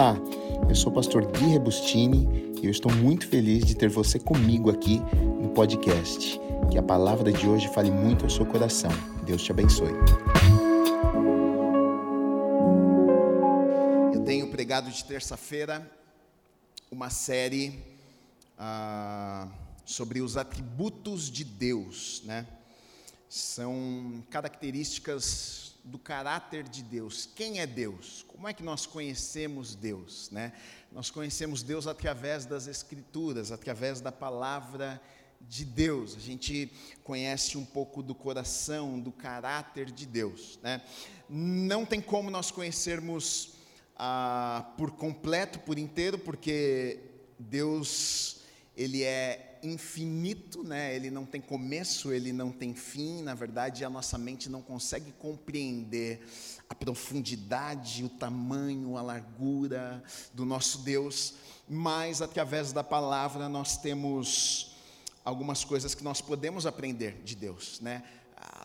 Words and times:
Olá, 0.00 0.16
eu 0.66 0.74
sou 0.74 0.90
o 0.90 0.94
pastor 0.94 1.26
Gui 1.26 1.48
Rebustini 1.48 2.54
e 2.62 2.64
eu 2.64 2.70
estou 2.70 2.90
muito 2.90 3.28
feliz 3.28 3.66
de 3.66 3.74
ter 3.74 3.90
você 3.90 4.18
comigo 4.18 4.70
aqui 4.70 4.98
no 5.42 5.50
podcast. 5.50 6.40
Que 6.70 6.78
a 6.78 6.82
palavra 6.82 7.30
de 7.30 7.46
hoje 7.46 7.68
fale 7.68 7.90
muito 7.90 8.24
ao 8.24 8.30
seu 8.30 8.46
coração. 8.46 8.90
Deus 9.26 9.42
te 9.42 9.52
abençoe. 9.52 9.92
Eu 14.14 14.24
tenho 14.24 14.50
pregado 14.50 14.90
de 14.90 15.04
terça-feira 15.04 15.86
uma 16.90 17.10
série 17.10 17.78
ah, 18.58 19.48
sobre 19.84 20.22
os 20.22 20.38
atributos 20.38 21.30
de 21.30 21.44
Deus, 21.44 22.22
né? 22.24 22.46
São 23.28 24.24
características 24.30 25.69
do 25.84 25.98
caráter 25.98 26.64
de 26.68 26.82
Deus. 26.82 27.28
Quem 27.34 27.60
é 27.60 27.66
Deus? 27.66 28.24
Como 28.28 28.46
é 28.48 28.52
que 28.52 28.62
nós 28.62 28.86
conhecemos 28.86 29.74
Deus? 29.74 30.30
Né? 30.30 30.52
Nós 30.92 31.10
conhecemos 31.10 31.62
Deus 31.62 31.86
através 31.86 32.44
das 32.44 32.66
Escrituras, 32.66 33.50
através 33.52 34.00
da 34.00 34.12
palavra 34.12 35.00
de 35.40 35.64
Deus. 35.64 36.16
A 36.16 36.20
gente 36.20 36.70
conhece 37.02 37.56
um 37.56 37.64
pouco 37.64 38.02
do 38.02 38.14
coração, 38.14 39.00
do 39.00 39.10
caráter 39.10 39.90
de 39.90 40.06
Deus. 40.06 40.58
Né? 40.62 40.82
Não 41.28 41.86
tem 41.86 42.00
como 42.00 42.30
nós 42.30 42.50
conhecermos 42.50 43.54
ah, 43.96 44.72
por 44.76 44.92
completo, 44.92 45.58
por 45.60 45.78
inteiro, 45.78 46.18
porque 46.18 47.00
Deus 47.38 48.40
ele 48.76 49.02
é 49.02 49.49
infinito, 49.62 50.62
né? 50.62 50.94
Ele 50.94 51.10
não 51.10 51.24
tem 51.24 51.40
começo, 51.40 52.12
ele 52.12 52.32
não 52.32 52.50
tem 52.50 52.74
fim. 52.74 53.22
Na 53.22 53.34
verdade, 53.34 53.84
a 53.84 53.90
nossa 53.90 54.16
mente 54.18 54.48
não 54.48 54.62
consegue 54.62 55.12
compreender 55.12 56.26
a 56.68 56.74
profundidade, 56.74 58.04
o 58.04 58.08
tamanho, 58.08 58.96
a 58.96 59.02
largura 59.02 60.02
do 60.32 60.44
nosso 60.44 60.78
Deus, 60.78 61.34
mas 61.68 62.22
através 62.22 62.72
da 62.72 62.84
palavra 62.84 63.48
nós 63.48 63.76
temos 63.76 64.76
algumas 65.24 65.64
coisas 65.64 65.94
que 65.94 66.02
nós 66.02 66.20
podemos 66.20 66.66
aprender 66.66 67.22
de 67.22 67.34
Deus, 67.34 67.80
né? 67.80 68.02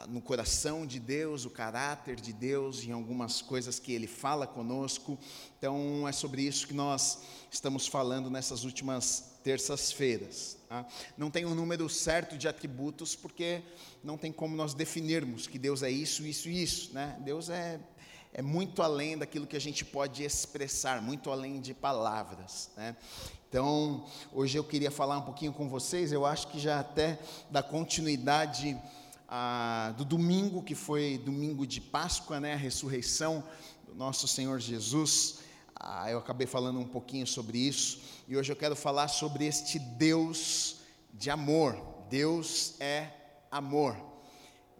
No 0.10 0.22
coração 0.22 0.86
de 0.86 1.00
Deus, 1.00 1.46
o 1.46 1.50
caráter 1.50 2.16
de 2.18 2.34
Deus, 2.34 2.84
em 2.84 2.92
algumas 2.92 3.42
coisas 3.42 3.80
que 3.80 3.94
Ele 3.94 4.08
fala 4.08 4.46
conosco. 4.46 5.18
Então, 5.58 6.08
é 6.08 6.12
sobre 6.12 6.42
isso 6.42 6.68
que 6.68 6.74
nós 6.74 7.20
estamos 7.52 7.88
falando 7.88 8.30
nessas 8.30 8.64
últimas 8.64 9.36
terças-feiras. 9.44 10.58
Tá? 10.68 10.86
Não 11.16 11.30
tem 11.30 11.46
um 11.46 11.54
número 11.54 11.88
certo 11.88 12.38
de 12.38 12.48
atributos, 12.48 13.16
porque 13.16 13.62
não 14.04 14.18
tem 14.18 14.32
como 14.32 14.56
nós 14.56 14.74
definirmos 14.74 15.48
que 15.48 15.60
Deus 15.60 15.84
é 15.84 15.90
isso, 15.90 16.26
isso 16.26 16.50
e 16.50 16.64
isso. 16.64 16.94
Né? 16.94 17.16
Deus 17.24 17.50
é, 17.50 17.80
é 18.34 18.42
muito 18.42 18.82
além 18.82 19.18
daquilo 19.18 19.48
que 19.48 19.56
a 19.56 19.62
gente 19.62 19.86
pode 19.86 20.24
expressar, 20.24 21.02
muito 21.02 21.32
além 21.32 21.62
de 21.62 21.74
palavras. 21.74 22.72
Né? 22.76 22.96
Então, 23.48 24.06
hoje 24.34 24.58
eu 24.58 24.64
queria 24.64 24.92
falar 24.92 25.20
um 25.20 25.22
pouquinho 25.22 25.54
com 25.54 25.70
vocês, 25.70 26.12
eu 26.12 26.26
acho 26.26 26.48
que 26.48 26.60
já 26.60 26.80
até 26.80 27.20
da 27.50 27.64
continuidade 27.64 28.78
ah, 29.38 29.94
do 29.98 30.06
domingo, 30.06 30.64
que 30.64 30.74
foi 30.74 31.18
domingo 31.18 31.68
de 31.68 31.82
Páscoa, 31.82 32.40
né? 32.40 32.54
a 32.54 32.56
ressurreição 32.56 33.44
do 33.86 33.94
nosso 33.94 34.30
Senhor 34.30 34.62
Jesus. 34.62 35.40
Ah, 35.78 36.10
eu 36.10 36.20
acabei 36.20 36.48
falando 36.48 36.80
um 36.80 36.88
pouquinho 36.88 37.28
sobre 37.28 37.58
isso 37.58 38.00
e 38.30 38.38
hoje 38.38 38.50
eu 38.50 38.56
quero 38.56 38.78
falar 38.78 39.10
sobre 39.10 39.46
este 39.46 39.78
Deus 39.78 40.78
de 41.14 41.30
amor. 41.30 41.78
Deus 42.10 42.76
é 42.80 43.10
amor. 43.52 43.98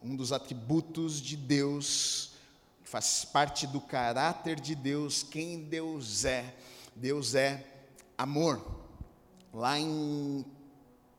Um 0.02 0.16
dos 0.16 0.32
atributos 0.32 1.22
de 1.22 1.36
Deus, 1.36 2.32
faz 2.82 3.26
parte 3.26 3.68
do 3.68 3.82
caráter 3.82 4.58
de 4.58 4.74
Deus, 4.74 5.22
quem 5.22 5.66
Deus 5.66 6.24
é. 6.24 6.56
Deus 6.96 7.36
é 7.36 7.62
amor. 8.18 8.66
Lá 9.54 9.78
em 9.78 10.46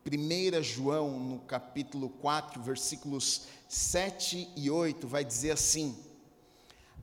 1 0.09 0.63
João, 0.63 1.19
no 1.19 1.39
capítulo 1.41 2.09
4, 2.09 2.63
versículos 2.63 3.43
7 3.69 4.49
e 4.55 4.71
8, 4.71 5.09
vai 5.09 5.25
dizer 5.25 5.51
assim: 5.51 5.97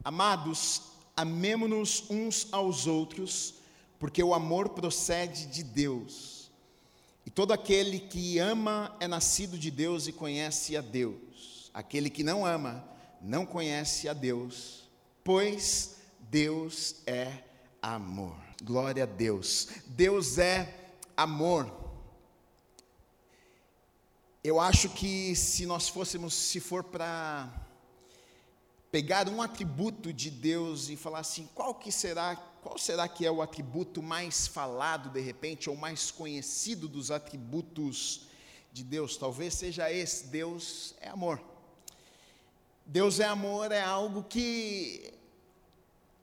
Amados, 0.03 0.84
amemo-nos 1.16 2.09
uns 2.09 2.47
aos 2.52 2.88
outros, 2.88 3.56
porque 4.00 4.24
o 4.24 4.34
amor 4.34 4.69
procede 4.69 5.47
de 5.47 5.63
Deus. 5.63 6.50
E 7.25 7.30
todo 7.30 7.52
aquele 7.52 8.00
que 8.00 8.40
ama 8.40 8.96
é 9.00 9.08
nascido 9.08 9.58
de 9.58 9.69
Deus 9.69 10.08
e 10.08 10.13
conhece 10.13 10.78
a 10.78 10.81
Deus. 10.81 11.69
Aquele 11.74 12.09
que 12.09 12.24
não 12.24 12.46
ama 12.46 12.88
não 13.22 13.46
conhece 13.46 14.08
a 14.08 14.13
Deus, 14.13 14.84
pois 15.24 15.97
Deus 16.30 16.96
é 17.06 17.31
amor. 17.81 18.36
Glória 18.63 19.03
a 19.03 19.06
Deus. 19.06 19.68
Deus 19.88 20.38
é 20.38 20.74
amor. 21.18 21.82
Eu 24.44 24.59
acho 24.59 24.90
que 24.90 25.34
se 25.38 25.66
nós 25.66 25.88
fôssemos, 25.88 26.34
se 26.34 26.59
for 26.59 26.84
para 26.84 27.50
pegar 28.92 29.30
um 29.30 29.42
atributo 29.42 30.12
de 30.12 30.30
Deus 30.30 30.90
e 30.90 30.98
falar 30.98 31.20
assim, 31.20 31.48
qual 31.56 31.74
que 31.74 31.90
será 31.90 32.36
qual 32.62 32.78
será 32.78 33.08
que 33.08 33.26
é 33.26 33.31
o 33.31 33.42
atributo 33.42 34.04
mais 34.04 34.48
falado 34.48 35.09
de 35.09 35.22
repente, 35.22 35.70
ou 35.70 35.78
mais 35.78 36.12
conhecido 36.12 36.90
dos 36.90 37.09
atributos 37.09 38.28
de 38.74 38.84
Deus? 38.84 39.16
Talvez 39.16 39.54
seja 39.54 39.90
esse: 39.90 40.28
Deus 40.28 40.94
é 41.00 41.08
amor. 41.08 41.42
Deus 42.86 43.22
é 43.22 43.25
amor 43.25 43.72
é 43.72 43.81
algo 43.81 44.24
que 44.24 45.14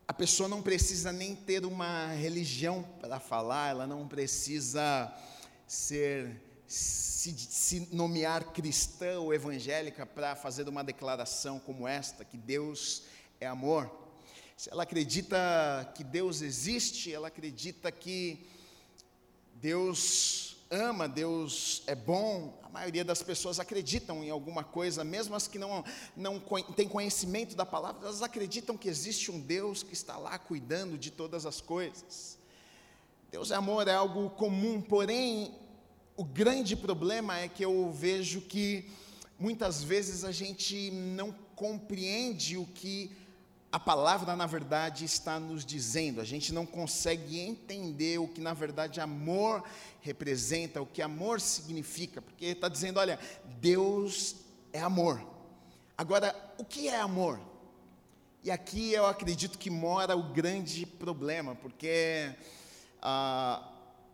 a 0.06 0.12
pessoa 0.12 0.46
não 0.46 0.60
precisa 0.60 1.10
nem 1.10 1.34
ter 1.34 1.64
uma 1.64 2.08
religião 2.08 2.82
para 3.00 3.18
falar, 3.18 3.70
ela 3.70 3.86
não 3.86 4.06
precisa 4.06 5.10
ser 5.66 6.49
se, 6.72 7.32
se, 7.32 7.88
nomear 7.92 8.52
cristã 8.52 9.20
ou 9.20 9.34
evangélica 9.34 10.06
para 10.06 10.36
fazer 10.36 10.68
uma 10.68 10.84
declaração 10.84 11.58
como 11.58 11.86
esta, 11.86 12.24
que 12.24 12.36
Deus 12.36 13.02
é 13.40 13.46
amor 13.46 14.00
se 14.60 14.68
ela 14.70 14.82
acredita 14.82 15.90
que 15.94 16.04
Deus 16.04 16.42
existe, 16.42 17.10
ela 17.10 17.28
acredita 17.28 17.90
que 17.90 18.46
Deus 19.54 20.58
ama, 20.70 21.08
Deus 21.08 21.82
é 21.86 21.94
bom, 21.94 22.60
a 22.62 22.68
maioria 22.68 23.02
das 23.02 23.22
pessoas 23.22 23.58
acreditam 23.58 24.22
em 24.22 24.28
alguma 24.28 24.62
coisa, 24.62 25.02
mesmo 25.02 25.34
as 25.34 25.48
que 25.48 25.58
não, 25.58 25.82
não 26.14 26.38
têm 26.76 26.86
conhecimento 26.86 27.56
da 27.56 27.64
palavra, 27.64 28.02
elas 28.02 28.20
acreditam 28.20 28.76
que 28.76 28.86
existe 28.86 29.30
um 29.30 29.40
Deus 29.40 29.82
que 29.82 29.94
está 29.94 30.18
lá 30.18 30.38
cuidando 30.38 30.98
de 30.98 31.10
todas 31.10 31.46
as 31.46 31.62
coisas. 31.62 32.36
Deus 33.30 33.50
é 33.50 33.54
amor, 33.54 33.88
é 33.88 33.94
algo 33.94 34.28
comum, 34.28 34.82
porém, 34.82 35.54
o 36.20 36.24
grande 36.24 36.76
problema 36.76 37.38
é 37.38 37.48
que 37.48 37.64
eu 37.64 37.90
vejo 37.90 38.42
que 38.42 38.90
muitas 39.38 39.82
vezes 39.82 40.22
a 40.22 40.30
gente 40.30 40.90
não 40.90 41.34
compreende 41.56 42.58
o 42.58 42.66
que 42.66 43.10
a 43.72 43.80
palavra, 43.80 44.36
na 44.36 44.44
verdade, 44.44 45.06
está 45.06 45.40
nos 45.40 45.64
dizendo. 45.64 46.20
A 46.20 46.24
gente 46.24 46.52
não 46.52 46.66
consegue 46.66 47.40
entender 47.40 48.18
o 48.18 48.28
que, 48.28 48.38
na 48.38 48.52
verdade, 48.52 49.00
amor 49.00 49.64
representa, 50.02 50.82
o 50.82 50.84
que 50.84 51.00
amor 51.00 51.40
significa, 51.40 52.20
porque 52.20 52.44
está 52.44 52.68
dizendo: 52.68 53.00
olha, 53.00 53.18
Deus 53.58 54.36
é 54.74 54.80
amor. 54.80 55.26
Agora, 55.96 56.36
o 56.58 56.66
que 56.66 56.86
é 56.86 57.00
amor? 57.00 57.40
E 58.44 58.50
aqui 58.50 58.92
eu 58.92 59.06
acredito 59.06 59.58
que 59.58 59.70
mora 59.70 60.14
o 60.14 60.34
grande 60.34 60.84
problema, 60.84 61.54
porque 61.54 62.30
ah, 63.00 63.66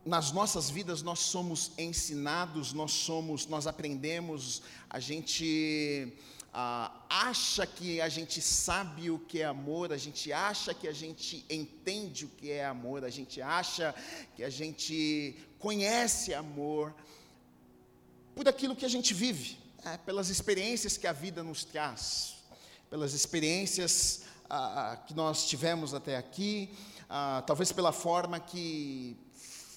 nas 0.06 0.30
nossas 0.30 0.70
vidas 0.70 1.02
nós 1.02 1.18
somos 1.18 1.72
ensinados, 1.76 2.72
nós 2.72 2.92
somos, 2.92 3.46
nós 3.48 3.66
aprendemos, 3.66 4.62
a 4.88 5.00
gente 5.00 6.12
ah, 6.54 6.92
acha 7.10 7.66
que 7.66 8.00
a 8.00 8.08
gente 8.08 8.40
sabe 8.40 9.10
o 9.10 9.18
que 9.18 9.42
é 9.42 9.44
amor, 9.44 9.92
a 9.92 9.96
gente 9.96 10.32
acha 10.32 10.72
que 10.72 10.86
a 10.86 10.92
gente 10.92 11.44
entende 11.50 12.24
o 12.24 12.28
que 12.28 12.52
é 12.52 12.64
amor, 12.64 13.04
a 13.04 13.10
gente 13.10 13.42
acha 13.42 13.92
que 14.36 14.44
a 14.44 14.48
gente 14.48 15.36
conhece 15.58 16.32
amor 16.32 16.94
por 18.32 18.48
aquilo 18.48 18.76
que 18.76 18.84
a 18.84 18.88
gente 18.88 19.12
vive, 19.12 19.58
é, 19.84 19.96
pelas 19.96 20.28
experiências 20.28 20.96
que 20.96 21.08
a 21.08 21.12
vida 21.12 21.42
nos 21.42 21.64
traz, 21.64 22.36
pelas 22.88 23.12
experiências 23.12 24.22
ah, 24.48 25.02
que 25.04 25.14
nós 25.14 25.48
tivemos 25.48 25.94
até 25.94 26.16
aqui, 26.16 26.70
ah, 27.10 27.42
talvez 27.44 27.72
pela 27.72 27.90
forma 27.90 28.38
que 28.38 29.25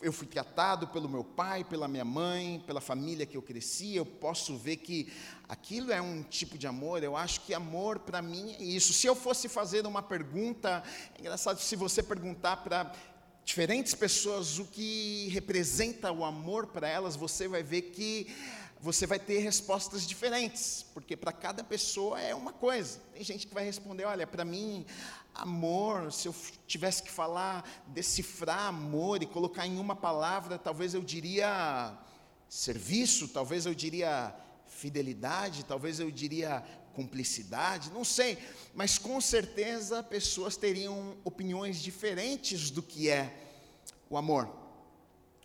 eu 0.01 0.13
fui 0.13 0.27
tratado 0.27 0.87
pelo 0.87 1.09
meu 1.09 1.23
pai, 1.23 1.63
pela 1.63 1.87
minha 1.87 2.05
mãe, 2.05 2.63
pela 2.65 2.79
família 2.79 3.25
que 3.25 3.35
eu 3.35 3.41
cresci, 3.41 3.95
eu 3.95 4.05
posso 4.05 4.57
ver 4.57 4.77
que 4.77 5.11
aquilo 5.47 5.91
é 5.91 6.01
um 6.01 6.23
tipo 6.23 6.57
de 6.57 6.67
amor. 6.67 7.03
Eu 7.03 7.17
acho 7.17 7.41
que 7.41 7.53
amor 7.53 7.99
para 7.99 8.21
mim 8.21 8.55
é 8.57 8.63
isso. 8.63 8.93
Se 8.93 9.07
eu 9.07 9.15
fosse 9.15 9.49
fazer 9.49 9.85
uma 9.85 10.01
pergunta, 10.01 10.83
é 11.15 11.19
engraçado 11.19 11.59
se 11.59 11.75
você 11.75 12.01
perguntar 12.01 12.57
para 12.57 12.93
diferentes 13.43 13.93
pessoas 13.93 14.57
o 14.57 14.65
que 14.65 15.27
representa 15.31 16.11
o 16.11 16.23
amor 16.23 16.67
para 16.67 16.87
elas, 16.87 17.15
você 17.15 17.47
vai 17.47 17.63
ver 17.63 17.81
que 17.81 18.27
você 18.81 19.05
vai 19.05 19.19
ter 19.19 19.39
respostas 19.39 20.07
diferentes, 20.07 20.85
porque 20.93 21.17
para 21.17 21.33
cada 21.33 21.63
pessoa 21.63 22.21
é 22.21 22.33
uma 22.33 22.53
coisa. 22.53 22.99
Tem 23.13 23.23
gente 23.23 23.45
que 23.45 23.53
vai 23.53 23.65
responder: 23.65 24.05
olha, 24.05 24.25
para 24.25 24.45
mim, 24.45 24.85
amor, 25.41 26.11
se 26.11 26.27
eu 26.27 26.35
tivesse 26.67 27.03
que 27.03 27.11
falar, 27.11 27.63
decifrar 27.87 28.67
amor 28.67 29.23
e 29.23 29.25
colocar 29.25 29.65
em 29.65 29.77
uma 29.77 29.95
palavra, 29.95 30.57
talvez 30.57 30.93
eu 30.93 31.01
diria 31.01 31.97
serviço, 32.47 33.27
talvez 33.29 33.65
eu 33.65 33.73
diria 33.73 34.35
fidelidade, 34.67 35.65
talvez 35.65 35.99
eu 35.99 36.11
diria 36.11 36.63
cumplicidade, 36.93 37.91
não 37.91 38.03
sei, 38.03 38.37
mas 38.73 38.97
com 38.97 39.21
certeza 39.21 40.03
pessoas 40.03 40.57
teriam 40.57 41.15
opiniões 41.23 41.81
diferentes 41.81 42.69
do 42.69 42.83
que 42.83 43.09
é 43.09 43.47
o 44.09 44.17
amor. 44.17 44.49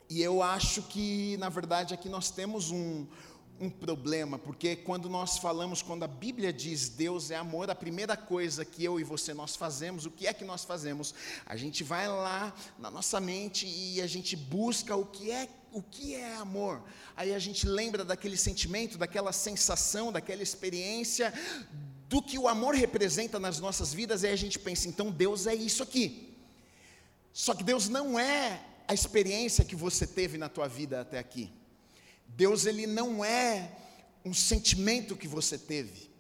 E 0.09 0.23
eu 0.23 0.43
acho 0.43 0.83
que, 0.83 1.37
na 1.39 1.49
verdade, 1.49 1.95
aqui 1.95 2.09
nós 2.09 2.31
temos 2.31 2.71
um, 2.71 3.07
um 3.61 3.71
problema, 3.71 4.39
porque 4.39 4.75
quando 4.75 5.09
nós 5.09 5.39
falamos, 5.39 5.81
quando 5.81 6.03
a 6.03 6.09
Bíblia 6.09 6.53
diz 6.53 6.89
Deus 6.89 7.31
é 7.31 7.37
amor, 7.37 7.71
a 7.71 7.75
primeira 7.75 8.17
coisa 8.17 8.65
que 8.65 8.85
eu 8.85 8.99
e 8.99 9.05
você 9.05 9.33
nós 9.33 9.55
fazemos, 9.55 10.07
o 10.07 10.11
que 10.11 10.27
é 10.27 10.33
que 10.33 10.45
nós 10.45 10.65
fazemos? 10.65 11.15
A 11.47 11.57
gente 11.57 11.85
vai 11.85 12.09
lá 12.09 12.53
na 12.79 12.91
nossa 12.91 13.21
mente 13.21 13.67
e 13.67 14.03
a 14.03 14.07
gente 14.07 14.37
busca 14.37 14.97
o 14.97 15.07
que 15.07 15.31
é 15.31 15.49
o 15.73 15.83
que 15.83 16.15
é 16.15 16.37
amor. 16.37 16.83
Aí 17.17 17.35
a 17.35 17.39
gente 17.39 17.67
lembra 17.67 18.05
daquele 18.05 18.37
sentimento, 18.37 18.97
daquela 18.97 19.33
sensação, 19.33 20.13
daquela 20.13 20.43
experiência 20.43 21.33
do 22.09 22.23
que 22.23 22.39
o 22.39 22.47
amor 22.47 22.77
representa 22.77 23.41
nas 23.41 23.59
nossas 23.59 23.93
vidas, 23.93 24.23
e 24.23 24.29
a 24.29 24.37
gente 24.37 24.57
pensa, 24.57 24.87
então 24.89 25.11
Deus 25.11 25.49
é 25.49 25.55
isso 25.55 25.83
aqui. 25.83 26.33
Só 27.33 27.55
que 27.55 27.65
Deus 27.65 27.89
não 27.89 28.17
é 28.17 28.63
a 28.87 28.95
experiência 28.95 29.65
que 29.65 29.75
você 29.75 30.07
teve 30.07 30.39
na 30.39 30.49
tua 30.49 30.69
vida 30.69 31.01
até 31.01 31.19
aqui. 31.19 31.51
Deus 32.37 32.67
ele 32.67 32.87
não 32.87 33.25
é 33.25 33.71
um 34.25 34.35
sentimento 34.35 35.17
que 35.17 35.29
você 35.29 35.57
teve. 35.57 36.11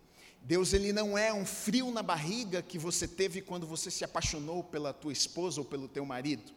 Deus 0.40 0.72
ele 0.72 0.92
não 0.92 1.16
é 1.16 1.32
um 1.32 1.44
frio 1.44 1.90
na 1.90 2.02
barriga 2.02 2.62
que 2.62 2.78
você 2.78 3.08
teve 3.08 3.40
quando 3.40 3.66
você 3.66 3.90
se 3.90 4.04
apaixonou 4.04 4.62
pela 4.62 4.92
tua 4.92 5.12
esposa 5.12 5.60
ou 5.60 5.64
pelo 5.64 5.88
teu 5.88 6.04
marido. 6.04 6.52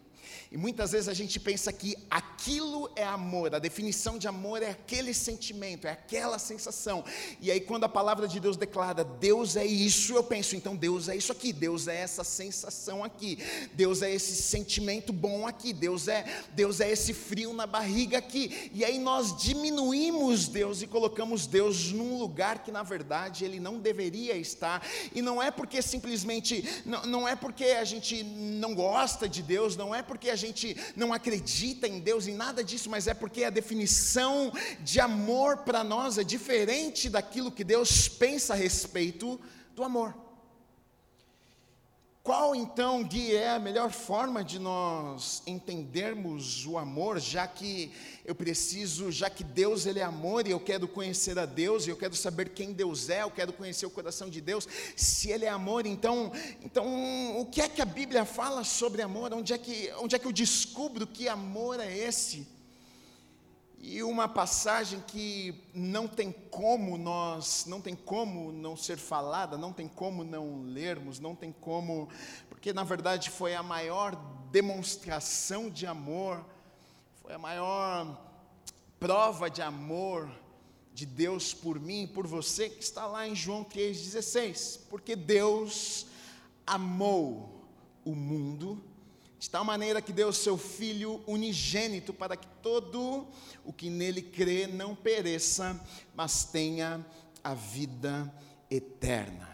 E 0.52 0.58
muitas 0.58 0.92
vezes 0.92 1.08
a 1.08 1.14
gente 1.14 1.40
pensa 1.40 1.72
que 1.74 1.96
aquilo 2.10 2.90
é 2.96 3.04
amor, 3.04 3.54
a 3.54 3.60
definição 3.60 4.18
de 4.18 4.28
amor 4.28 4.64
é 4.64 4.70
aquele 4.70 5.14
sentimento, 5.14 5.88
é 5.88 5.92
aquela 5.92 6.40
sensação. 6.40 7.04
E 7.42 7.52
aí, 7.52 7.60
quando 7.60 7.84
a 7.84 7.90
palavra 7.90 8.28
de 8.28 8.40
Deus 8.40 8.58
declara 8.58 9.04
Deus 9.04 9.56
é 9.56 9.66
isso, 9.66 10.14
eu 10.14 10.24
penso, 10.24 10.56
então 10.56 10.76
Deus 10.76 11.10
é 11.10 11.16
isso 11.16 11.32
aqui, 11.32 11.52
Deus 11.52 11.88
é 11.88 11.96
essa 11.96 12.24
sensação 12.24 13.04
aqui, 13.04 13.38
Deus 13.74 14.02
é 14.02 14.12
esse 14.12 14.42
sentimento 14.42 15.12
bom 15.12 15.48
aqui, 15.48 15.74
Deus 15.74 16.08
é, 16.08 16.26
Deus 16.54 16.80
é 16.80 16.92
esse 16.92 17.14
frio 17.14 17.54
na 17.54 17.68
barriga 17.68 18.18
aqui. 18.18 18.72
E 18.74 18.84
aí 18.84 19.00
nós 19.00 19.36
diminuímos 19.36 20.48
Deus 20.48 20.82
e 20.82 20.88
colocamos 20.88 21.46
Deus 21.46 21.92
num 21.92 22.18
lugar 22.18 22.64
que 22.64 22.72
na 22.72 22.84
verdade 22.84 23.46
ele 23.46 23.60
não 23.60 23.80
deveria 23.80 24.36
estar. 24.38 24.86
E 25.14 25.22
não 25.22 25.42
é 25.42 25.52
porque 25.52 25.82
simplesmente, 25.82 26.64
não, 26.86 27.06
não 27.06 27.28
é 27.28 27.36
porque 27.36 27.66
a 27.66 27.84
gente 27.84 28.24
não 28.24 28.74
gosta 28.74 29.28
de 29.28 29.42
Deus, 29.42 29.76
não 29.76 29.94
é 29.94 30.02
porque 30.02 30.17
porque 30.18 30.32
a 30.32 30.36
gente 30.36 30.76
não 30.96 31.14
acredita 31.14 31.88
em 31.88 32.00
Deus, 32.00 32.26
em 32.26 32.34
nada 32.34 32.64
disso, 32.64 32.90
mas 32.90 33.06
é 33.06 33.14
porque 33.14 33.44
a 33.44 33.52
definição 33.52 34.52
de 34.80 35.00
amor 35.00 35.58
para 35.58 35.84
nós 35.84 36.18
é 36.18 36.24
diferente 36.24 37.08
daquilo 37.08 37.52
que 37.52 37.64
Deus 37.64 38.10
pensa 38.10 38.54
a 38.54 38.58
respeito 38.58 39.40
do 39.76 39.84
amor. 39.84 40.27
Qual 42.28 42.54
então, 42.54 43.06
Gui, 43.06 43.34
é 43.34 43.52
a 43.52 43.58
melhor 43.58 43.90
forma 43.90 44.44
de 44.44 44.60
nós 44.60 45.42
entendermos 45.48 46.66
o 46.66 46.78
amor, 46.78 47.22
já 47.22 47.48
que 47.48 47.90
eu 48.26 48.36
preciso, 48.36 49.10
já 49.14 49.30
que 49.30 49.46
Deus 49.46 49.86
ele 49.86 50.00
é 50.00 50.04
amor 50.04 50.46
e 50.46 50.52
eu 50.52 50.60
quero 50.60 50.90
conhecer 50.90 51.40
a 51.40 51.46
Deus, 51.46 51.88
e 51.88 51.90
eu 51.90 51.96
quero 51.96 52.14
saber 52.18 52.50
quem 52.50 52.74
Deus 52.74 53.10
é, 53.10 53.24
eu 53.24 53.32
quero 53.32 53.54
conhecer 53.54 53.86
o 53.86 53.90
coração 53.90 54.30
de 54.30 54.42
Deus. 54.42 54.68
Se 54.94 55.32
ele 55.32 55.46
é 55.46 55.50
amor, 55.50 55.86
então, 55.86 56.30
então 56.62 57.40
o 57.40 57.46
que 57.46 57.62
é 57.62 57.70
que 57.70 57.82
a 57.82 57.86
Bíblia 57.86 58.26
fala 58.26 58.66
sobre 58.66 59.02
amor? 59.02 59.34
Onde 59.34 59.54
é 59.54 59.58
que, 59.58 59.90
onde 60.02 60.14
é 60.14 60.20
que 60.20 60.28
eu 60.28 60.34
descubro 60.34 61.08
que 61.08 61.30
amor 61.30 61.80
é 61.80 61.98
esse? 61.98 62.46
E 63.80 64.02
uma 64.02 64.28
passagem 64.28 65.02
que 65.06 65.54
não 65.74 66.08
tem 66.08 66.32
como 66.32 66.98
nós, 66.98 67.66
não 67.68 67.80
tem 67.80 67.96
como 67.96 68.52
não 68.52 68.76
ser 68.76 68.98
falada, 68.98 69.58
não 69.58 69.72
tem 69.72 69.88
como 69.88 70.24
não 70.24 70.64
lermos, 70.64 71.20
não 71.20 71.36
tem 71.36 71.52
como, 71.52 72.10
porque 72.50 72.74
na 72.74 72.84
verdade 72.84 73.30
foi 73.30 73.54
a 73.54 73.62
maior 73.62 74.16
demonstração 74.52 75.70
de 75.70 75.86
amor, 75.86 76.44
foi 77.22 77.34
a 77.34 77.40
maior 77.40 78.20
prova 79.00 79.50
de 79.50 79.62
amor 79.62 80.30
de 80.94 81.06
Deus 81.06 81.54
por 81.54 81.80
mim 81.80 82.04
e 82.04 82.08
por 82.08 82.26
você, 82.26 82.70
que 82.70 82.84
está 82.84 83.06
lá 83.06 83.28
em 83.28 83.36
João 83.36 83.64
3,16. 83.64 84.80
Porque 84.90 85.16
Deus 85.16 86.08
amou 86.66 87.64
o 88.04 88.16
mundo 88.16 88.84
de 89.40 89.50
tal 89.50 89.64
maneira 89.64 90.02
que 90.02 90.12
deu 90.12 90.34
seu 90.34 90.58
Filho 90.58 91.22
unigênito 91.28 92.14
para 92.14 92.36
que 92.36 92.48
todo 92.62 93.28
o 93.64 93.72
que 93.72 93.90
nele 93.90 94.22
crê 94.22 94.66
não 94.68 94.96
pereça, 94.96 95.80
mas 96.16 96.46
tenha 96.46 97.06
a 97.44 97.54
vida 97.54 98.34
eterna. 98.70 99.48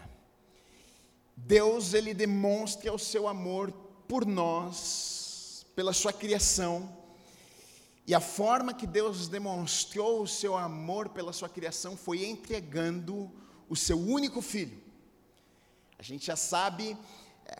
Deus, 1.36 1.92
ele 1.92 2.14
demonstra 2.14 2.92
o 2.92 2.98
seu 2.98 3.28
amor 3.28 3.72
por 4.08 4.24
nós, 4.24 5.66
pela 5.74 5.92
sua 5.92 6.12
criação, 6.12 7.04
e 8.06 8.14
a 8.14 8.20
forma 8.20 8.74
que 8.74 8.86
Deus 8.86 9.28
demonstrou 9.28 10.22
o 10.22 10.28
seu 10.28 10.56
amor 10.56 11.08
pela 11.08 11.32
sua 11.32 11.48
criação 11.48 11.96
foi 11.96 12.24
entregando 12.24 13.30
o 13.68 13.74
seu 13.74 13.98
único 13.98 14.42
filho. 14.42 14.78
A 15.98 16.02
gente 16.02 16.26
já 16.26 16.36
sabe 16.36 16.96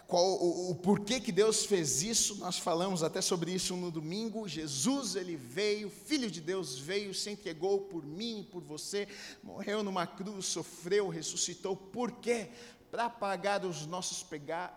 qual 0.06 0.24
o, 0.24 0.70
o, 0.70 0.74
porquê 0.74 1.18
que 1.18 1.32
Deus 1.32 1.64
fez 1.64 2.02
isso, 2.02 2.36
nós 2.36 2.58
falamos 2.58 3.02
até 3.02 3.20
sobre 3.20 3.52
isso 3.52 3.74
no 3.76 3.90
domingo. 3.90 4.46
Jesus, 4.46 5.16
ele 5.16 5.36
veio, 5.36 5.90
Filho 5.90 6.30
de 6.30 6.40
Deus 6.40 6.78
veio, 6.78 7.14
se 7.14 7.30
entregou 7.30 7.80
por 7.80 8.04
mim 8.04 8.40
e 8.40 8.44
por 8.44 8.62
você, 8.62 9.08
morreu 9.42 9.82
numa 9.82 10.06
cruz, 10.06 10.46
sofreu, 10.46 11.08
ressuscitou. 11.08 11.74
Por 11.74 12.12
quê? 12.12 12.48
Para 12.90 13.10
pagar 13.10 13.64
os 13.64 13.86
nossos 13.86 14.24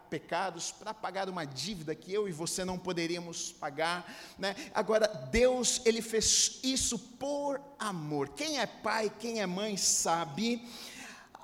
pecados, 0.10 0.72
para 0.72 0.94
pagar 0.94 1.30
uma 1.30 1.46
dívida 1.46 1.94
que 1.94 2.12
eu 2.12 2.28
e 2.28 2.31
você 2.31 2.66
não 2.66 2.80
poderíamos 2.80 3.52
pagar. 3.52 4.12
Né? 4.40 4.56
Agora, 4.74 5.08
Deus, 5.08 5.81
ele 5.86 6.02
fez 6.02 6.60
isso 6.63 6.98
por 6.98 7.62
amor. 7.78 8.30
Quem 8.30 8.60
é 8.60 8.66
pai, 8.66 9.12
quem 9.20 9.40
é 9.40 9.46
mãe, 9.46 9.78
sabe 9.78 10.68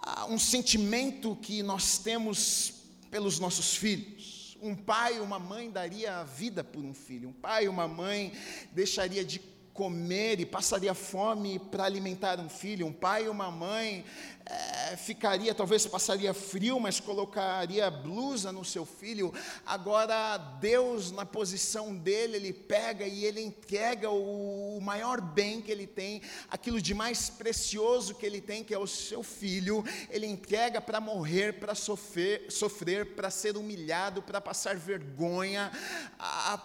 ah, 0.02 0.26
um 0.26 0.40
sentimento 0.40 1.36
que 1.36 1.62
nós 1.62 2.00
temos 2.00 2.82
pelos 3.13 3.38
nossos 3.38 3.75
filhos. 3.75 4.57
Um 4.60 4.75
pai, 4.75 5.19
uma 5.19 5.38
mãe 5.38 5.69
daria 5.69 6.18
a 6.18 6.24
vida 6.24 6.63
por 6.63 6.83
um 6.83 6.95
filho. 6.95 7.30
Um 7.30 7.33
pai, 7.33 7.68
uma 7.68 7.88
mãe 7.88 8.33
deixaria 8.71 9.23
de 9.23 9.40
comer 9.71 10.40
e 10.40 10.47
passaria 10.47 10.95
fome 10.95 11.59
para 11.59 11.83
alimentar 11.83 12.40
um 12.40 12.49
filho. 12.49 12.88
Um 12.88 12.92
pai, 12.92 13.28
uma 13.28 13.52
mãe 13.52 14.04
é, 14.45 14.97
ficaria, 14.97 15.54
talvez 15.54 15.85
passaria 15.85 16.33
frio, 16.33 16.80
mas 16.80 17.00
colocaria 17.00 17.90
blusa 17.90 18.52
no 18.52 18.66
seu 18.66 18.85
filho. 18.85 19.33
Agora, 19.66 20.38
Deus, 20.38 21.12
na 21.12 21.26
posição 21.26 21.95
dele, 21.95 22.35
ele 22.35 22.54
pega 22.54 23.06
e 23.06 23.23
ele 23.23 23.42
entrega 23.42 24.09
o, 24.09 24.78
o 24.78 24.81
maior 24.81 25.21
bem 25.21 25.62
que 25.62 25.71
ele 25.71 25.88
tem, 25.88 26.21
aquilo 26.50 26.81
de 26.81 26.94
mais 26.94 27.30
precioso 27.30 28.16
que 28.16 28.26
ele 28.26 28.42
tem, 28.42 28.64
que 28.64 28.73
é 28.73 28.78
o 28.78 28.85
seu 28.88 29.23
filho. 29.23 29.83
Ele 30.09 30.28
entrega 30.28 30.81
para 30.81 31.00
morrer, 31.00 31.54
para 31.54 31.73
sofrer, 31.73 32.52
sofrer 32.52 33.16
para 33.16 33.30
ser 33.30 33.56
humilhado, 33.56 34.21
para 34.21 34.42
passar 34.42 34.76
vergonha, 34.76 35.71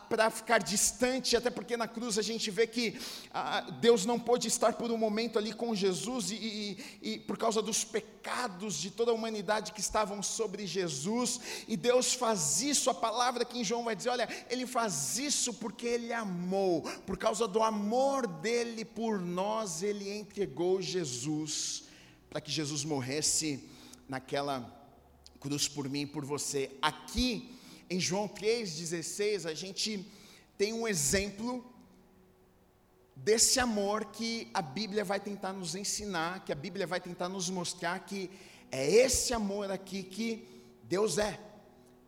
para 0.09 0.31
ficar 0.31 0.59
distante, 0.59 1.37
até 1.37 1.49
porque 1.49 1.77
na 1.77 1.87
cruz 1.87 2.19
a 2.19 2.23
gente 2.23 2.51
vê 2.51 2.67
que 2.67 2.99
Deus 3.81 4.05
não 4.05 4.19
pôde 4.19 4.49
estar 4.49 4.73
por 4.73 4.91
um 4.91 4.99
momento 4.99 5.39
ali 5.39 5.53
com 5.53 5.75
Jesus 5.75 6.33
e, 6.33 6.35
e, 6.35 7.13
e 7.13 7.19
por 7.21 7.39
causa 7.39 7.63
dos 7.69 7.85
pecados 7.85 8.81
de 8.81 8.91
toda 8.91 9.11
a 9.11 9.15
humanidade 9.15 9.73
que 9.73 9.81
estavam 9.81 10.23
sobre 10.23 10.67
Jesus, 10.67 11.39
e 11.69 11.77
Deus 11.77 12.15
faz 12.15 12.63
isso, 12.63 12.89
a 12.89 12.95
palavra 12.95 13.45
que 13.45 13.59
em 13.59 13.65
João 13.65 13.85
vai 13.85 13.95
dizer: 13.95 14.09
olha, 14.09 14.27
Ele 14.49 14.67
faz 14.67 15.19
isso 15.19 15.53
porque 15.53 15.87
Ele 15.87 16.11
amou, 16.15 16.81
por 17.07 17.19
causa 17.19 17.47
do 17.47 17.63
amor 17.63 18.27
dele 18.27 18.87
por 18.87 19.21
nós, 19.21 19.83
Ele 19.83 20.11
entregou 20.11 20.81
Jesus, 20.81 21.85
para 22.31 22.41
que 22.41 22.51
Jesus 22.51 22.85
morresse 22.85 23.69
naquela 24.09 24.75
cruz 25.39 25.69
por 25.69 25.91
mim 25.91 26.01
e 26.03 26.07
por 26.07 26.25
você. 26.25 26.71
Aqui 26.81 27.55
em 27.91 28.01
João 28.01 28.27
3,16, 28.27 29.45
a 29.45 29.53
gente 29.53 30.11
tem 30.57 30.73
um 30.73 30.89
exemplo 30.89 31.63
desse 33.25 33.59
amor 33.61 34.07
que 34.07 34.49
a 34.55 34.63
Bíblia 34.63 35.05
vai 35.05 35.21
tentar 35.21 35.53
nos 35.53 35.75
ensinar, 35.75 36.45
que 36.45 36.53
a 36.53 36.57
Bíblia 36.57 36.87
vai 36.87 37.01
tentar 37.01 37.29
nos 37.29 37.51
mostrar 37.51 37.99
que 38.01 38.31
é 38.71 38.87
esse 38.91 39.33
amor 39.33 39.71
aqui 39.71 40.03
que 40.03 40.63
Deus 40.85 41.19
é. 41.19 41.39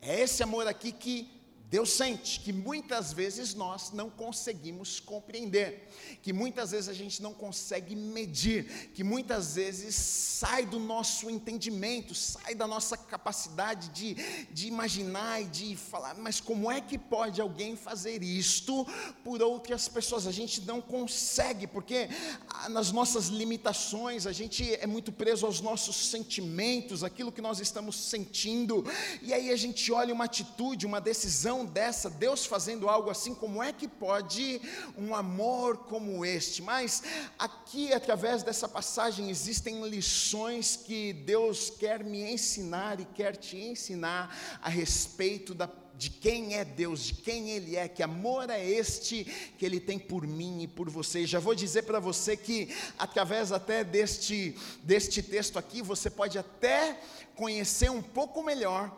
É 0.00 0.20
esse 0.20 0.42
amor 0.42 0.66
aqui 0.66 0.92
que 0.92 1.39
Deus 1.70 1.90
sente 1.90 2.40
que 2.40 2.52
muitas 2.52 3.12
vezes 3.12 3.54
nós 3.54 3.92
não 3.92 4.10
conseguimos 4.10 4.98
compreender, 4.98 5.88
que 6.20 6.32
muitas 6.32 6.72
vezes 6.72 6.88
a 6.88 6.92
gente 6.92 7.22
não 7.22 7.32
consegue 7.32 7.94
medir, 7.94 8.90
que 8.92 9.04
muitas 9.04 9.54
vezes 9.54 9.94
sai 9.94 10.66
do 10.66 10.80
nosso 10.80 11.30
entendimento, 11.30 12.12
sai 12.12 12.56
da 12.56 12.66
nossa 12.66 12.96
capacidade 12.96 13.90
de, 13.90 14.14
de 14.50 14.66
imaginar 14.66 15.42
e 15.42 15.44
de 15.44 15.76
falar, 15.76 16.16
mas 16.16 16.40
como 16.40 16.68
é 16.68 16.80
que 16.80 16.98
pode 16.98 17.40
alguém 17.40 17.76
fazer 17.76 18.20
isto 18.20 18.84
por 19.22 19.40
outras 19.40 19.86
pessoas? 19.86 20.26
A 20.26 20.32
gente 20.32 20.62
não 20.62 20.80
consegue, 20.80 21.68
porque 21.68 22.08
ah, 22.48 22.68
nas 22.68 22.90
nossas 22.90 23.26
limitações 23.26 24.26
a 24.26 24.32
gente 24.32 24.74
é 24.74 24.88
muito 24.88 25.12
preso 25.12 25.46
aos 25.46 25.60
nossos 25.60 26.08
sentimentos, 26.08 27.04
aquilo 27.04 27.30
que 27.30 27.40
nós 27.40 27.60
estamos 27.60 27.94
sentindo, 27.94 28.84
e 29.22 29.32
aí 29.32 29.52
a 29.52 29.56
gente 29.56 29.92
olha 29.92 30.12
uma 30.12 30.24
atitude, 30.24 30.84
uma 30.84 31.00
decisão 31.00 31.59
dessa, 31.64 32.08
Deus 32.08 32.46
fazendo 32.46 32.88
algo 32.88 33.10
assim, 33.10 33.34
como 33.34 33.62
é 33.62 33.72
que 33.72 33.86
pode 33.86 34.60
um 34.96 35.14
amor 35.14 35.78
como 35.78 36.24
este? 36.24 36.62
Mas 36.62 37.02
aqui, 37.38 37.92
através 37.92 38.42
dessa 38.42 38.68
passagem, 38.68 39.30
existem 39.30 39.86
lições 39.88 40.76
que 40.76 41.12
Deus 41.12 41.70
quer 41.70 42.04
me 42.04 42.30
ensinar 42.30 43.00
e 43.00 43.04
quer 43.04 43.36
te 43.36 43.56
ensinar 43.56 44.58
a 44.62 44.68
respeito 44.68 45.54
da 45.54 45.68
de 46.00 46.08
quem 46.08 46.54
é 46.54 46.64
Deus, 46.64 47.04
de 47.04 47.14
quem 47.14 47.50
Ele 47.50 47.76
é, 47.76 47.86
que 47.86 48.02
amor 48.02 48.48
é 48.48 48.66
este 48.66 49.22
que 49.58 49.66
Ele 49.66 49.78
tem 49.78 49.98
por 49.98 50.26
mim 50.26 50.62
e 50.62 50.66
por 50.66 50.88
você. 50.88 51.26
Já 51.26 51.38
vou 51.38 51.54
dizer 51.54 51.82
para 51.82 52.00
você 52.00 52.38
que, 52.38 52.74
através 52.98 53.52
até 53.52 53.84
deste, 53.84 54.56
deste 54.82 55.22
texto 55.22 55.58
aqui, 55.58 55.82
você 55.82 56.08
pode 56.08 56.38
até 56.38 56.98
conhecer 57.36 57.90
um 57.90 58.00
pouco 58.00 58.42
melhor 58.42 58.90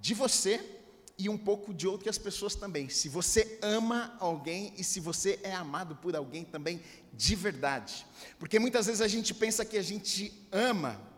de 0.00 0.12
você 0.12 0.79
e 1.20 1.28
um 1.28 1.36
pouco 1.36 1.74
de 1.74 1.86
outras 1.86 2.16
pessoas 2.16 2.54
também. 2.54 2.88
Se 2.88 3.08
você 3.08 3.58
ama 3.60 4.16
alguém 4.18 4.72
e 4.78 4.82
se 4.82 5.00
você 5.00 5.38
é 5.42 5.52
amado 5.52 5.94
por 5.96 6.16
alguém 6.16 6.44
também 6.44 6.80
de 7.12 7.34
verdade. 7.34 8.06
Porque 8.38 8.58
muitas 8.58 8.86
vezes 8.86 9.02
a 9.02 9.08
gente 9.08 9.34
pensa 9.34 9.64
que 9.64 9.76
a 9.76 9.82
gente 9.82 10.32
ama 10.50 11.09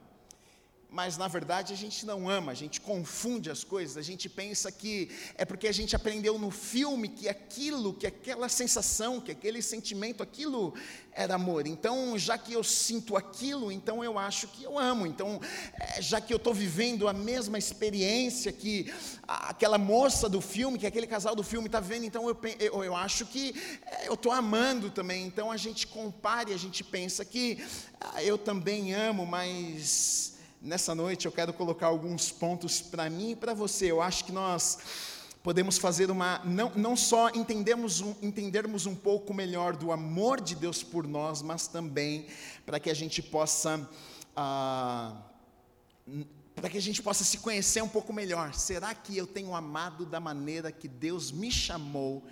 mas 0.92 1.16
na 1.16 1.26
verdade 1.26 1.72
a 1.72 1.76
gente 1.76 2.04
não 2.04 2.28
ama, 2.28 2.52
a 2.52 2.54
gente 2.54 2.80
confunde 2.80 3.50
as 3.50 3.64
coisas, 3.64 3.96
a 3.96 4.02
gente 4.02 4.28
pensa 4.28 4.70
que 4.70 5.10
é 5.36 5.44
porque 5.44 5.66
a 5.66 5.72
gente 5.72 5.96
aprendeu 5.96 6.38
no 6.38 6.50
filme 6.50 7.08
que 7.08 7.30
aquilo, 7.30 7.94
que 7.94 8.06
aquela 8.06 8.46
sensação, 8.48 9.18
que 9.18 9.30
aquele 9.32 9.62
sentimento, 9.62 10.22
aquilo 10.22 10.74
era 11.14 11.34
amor. 11.34 11.66
Então, 11.66 12.18
já 12.18 12.36
que 12.36 12.52
eu 12.52 12.62
sinto 12.62 13.16
aquilo, 13.16 13.72
então 13.72 14.04
eu 14.04 14.18
acho 14.18 14.48
que 14.48 14.64
eu 14.64 14.78
amo. 14.78 15.06
Então, 15.06 15.40
é, 15.78 16.02
já 16.02 16.20
que 16.20 16.32
eu 16.32 16.36
estou 16.36 16.52
vivendo 16.52 17.08
a 17.08 17.12
mesma 17.12 17.58
experiência 17.58 18.52
que 18.52 18.92
aquela 19.26 19.78
moça 19.78 20.28
do 20.28 20.42
filme, 20.42 20.78
que 20.78 20.86
aquele 20.86 21.06
casal 21.06 21.34
do 21.34 21.42
filme 21.42 21.66
está 21.68 21.80
vendo, 21.80 22.04
então 22.04 22.28
eu, 22.28 22.36
eu, 22.58 22.84
eu 22.84 22.96
acho 22.96 23.24
que 23.26 23.54
é, 23.86 24.08
eu 24.08 24.14
estou 24.14 24.30
amando 24.30 24.90
também. 24.90 25.26
Então 25.26 25.50
a 25.50 25.56
gente 25.56 25.86
compara 25.86 26.50
e 26.50 26.54
a 26.54 26.58
gente 26.58 26.84
pensa 26.84 27.24
que 27.24 27.64
ah, 27.98 28.22
eu 28.22 28.36
também 28.36 28.92
amo, 28.92 29.24
mas 29.24 30.31
nessa 30.62 30.94
noite 30.94 31.26
eu 31.26 31.32
quero 31.32 31.52
colocar 31.52 31.88
alguns 31.88 32.30
pontos 32.30 32.80
para 32.80 33.10
mim 33.10 33.32
e 33.32 33.36
para 33.36 33.52
você. 33.52 33.90
Eu 33.90 34.00
acho 34.00 34.24
que 34.24 34.32
nós 34.32 34.78
podemos 35.42 35.76
fazer 35.76 36.10
uma. 36.10 36.40
Não, 36.44 36.70
não 36.76 36.96
só 36.96 37.28
entendermos 37.30 38.00
um, 38.00 38.14
entendermos 38.22 38.86
um 38.86 38.94
pouco 38.94 39.34
melhor 39.34 39.76
do 39.76 39.90
amor 39.90 40.40
de 40.40 40.54
Deus 40.54 40.82
por 40.82 41.06
nós, 41.06 41.42
mas 41.42 41.66
também 41.66 42.26
para 42.64 42.78
que 42.78 42.88
a 42.88 42.94
gente 42.94 43.20
possa. 43.20 43.88
Ah, 44.36 45.20
para 46.54 46.68
que 46.68 46.78
a 46.78 46.82
gente 46.82 47.02
possa 47.02 47.24
se 47.24 47.38
conhecer 47.38 47.82
um 47.82 47.88
pouco 47.88 48.12
melhor. 48.12 48.54
Será 48.54 48.94
que 48.94 49.16
eu 49.16 49.26
tenho 49.26 49.54
amado 49.54 50.06
da 50.06 50.20
maneira 50.20 50.70
que 50.70 50.86
Deus 50.86 51.32
me 51.32 51.50
chamou 51.50 52.22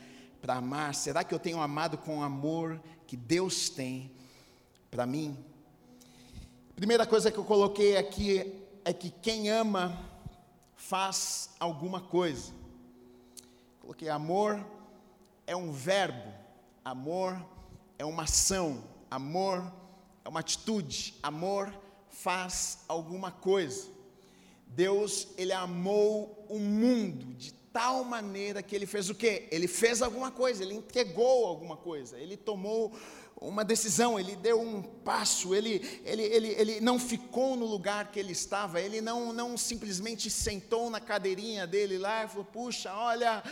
para 0.41 0.55
amar? 0.55 0.95
Será 0.95 1.25
que 1.25 1.35
eu 1.35 1.39
tenho 1.39 1.61
amado 1.61 1.99
com 1.99 2.19
o 2.19 2.23
amor 2.23 2.81
que 3.07 3.17
Deus 3.17 3.69
tem 3.71 4.13
para 4.91 5.07
mim? 5.07 5.37
Primeira 6.81 7.05
coisa 7.05 7.31
que 7.31 7.37
eu 7.37 7.45
coloquei 7.45 7.99
aqui 7.99 8.55
é 8.87 8.91
que 8.91 9.11
quem 9.11 9.51
ama 9.51 10.03
faz 10.75 11.51
alguma 11.61 12.01
coisa. 12.01 12.55
Coloquei 13.83 14.09
amor 14.09 14.67
é 15.47 15.55
um 15.55 15.73
verbo, 15.73 16.33
amor 16.83 17.39
é 17.99 18.05
uma 18.07 18.23
ação, 18.23 18.83
amor 19.11 19.71
é 20.25 20.29
uma 20.31 20.41
atitude, 20.41 21.15
amor 21.23 21.71
faz 22.09 22.79
alguma 22.89 23.31
coisa. 23.31 23.87
Deus, 24.67 25.29
ele 25.37 25.53
amou 25.53 26.47
o 26.49 26.59
mundo 26.59 27.35
de 27.35 27.53
tal 27.75 28.05
maneira 28.05 28.63
que 28.63 28.75
ele 28.75 28.87
fez 28.87 29.11
o 29.11 29.15
quê? 29.15 29.47
Ele 29.51 29.69
fez 29.69 30.01
alguma 30.01 30.31
coisa, 30.31 30.63
ele 30.63 30.77
entregou 30.77 31.45
alguma 31.45 31.77
coisa, 31.77 32.19
ele 32.19 32.39
tomou 32.39 32.91
uma 33.41 33.65
decisão, 33.65 34.21
ele 34.21 34.37
deu 34.37 34.61
um 34.61 34.83
passo, 34.83 35.55
ele, 35.55 36.03
ele, 36.05 36.23
ele, 36.23 36.49
ele 36.49 36.81
não 36.81 36.99
ficou 36.99 37.57
no 37.57 37.65
lugar 37.65 38.11
que 38.11 38.21
ele 38.21 38.33
estava, 38.33 38.79
ele 38.79 39.01
não, 39.01 39.33
não 39.33 39.57
simplesmente 39.57 40.29
sentou 40.29 40.91
na 40.91 41.01
cadeirinha 41.01 41.67
dele 41.67 41.97
lá 41.97 42.25
e 42.25 42.29
falou: 42.29 42.45
puxa, 42.45 42.93
olha, 42.93 43.43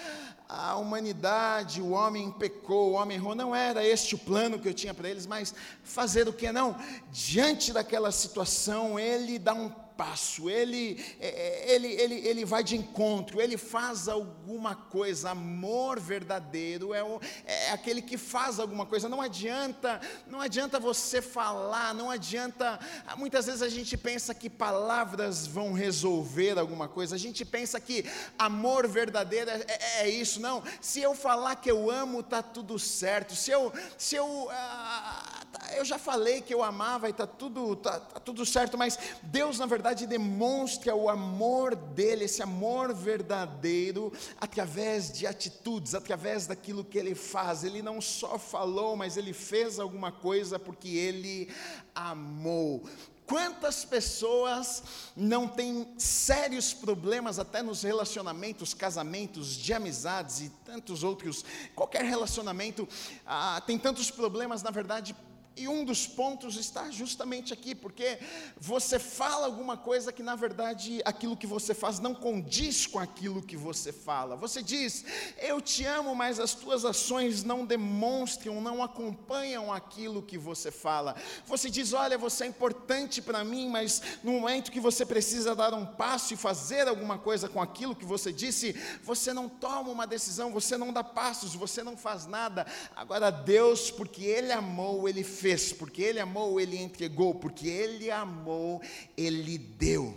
a 0.47 0.77
humanidade, 0.77 1.81
o 1.81 1.93
homem 1.93 2.31
pecou, 2.31 2.91
o 2.91 2.93
homem 2.93 3.17
errou. 3.17 3.35
Não 3.35 3.57
era 3.57 3.83
este 3.83 4.15
o 4.15 4.19
plano 4.19 4.59
que 4.59 4.69
eu 4.69 4.75
tinha 4.75 4.93
para 4.93 5.09
eles, 5.09 5.27
mas 5.27 5.55
fazer 5.83 6.29
o 6.29 6.35
que 6.35 6.53
não? 6.53 6.77
Diante 7.11 7.73
daquela 7.73 8.13
situação, 8.13 9.01
ele 9.01 9.39
dá 9.39 9.55
um 9.55 9.73
passo, 9.99 10.49
ele, 10.49 11.05
é, 11.19 11.27
é, 11.27 11.75
ele, 11.75 11.89
ele, 11.89 12.15
ele 12.29 12.45
vai 12.45 12.63
de 12.63 12.77
encontro, 12.77 13.41
ele 13.41 13.57
faz 13.57 14.07
alguma 14.07 14.77
coisa. 14.77 15.31
Amor 15.31 15.99
verdadeiro 15.99 16.95
é, 16.95 17.03
o, 17.03 17.21
é 17.45 17.73
aquele 17.73 18.01
que 18.01 18.17
faz 18.17 18.61
alguma 18.61 18.87
coisa. 18.87 19.09
Não 19.09 19.21
adianta, 19.21 20.01
não 20.29 20.41
adianta 20.41 20.79
você 20.79 21.21
falar, 21.21 21.93
não 21.95 22.13
adianta. 22.13 22.79
Muitas 23.17 23.47
vezes 23.47 23.61
a 23.61 23.69
gente 23.69 23.97
pensa 23.97 24.33
que 24.33 24.49
palavras 24.49 25.49
vão 25.49 25.73
resolver 25.73 26.57
alguma 26.57 26.87
coisa. 26.87 27.17
A 27.17 27.19
gente 27.19 27.45
pensa 27.45 27.81
que 27.81 28.05
amor 28.39 28.87
verdadeiro 28.87 29.51
é, 29.51 29.65
é, 29.67 30.03
é 30.03 30.09
isso. 30.09 30.41
Não, 30.41 30.63
se 30.81 31.01
eu 31.01 31.13
falar 31.13 31.57
que 31.57 31.69
eu 31.69 31.91
amo, 31.91 32.23
tá 32.23 32.41
tudo 32.41 32.79
certo. 32.79 33.35
Se 33.35 33.51
eu, 33.51 33.73
se 33.97 34.15
eu, 34.15 34.49
ah, 34.53 35.38
eu 35.77 35.85
já 35.85 35.99
falei 35.99 36.41
que 36.41 36.53
eu 36.53 36.63
amava 36.63 37.09
e 37.09 37.13
tá 37.13 37.27
tudo, 37.27 37.77
tá, 37.77 37.99
tá 37.99 38.21
tudo 38.21 38.45
certo. 38.45 38.77
Mas 38.77 38.99
Deus 39.23 39.59
na 39.59 39.67
verdade 39.67 39.79
verdade, 39.79 40.07
demonstra 40.07 40.95
o 40.95 41.09
amor 41.09 41.75
dele, 41.75 42.25
esse 42.25 42.43
amor 42.43 42.93
verdadeiro, 42.93 44.13
através 44.41 45.11
de 45.11 45.27
atitudes, 45.27 45.95
através 45.95 46.47
daquilo 46.47 46.85
que 46.85 46.99
ele 46.99 47.15
faz. 47.15 47.65
Ele 47.65 47.81
não 47.81 48.01
só 48.01 48.39
falou, 48.39 48.97
mas 48.97 49.17
ele 49.17 49.33
fez 49.33 49.79
alguma 49.79 50.13
coisa 50.13 50.59
porque 50.59 50.89
ele 50.89 51.49
amou. 51.95 52.85
Quantas 53.25 53.85
pessoas 53.85 54.83
não 55.15 55.47
têm 55.47 55.87
sérios 55.99 56.73
problemas 56.73 57.39
até 57.39 57.63
nos 57.63 57.83
relacionamentos, 57.83 58.73
casamentos, 58.73 59.55
de 59.55 59.73
amizades 59.75 60.41
e 60.41 60.49
tantos 60.65 61.05
outros, 61.05 61.45
qualquer 61.75 62.05
relacionamento, 62.05 62.89
ah, 63.27 63.63
tem 63.67 63.79
tantos 63.79 64.11
problemas, 64.11 64.63
na 64.63 64.71
verdade, 64.71 65.15
e 65.59 65.69
um 65.69 65.85
dos 65.85 66.07
pontos 66.07 66.57
está 66.57 66.91
justamente 66.91 67.53
aqui, 67.53 67.75
porque 67.75 68.19
você 68.57 68.99
fala 68.99 69.47
alguma 69.47 69.77
coisa 69.77 70.13
que 70.13 70.23
na 70.23 70.37
verdade 70.37 71.01
aquilo 71.05 71.37
que 71.37 71.47
você 71.47 71.75
faz 71.75 71.99
não 71.99 72.15
condiz 72.15 72.87
com 72.87 72.99
aquilo 72.99 73.43
que 73.43 73.57
você 73.57 73.93
fala. 73.93 74.37
Você 74.37 74.63
diz, 74.63 75.05
eu 75.41 75.61
te 75.61 75.85
amo, 75.85 76.15
mas 76.15 76.39
as 76.39 76.55
tuas 76.55 76.85
ações 76.85 77.43
não 77.43 77.65
demonstram, 77.65 78.61
não 78.61 78.83
acompanham 78.83 79.73
aquilo 79.73 80.23
que 80.23 80.39
você 80.39 80.71
fala. 80.71 81.17
Você 81.47 81.69
diz, 81.69 81.93
olha, 81.93 82.17
você 82.17 82.45
é 82.45 82.47
importante 82.47 83.21
para 83.21 83.45
mim, 83.45 83.69
mas 83.69 84.01
no 84.23 84.33
momento 84.33 84.71
que 84.71 84.81
você 84.81 85.05
precisa 85.05 85.55
dar 85.55 85.75
um 85.75 85.85
passo 85.85 86.35
e 86.35 86.37
fazer 86.37 86.87
alguma 86.87 87.19
coisa 87.19 87.49
com 87.49 87.61
aquilo 87.61 87.97
que 87.97 88.05
você 88.05 88.33
disse, 88.33 88.75
você 89.03 89.33
não 89.33 89.49
toma 89.49 89.91
uma 89.91 90.07
decisão, 90.07 90.53
você 90.53 90.77
não 90.77 90.93
dá 90.93 91.03
passos, 91.03 91.55
você 91.55 91.83
não 91.83 91.97
faz 91.97 92.27
nada. 92.27 92.67
Agora, 92.95 93.31
Deus, 93.31 93.91
porque 93.91 94.25
Ele 94.25 94.53
amou, 94.53 95.09
Ele 95.09 95.25
fez 95.25 95.48
fez, 95.49 95.73
porque 95.73 96.03
Ele 96.03 96.21
amou, 96.21 96.61
Ele 96.61 96.77
entregou, 96.77 97.35
porque 97.35 97.69
Ele 97.69 98.11
amou, 98.11 98.83
Ele 99.17 99.57
deu. 99.57 100.15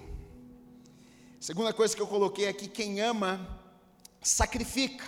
Segunda 1.40 1.72
coisa 1.72 1.96
que 1.96 2.02
eu 2.02 2.08
coloquei 2.08 2.50
aqui: 2.50 2.68
quem 2.68 3.00
ama, 3.00 3.60
sacrifica. 4.22 5.06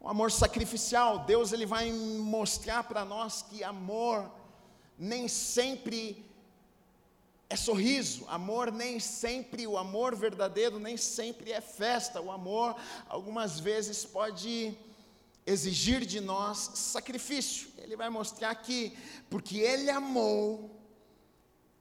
Um 0.00 0.08
amor 0.08 0.32
sacrificial. 0.32 1.20
Deus 1.20 1.52
ele 1.52 1.66
vai 1.66 1.90
mostrar 1.92 2.84
para 2.84 3.04
nós 3.04 3.42
que 3.42 3.64
amor 3.64 4.30
nem 4.98 5.28
sempre 5.28 6.24
é 7.50 7.56
sorriso, 7.56 8.24
amor 8.28 8.70
nem 8.70 9.00
sempre, 9.00 9.66
o 9.66 9.78
amor 9.78 10.14
verdadeiro 10.14 10.78
nem 10.78 10.96
sempre 10.96 11.52
é 11.52 11.60
festa. 11.60 12.20
O 12.20 12.30
amor 12.30 12.76
algumas 13.08 13.58
vezes 13.58 14.04
pode 14.04 14.76
exigir 15.48 16.04
de 16.04 16.20
nós 16.20 16.70
sacrifício. 16.74 17.68
Ele 17.78 17.96
vai 17.96 18.10
mostrar 18.10 18.54
que, 18.54 18.92
porque 19.30 19.58
Ele 19.58 19.90
amou, 19.90 20.77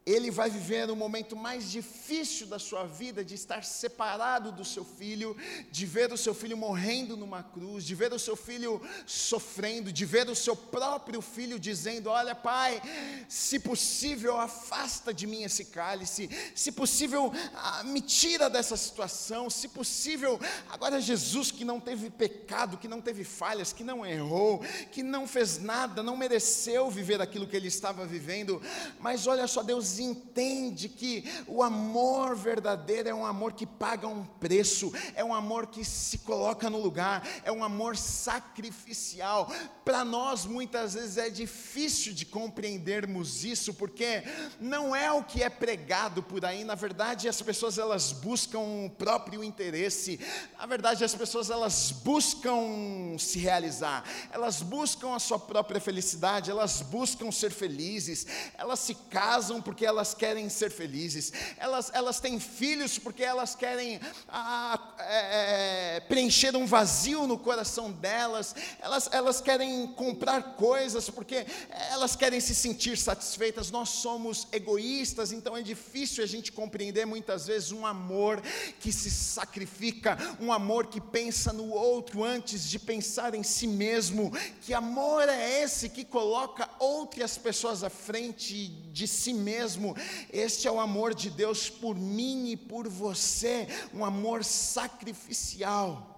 ele 0.08 0.32
vai 0.32 0.50
viver 0.50 0.90
o 0.90 0.96
momento 0.96 1.36
mais 1.36 1.70
difícil 1.70 2.48
da 2.48 2.58
sua 2.58 2.86
vida, 2.86 3.26
de 3.26 3.36
estar 3.36 3.66
separado 3.66 4.54
do 4.54 4.64
seu 4.64 4.86
filho, 4.86 5.36
de 5.70 5.86
ver 5.86 6.14
o 6.14 6.18
seu 6.18 6.34
filho 6.34 6.56
morrendo 6.56 7.18
numa 7.18 7.44
cruz, 7.44 7.84
de 7.84 7.94
ver 7.94 8.14
o 8.14 8.20
seu 8.20 8.38
filho 8.38 8.82
sofrendo, 9.06 9.92
de 9.92 10.06
ver 10.06 10.30
o 10.30 10.36
seu 10.36 10.56
próprio 10.56 11.22
filho 11.22 11.60
dizendo: 11.60 12.10
Olha, 12.10 12.34
pai, 12.34 12.82
se 13.28 13.60
possível, 13.60 14.40
afasta 14.40 15.14
de 15.14 15.28
mim 15.28 15.44
esse 15.44 15.66
cálice, 15.66 16.30
se 16.56 16.72
possível, 16.72 17.34
ah, 17.54 17.84
me 17.84 18.00
tira 18.00 18.50
dessa 18.50 18.78
situação, 18.78 19.50
se 19.50 19.68
possível, 19.68 20.40
agora 20.70 21.02
Jesus 21.02 21.52
que 21.52 21.66
não 21.66 21.82
teve 21.82 22.10
pecado, 22.10 22.78
que 22.78 22.88
não 22.88 23.02
teve 23.02 23.26
falhas, 23.26 23.74
que 23.74 23.84
não 23.84 24.06
errou, 24.06 24.64
que 24.90 25.04
não 25.04 25.28
fez 25.28 25.60
nada, 25.60 26.02
não 26.02 26.16
mereceu 26.16 26.90
viver 26.90 27.22
aquilo 27.22 27.46
que 27.46 27.58
ele 27.58 27.68
estava 27.68 28.06
vivendo, 28.06 28.62
mas 29.02 29.28
olha 29.28 29.46
só, 29.48 29.62
Deus 29.62 29.97
entende 30.00 30.90
que 30.90 31.24
o 31.48 31.64
amor 31.64 32.36
verdadeiro 32.36 33.10
é 33.10 33.14
um 33.14 33.26
amor 33.26 33.54
que 33.54 33.66
paga 33.66 34.08
um 34.08 34.24
preço, 34.24 34.92
é 35.16 35.24
um 35.24 35.34
amor 35.34 35.68
que 35.68 35.84
se 35.84 36.20
coloca 36.20 36.70
no 36.70 36.80
lugar, 36.80 37.28
é 37.44 37.52
um 37.52 37.64
amor 37.64 37.98
sacrificial. 37.98 39.52
Para 39.84 40.04
nós, 40.04 40.46
muitas 40.46 40.94
vezes, 40.94 41.18
é 41.18 41.30
difícil 41.30 42.14
de 42.14 42.26
compreendermos 42.26 43.44
isso, 43.44 43.74
porque 43.74 44.24
não 44.60 44.96
é 44.96 45.12
o 45.12 45.24
que 45.24 45.42
é 45.42 45.50
pregado 45.50 46.22
por 46.22 46.46
aí, 46.46 46.64
na 46.64 46.76
verdade, 46.76 47.28
as 47.28 47.42
pessoas 47.42 47.78
elas 47.78 48.12
buscam 48.12 48.60
o 48.60 48.90
próprio 48.90 49.44
interesse, 49.44 50.20
na 50.58 50.66
verdade, 50.66 51.04
as 51.04 51.16
pessoas 51.16 51.50
elas 51.50 51.92
buscam 51.92 53.18
se 53.18 53.40
realizar, 53.40 54.04
elas 54.32 54.62
buscam 54.62 55.16
a 55.16 55.20
sua 55.20 55.40
própria 55.40 55.80
felicidade, 55.80 56.52
elas 56.52 56.82
buscam 56.82 57.32
ser 57.32 57.52
felizes, 57.52 58.28
elas 58.58 58.80
se 58.80 58.94
casam 58.94 59.62
porque 59.62 59.86
elas 59.88 60.14
querem 60.14 60.50
ser 60.50 60.70
felizes, 60.72 61.32
elas, 61.58 61.92
elas 61.94 62.20
têm 62.20 62.40
filhos 62.40 63.00
porque 63.00 63.24
elas 63.24 63.56
querem 63.56 64.00
ah, 64.28 64.96
é, 65.00 65.96
é, 65.96 66.00
preencher 66.02 66.56
um 66.56 66.66
vazio 66.66 67.26
no 67.26 67.38
coração 67.38 67.92
delas, 67.92 68.56
elas, 68.80 69.10
elas 69.12 69.42
querem 69.42 69.88
comprar 69.94 70.56
coisas 70.56 71.10
porque 71.10 71.46
elas 71.92 72.16
querem 72.16 72.40
se 72.40 72.54
sentir 72.54 72.98
satisfeitas. 72.98 73.72
Nós 73.72 73.90
somos 73.90 74.48
egoístas, 74.52 75.32
então 75.32 75.56
é 75.56 75.62
difícil 75.62 76.24
a 76.24 76.28
gente 76.28 76.52
compreender 76.52 77.06
muitas 77.06 77.48
vezes 77.48 77.72
um 77.72 77.86
amor 77.86 78.42
que 78.80 78.92
se 78.92 79.10
sacrifica, 79.10 80.18
um 80.40 80.52
amor 80.52 80.88
que 80.88 81.00
pensa 81.00 81.54
no 81.54 81.70
outro 81.70 82.24
antes 82.24 82.70
de 82.70 82.80
pensar 82.80 83.34
em 83.34 83.44
si 83.44 83.68
mesmo. 83.68 84.32
Que 84.62 84.74
amor 84.74 85.28
é 85.30 85.62
esse 85.62 85.90
que 85.90 86.04
coloca 86.04 86.70
outras 86.80 87.38
pessoas 87.38 87.84
à 87.84 87.90
frente 87.90 88.87
de 88.98 89.08
si 89.08 89.34
mesmo? 89.34 89.96
Este 90.32 90.68
é 90.68 90.72
o 90.72 90.80
amor 90.80 91.14
de 91.14 91.30
Deus 91.30 91.70
por 91.70 91.96
mim 91.96 92.50
e 92.50 92.58
por 92.58 92.88
você, 92.88 93.68
um 93.94 94.04
amor 94.04 94.44
sacrificial. 94.44 96.16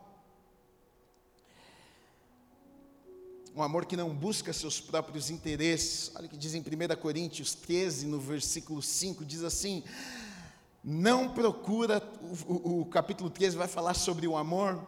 Um 3.56 3.62
amor 3.62 3.86
que 3.86 3.98
não 3.98 4.16
busca 4.16 4.54
seus 4.54 4.80
próprios 4.80 5.30
interesses. 5.30 6.12
Olha 6.16 6.28
o 6.28 6.30
que 6.30 6.38
diz 6.38 6.54
em 6.54 6.62
1 6.62 6.64
Coríntios 7.02 7.54
13, 7.54 8.08
no 8.08 8.20
versículo 8.20 8.82
5, 8.82 9.26
diz 9.26 9.44
assim: 9.44 9.84
não 10.82 11.34
procura, 11.34 12.02
o, 12.48 12.54
o, 12.54 12.82
o, 12.82 12.86
capítulo 12.86 13.30
13 13.30 13.58
vai 13.58 13.68
falar 13.68 13.96
sobre 13.96 14.26
o 14.28 14.38
amor, 14.38 14.88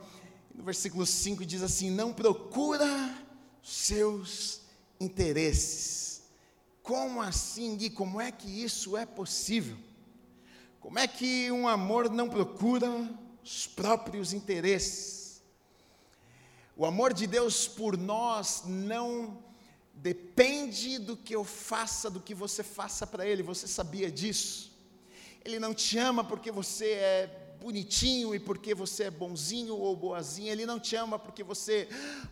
no 0.55 0.63
versículo 0.63 1.05
5 1.05 1.45
diz 1.45 1.61
assim: 1.61 1.89
não 1.89 2.13
procura 2.13 3.17
seus 3.61 4.61
interesses. 4.99 6.10
Como 6.81 7.21
assim, 7.21 7.75
Gui? 7.75 7.89
Como 7.89 8.19
é 8.19 8.31
que 8.31 8.47
isso 8.63 8.97
é 8.97 9.05
possível? 9.05 9.77
Como 10.79 10.97
é 10.97 11.07
que 11.07 11.51
um 11.51 11.67
amor 11.67 12.09
não 12.09 12.27
procura 12.27 12.89
os 13.43 13.67
próprios 13.67 14.33
interesses? 14.33 15.41
O 16.75 16.85
amor 16.85 17.13
de 17.13 17.27
Deus 17.27 17.67
por 17.67 17.95
nós 17.95 18.63
não 18.65 19.43
depende 19.93 20.97
do 20.97 21.15
que 21.15 21.35
eu 21.35 21.43
faça, 21.43 22.09
do 22.09 22.19
que 22.19 22.33
você 22.33 22.63
faça 22.63 23.05
para 23.05 23.25
Ele, 23.25 23.43
você 23.43 23.67
sabia 23.67 24.11
disso? 24.11 24.71
Ele 25.45 25.59
não 25.59 25.73
te 25.73 25.97
ama 25.97 26.23
porque 26.23 26.51
você 26.51 26.91
é 26.91 27.40
bonitinho 27.61 28.33
e 28.33 28.39
porque 28.39 28.73
você 28.73 29.03
é 29.03 29.11
bonzinho 29.11 29.77
ou 29.77 29.95
boazinha. 29.95 30.51
Ele 30.51 30.65
não 30.65 30.79
te 30.79 30.95
ama 30.95 31.19
porque 31.19 31.43
você 31.43 31.87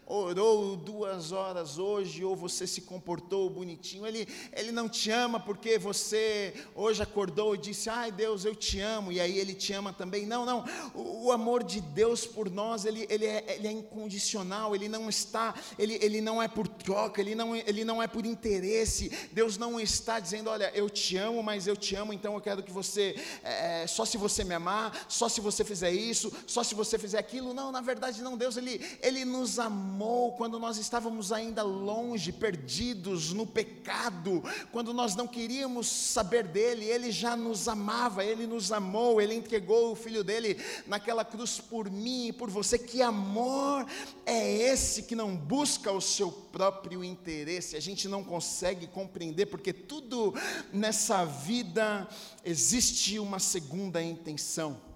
orou 0.07 0.75
duas 0.75 1.31
horas 1.31 1.77
hoje 1.77 2.25
ou 2.25 2.35
você 2.35 2.65
se 2.65 2.81
comportou 2.81 3.47
bonitinho. 3.49 4.07
Ele, 4.07 4.27
ele 4.51 4.71
não 4.71 4.89
te 4.89 5.11
ama 5.11 5.39
porque 5.39 5.77
você 5.77 6.53
hoje 6.73 7.03
acordou 7.03 7.53
e 7.53 7.59
disse: 7.59 7.89
Ai 7.89 8.11
Deus, 8.11 8.43
eu 8.43 8.55
te 8.55 8.79
amo. 8.79 9.11
E 9.11 9.19
aí 9.19 9.37
ele 9.37 9.53
te 9.53 9.71
ama 9.71 9.93
também. 9.93 10.25
Não, 10.25 10.45
não. 10.45 10.65
O, 10.95 11.27
o 11.27 11.31
amor 11.31 11.63
de 11.63 11.79
Deus 11.79 12.25
por 12.25 12.49
nós, 12.49 12.85
ele, 12.85 13.05
ele, 13.09 13.25
é, 13.25 13.55
ele 13.55 13.67
é 13.67 13.71
incondicional. 13.71 14.75
Ele 14.75 14.89
não 14.89 15.07
está, 15.09 15.53
ele, 15.77 15.99
ele 16.01 16.21
não 16.21 16.41
é 16.41 16.47
por 16.47 16.67
troca, 16.67 17.21
ele 17.21 17.35
não, 17.35 17.55
ele 17.55 17.85
não 17.85 18.01
é 18.01 18.07
por 18.07 18.25
interesse. 18.25 19.11
Deus 19.31 19.57
não 19.57 19.79
está 19.79 20.19
dizendo: 20.19 20.49
Olha, 20.49 20.71
eu 20.73 20.89
te 20.89 21.17
amo, 21.17 21.43
mas 21.43 21.67
eu 21.67 21.77
te 21.77 21.95
amo, 21.95 22.11
então 22.13 22.33
eu 22.33 22.41
quero 22.41 22.63
que 22.63 22.71
você, 22.71 23.15
é, 23.43 23.85
só 23.85 24.05
se 24.05 24.17
você 24.17 24.43
me 24.43 24.55
amar, 24.55 25.05
só 25.19 25.27
se 25.27 25.41
você 25.41 25.65
fizer 25.65 25.91
isso, 25.91 26.31
só 26.47 26.63
se 26.63 26.73
você 26.73 26.97
fizer 26.97 27.19
aquilo. 27.19 27.53
Não, 27.53 27.73
na 27.73 27.81
verdade 27.81 28.21
não, 28.21 28.37
Deus 28.37 28.55
ele, 28.55 28.79
ele 29.01 29.25
nos 29.25 29.59
amou 29.59 30.31
quando 30.31 30.57
nós 30.57 30.77
estávamos 30.77 31.33
ainda 31.33 31.61
longe, 31.61 32.31
perdidos 32.31 33.33
no 33.33 33.45
pecado, 33.45 34.41
quando 34.71 34.93
nós 34.93 35.17
não 35.17 35.27
queríamos 35.27 35.87
saber 35.87 36.47
dele, 36.47 36.85
ele 36.85 37.11
já 37.11 37.35
nos 37.35 37.67
amava, 37.67 38.23
ele 38.23 38.47
nos 38.47 38.71
amou, 38.71 39.19
ele 39.19 39.35
entregou 39.35 39.91
o 39.91 39.95
filho 39.95 40.23
dele 40.23 40.57
naquela 40.87 41.25
cruz 41.25 41.59
por 41.59 41.91
mim 41.91 42.27
e 42.27 42.33
por 42.33 42.49
você. 42.49 42.79
Que 42.79 43.01
amor 43.01 43.85
é 44.25 44.49
esse 44.71 45.03
que 45.03 45.15
não 45.15 45.35
busca 45.35 45.91
o 45.91 45.99
seu 45.99 46.31
próprio 46.31 47.03
interesse? 47.03 47.75
A 47.75 47.81
gente 47.81 48.07
não 48.07 48.23
consegue 48.23 48.87
compreender 48.87 49.47
porque 49.47 49.73
tudo 49.73 50.33
nessa 50.71 51.25
vida 51.25 52.07
existe 52.45 53.19
uma 53.19 53.37
segunda 53.37 54.01
intenção. 54.01 54.87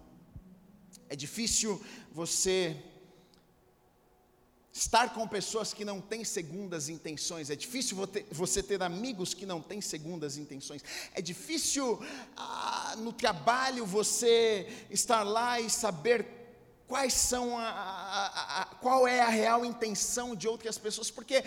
É 1.13 1.15
difícil 1.15 1.79
você 2.11 2.75
estar 4.73 5.13
com 5.13 5.27
pessoas 5.27 5.71
que 5.71 5.85
não 5.85 6.01
têm 6.01 6.23
segundas 6.23 6.89
intenções, 6.89 7.51
é 7.51 7.55
difícil 7.55 7.95
você 8.31 8.63
ter 8.63 8.81
amigos 8.81 9.31
que 9.31 9.45
não 9.45 9.61
têm 9.61 9.79
segundas 9.79 10.37
intenções, 10.37 10.83
é 11.13 11.21
difícil 11.21 12.03
ah, 12.35 12.95
no 12.97 13.13
trabalho 13.13 13.85
você 13.85 14.67
estar 14.89 15.21
lá 15.21 15.59
e 15.59 15.69
saber 15.69 16.25
quais 16.87 17.13
são 17.13 17.57
a, 17.57 17.63
a, 17.63 18.61
a, 18.61 18.65
qual 18.65 19.07
é 19.07 19.21
a 19.21 19.29
real 19.29 19.65
intenção 19.65 20.35
de 20.35 20.47
outras 20.47 20.77
pessoas, 20.77 21.09
porque 21.09 21.43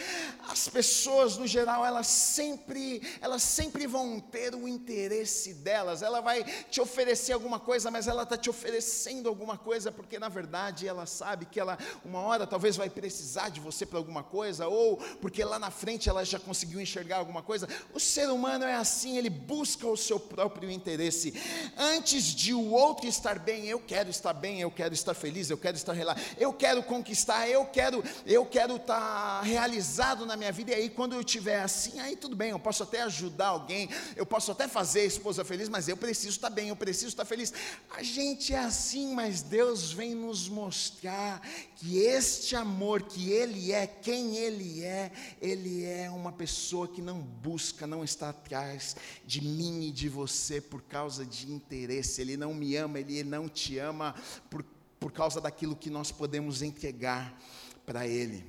as 0.49 0.69
pessoas 0.69 1.37
no 1.37 1.47
geral 1.47 1.85
elas 1.85 2.07
sempre 2.07 3.03
elas 3.21 3.43
sempre 3.43 3.87
vão 3.87 4.19
ter 4.19 4.55
o 4.55 4.67
interesse 4.67 5.55
delas. 5.55 6.03
Ela 6.03 6.21
vai 6.21 6.43
te 6.71 6.81
oferecer 6.81 7.33
alguma 7.33 7.61
coisa, 7.61 7.91
mas 7.91 8.09
ela 8.09 8.23
está 8.23 8.37
te 8.37 8.49
oferecendo 8.49 9.29
alguma 9.29 9.59
coisa 9.59 9.93
porque 9.93 10.19
na 10.19 10.29
verdade 10.29 10.89
ela 10.89 11.07
sabe 11.07 11.47
que 11.47 11.61
ela 11.61 11.79
uma 12.05 12.21
hora 12.21 12.47
talvez 12.47 12.77
vai 12.77 12.89
precisar 12.89 13.51
de 13.51 13.61
você 13.61 13.85
para 13.85 13.99
alguma 13.99 14.23
coisa 14.23 14.67
ou 14.67 14.97
porque 15.21 15.45
lá 15.45 15.59
na 15.59 15.71
frente 15.71 16.09
ela 16.09 16.25
já 16.25 16.39
conseguiu 16.39 16.81
enxergar 16.81 17.19
alguma 17.19 17.43
coisa. 17.43 17.69
O 17.93 18.01
ser 18.01 18.29
humano 18.31 18.65
é 18.65 18.75
assim, 18.75 19.17
ele 19.19 19.31
busca 19.31 19.87
o 19.87 19.97
seu 19.97 20.19
próprio 20.19 20.71
interesse 20.71 21.35
antes 21.77 22.25
de 22.25 22.55
o 22.55 22.73
outro 22.73 23.07
estar 23.07 23.39
bem. 23.39 23.67
Eu 23.67 23.81
quero 23.81 24.11
estar 24.11 24.33
bem, 24.33 24.61
eu 24.61 24.71
quero 24.71 24.95
estar 24.95 25.15
feliz 25.15 25.26
feliz, 25.27 25.51
eu 25.51 25.59
quero 25.59 25.77
estar 25.77 25.97
eu 26.39 26.53
quero 26.53 26.83
conquistar, 26.85 27.49
eu 27.49 27.65
quero, 27.65 28.03
eu 28.25 28.47
quero 28.47 28.77
estar 28.77 29.41
realizado 29.43 30.25
na 30.25 30.37
minha 30.37 30.53
vida. 30.53 30.71
E 30.71 30.75
aí, 30.75 30.89
quando 30.89 31.15
eu 31.15 31.21
estiver 31.21 31.61
assim, 31.61 31.99
aí 31.99 32.15
tudo 32.15 32.37
bem, 32.37 32.51
eu 32.51 32.61
posso 32.61 32.85
até 32.85 33.03
ajudar 33.03 33.49
alguém, 33.49 33.89
eu 34.15 34.25
posso 34.25 34.53
até 34.53 34.69
fazer 34.69 35.01
a 35.01 35.05
esposa 35.05 35.45
feliz, 35.45 35.69
mas 35.69 35.89
eu 35.89 35.97
preciso 35.97 36.37
estar 36.37 36.51
bem, 36.51 36.69
eu 36.69 36.77
preciso 36.77 37.09
estar 37.09 37.25
feliz. 37.25 37.53
A 37.91 38.05
gente 38.05 38.55
é 38.55 38.59
assim, 38.59 39.15
mas 39.15 39.43
Deus 39.43 39.91
vem 39.91 40.15
nos 40.15 40.49
mostrar 40.49 41.43
que 41.75 41.99
este 41.99 42.55
amor, 42.55 43.03
que 43.03 43.31
Ele 43.31 43.73
é, 43.73 43.87
quem 43.87 44.37
Ele 44.37 44.85
é, 44.85 45.11
Ele 45.43 45.85
é 45.85 46.09
uma 46.09 46.31
pessoa 46.31 46.87
que 46.87 47.03
não 47.03 47.19
busca, 47.19 47.85
não 47.85 48.05
está 48.05 48.29
atrás 48.29 48.95
de 49.27 49.41
mim 49.41 49.89
e 49.89 49.91
de 49.91 50.09
você 50.09 50.61
por 50.61 50.83
causa 50.83 51.27
de 51.27 51.51
interesse. 51.51 52.21
Ele 52.21 52.37
não 52.37 52.55
me 52.55 52.77
ama, 52.77 53.01
Ele 53.01 53.25
não 53.25 53.49
te 53.49 53.77
ama 53.79 54.15
por 54.49 54.63
por 54.99 55.13
causa 55.13 55.41
daquilo 55.41 55.77
que 55.77 55.91
nós 55.91 56.11
podemos 56.11 56.63
entregar 56.63 57.39
para 57.85 58.07
Ele. 58.07 58.45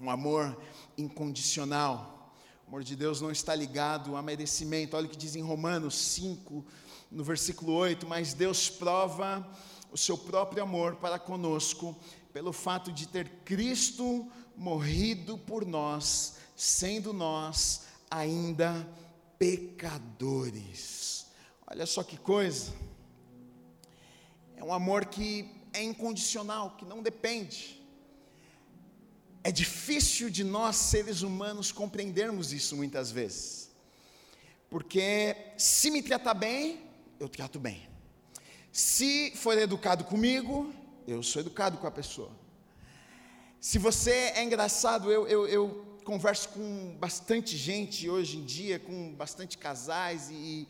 Um 0.00 0.10
amor 0.10 0.60
incondicional. 0.98 2.34
O 2.64 2.68
amor 2.68 2.84
de 2.84 2.96
Deus 2.96 3.20
não 3.20 3.30
está 3.30 3.54
ligado 3.54 4.16
a 4.16 4.22
merecimento. 4.22 4.96
Olha 4.96 5.06
o 5.06 5.10
que 5.10 5.16
diz 5.16 5.36
em 5.36 5.42
Romanos 5.42 5.96
5, 5.96 6.64
no 7.10 7.22
versículo 7.22 7.72
8: 7.72 8.06
Mas 8.06 8.34
Deus 8.34 8.68
prova 8.68 9.48
o 9.92 9.96
seu 9.96 10.18
próprio 10.18 10.62
amor 10.62 10.96
para 10.96 11.18
conosco, 11.18 11.96
pelo 12.32 12.52
fato 12.52 12.90
de 12.90 13.06
ter 13.06 13.28
Cristo 13.44 14.28
morrido 14.56 15.38
por 15.38 15.64
nós, 15.64 16.34
sendo 16.56 17.12
nós 17.12 17.82
ainda 18.10 18.88
pecadores. 19.38 21.26
Olha 21.66 21.86
só 21.86 22.02
que 22.02 22.16
coisa. 22.16 22.72
É 24.56 24.62
um 24.62 24.72
amor 24.72 25.06
que 25.06 25.48
é 25.72 25.82
incondicional, 25.82 26.76
que 26.76 26.84
não 26.84 27.02
depende. 27.02 27.82
É 29.42 29.50
difícil 29.50 30.30
de 30.30 30.42
nós, 30.42 30.76
seres 30.76 31.22
humanos, 31.22 31.70
compreendermos 31.70 32.52
isso 32.52 32.76
muitas 32.76 33.10
vezes. 33.10 33.70
Porque 34.70 35.36
se 35.58 35.90
me 35.90 36.02
tratar 36.02 36.34
bem, 36.34 36.80
eu 37.20 37.28
trato 37.28 37.60
bem. 37.60 37.86
Se 38.72 39.32
for 39.36 39.56
educado 39.58 40.04
comigo, 40.04 40.72
eu 41.06 41.22
sou 41.22 41.40
educado 41.40 41.78
com 41.78 41.86
a 41.86 41.90
pessoa. 41.90 42.30
Se 43.60 43.78
você 43.78 44.32
é 44.34 44.42
engraçado, 44.42 45.12
eu, 45.12 45.28
eu, 45.28 45.46
eu 45.46 46.00
converso 46.04 46.50
com 46.50 46.96
bastante 46.98 47.56
gente 47.56 48.08
hoje 48.08 48.36
em 48.38 48.44
dia, 48.44 48.78
com 48.78 49.14
bastante 49.14 49.56
casais 49.56 50.28
e, 50.30 50.66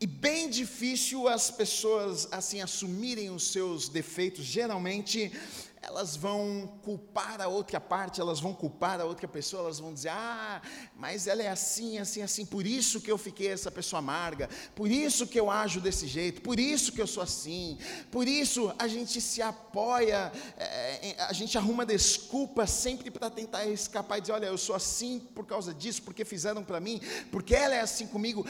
e 0.00 0.06
bem 0.06 0.48
difícil 0.48 1.26
as 1.26 1.50
pessoas 1.50 2.28
assim 2.30 2.60
assumirem 2.60 3.30
os 3.30 3.50
seus 3.50 3.88
defeitos. 3.88 4.44
Geralmente 4.44 5.32
elas 5.80 6.16
vão 6.16 6.78
culpar 6.82 7.40
a 7.40 7.48
outra 7.48 7.80
parte, 7.80 8.20
elas 8.20 8.40
vão 8.40 8.52
culpar 8.52 9.00
a 9.00 9.04
outra 9.04 9.28
pessoa, 9.28 9.62
elas 9.64 9.78
vão 9.78 9.94
dizer: 9.94 10.10
ah, 10.10 10.60
mas 10.96 11.26
ela 11.26 11.42
é 11.42 11.48
assim, 11.48 11.98
assim, 11.98 12.22
assim, 12.22 12.44
por 12.44 12.66
isso 12.66 13.00
que 13.00 13.10
eu 13.10 13.18
fiquei 13.18 13.48
essa 13.48 13.70
pessoa 13.70 13.98
amarga, 13.98 14.48
por 14.74 14.90
isso 14.90 15.26
que 15.26 15.38
eu 15.38 15.50
ajo 15.50 15.80
desse 15.80 16.06
jeito, 16.06 16.42
por 16.42 16.58
isso 16.58 16.92
que 16.92 17.00
eu 17.00 17.06
sou 17.06 17.22
assim, 17.22 17.78
por 18.10 18.26
isso 18.26 18.72
a 18.78 18.88
gente 18.88 19.20
se 19.20 19.40
apoia, 19.40 20.32
é, 20.56 21.14
a 21.20 21.32
gente 21.32 21.56
arruma 21.56 21.86
desculpa 21.86 22.66
sempre 22.66 23.10
para 23.10 23.30
tentar 23.30 23.64
escapar 23.66 24.18
e 24.18 24.20
dizer: 24.20 24.32
olha, 24.32 24.46
eu 24.46 24.58
sou 24.58 24.74
assim 24.74 25.20
por 25.34 25.46
causa 25.46 25.72
disso, 25.72 26.02
porque 26.02 26.24
fizeram 26.24 26.64
para 26.64 26.80
mim, 26.80 27.00
porque 27.30 27.54
ela 27.54 27.74
é 27.74 27.80
assim 27.80 28.06
comigo. 28.06 28.46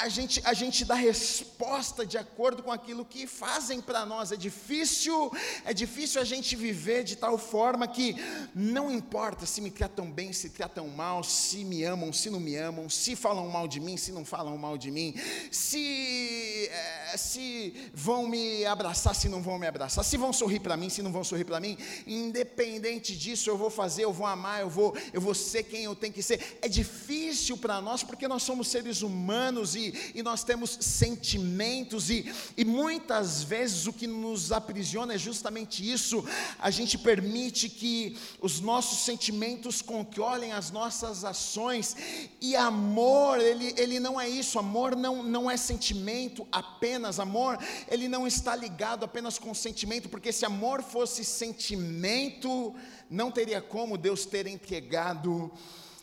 A 0.00 0.08
gente, 0.08 0.40
a 0.44 0.54
gente 0.54 0.84
dá 0.84 0.94
resposta 0.94 2.06
de 2.06 2.16
acordo 2.16 2.62
com 2.62 2.72
aquilo 2.72 3.04
que 3.04 3.26
fazem 3.26 3.80
para 3.80 4.06
nós, 4.06 4.32
é 4.32 4.36
difícil, 4.36 5.30
é 5.64 5.74
difícil 5.74 6.20
a 6.20 6.24
gente 6.24 6.56
viver 6.56 6.69
viver 6.72 7.02
de 7.02 7.16
tal 7.16 7.36
forma 7.36 7.86
que 7.88 8.16
não 8.54 8.90
importa 8.92 9.44
se 9.44 9.60
me 9.60 9.70
tratam 9.70 10.10
bem, 10.10 10.32
se 10.32 10.50
tratam 10.50 10.86
mal, 10.88 11.24
se 11.24 11.64
me 11.64 11.82
amam, 11.82 12.12
se 12.12 12.30
não 12.30 12.38
me 12.38 12.54
amam, 12.54 12.88
se 12.88 13.16
falam 13.16 13.48
mal 13.48 13.66
de 13.66 13.80
mim, 13.80 13.96
se 13.96 14.12
não 14.12 14.24
falam 14.24 14.56
mal 14.56 14.78
de 14.78 14.90
mim, 14.90 15.14
se, 15.50 16.68
é, 16.70 17.16
se 17.16 17.74
vão 17.92 18.28
me 18.28 18.64
abraçar, 18.64 19.14
se 19.14 19.28
não 19.28 19.42
vão 19.42 19.58
me 19.58 19.66
abraçar, 19.66 20.04
se 20.04 20.16
vão 20.16 20.32
sorrir 20.32 20.60
para 20.60 20.76
mim, 20.76 20.88
se 20.88 21.02
não 21.02 21.12
vão 21.12 21.24
sorrir 21.24 21.44
para 21.44 21.58
mim, 21.58 21.76
independente 22.06 23.16
disso, 23.16 23.50
eu 23.50 23.58
vou 23.58 23.70
fazer, 23.70 24.04
eu 24.04 24.12
vou 24.12 24.26
amar, 24.26 24.60
eu 24.60 24.70
vou, 24.70 24.96
eu 25.12 25.20
vou 25.20 25.34
ser 25.34 25.64
quem 25.64 25.84
eu 25.84 25.96
tenho 25.96 26.12
que 26.12 26.22
ser. 26.22 26.58
É 26.62 26.68
difícil 26.68 27.56
para 27.56 27.80
nós 27.80 28.04
porque 28.04 28.28
nós 28.28 28.44
somos 28.44 28.68
seres 28.68 29.02
humanos 29.02 29.74
e, 29.74 30.12
e 30.14 30.22
nós 30.22 30.44
temos 30.44 30.78
sentimentos 30.80 32.10
e, 32.10 32.32
e 32.56 32.64
muitas 32.64 33.42
vezes 33.42 33.86
o 33.86 33.92
que 33.92 34.06
nos 34.06 34.52
aprisiona 34.52 35.14
é 35.14 35.18
justamente 35.18 35.80
isso 35.90 36.24
a 36.60 36.70
gente 36.70 36.98
permite 36.98 37.70
que 37.70 38.18
os 38.40 38.60
nossos 38.60 38.98
sentimentos 38.98 39.80
controlem 39.80 40.52
as 40.52 40.70
nossas 40.70 41.24
ações, 41.24 41.96
e 42.40 42.54
amor, 42.54 43.40
ele, 43.40 43.74
ele 43.78 43.98
não 43.98 44.20
é 44.20 44.28
isso, 44.28 44.58
amor 44.58 44.94
não, 44.94 45.22
não 45.22 45.50
é 45.50 45.56
sentimento 45.56 46.46
apenas, 46.52 47.18
amor, 47.18 47.58
ele 47.88 48.08
não 48.08 48.26
está 48.26 48.54
ligado 48.54 49.04
apenas 49.04 49.38
com 49.38 49.54
sentimento, 49.54 50.08
porque 50.10 50.32
se 50.32 50.44
amor 50.44 50.82
fosse 50.82 51.24
sentimento, 51.24 52.74
não 53.08 53.30
teria 53.30 53.62
como 53.62 53.96
Deus 53.96 54.26
ter 54.26 54.46
entregado 54.46 55.50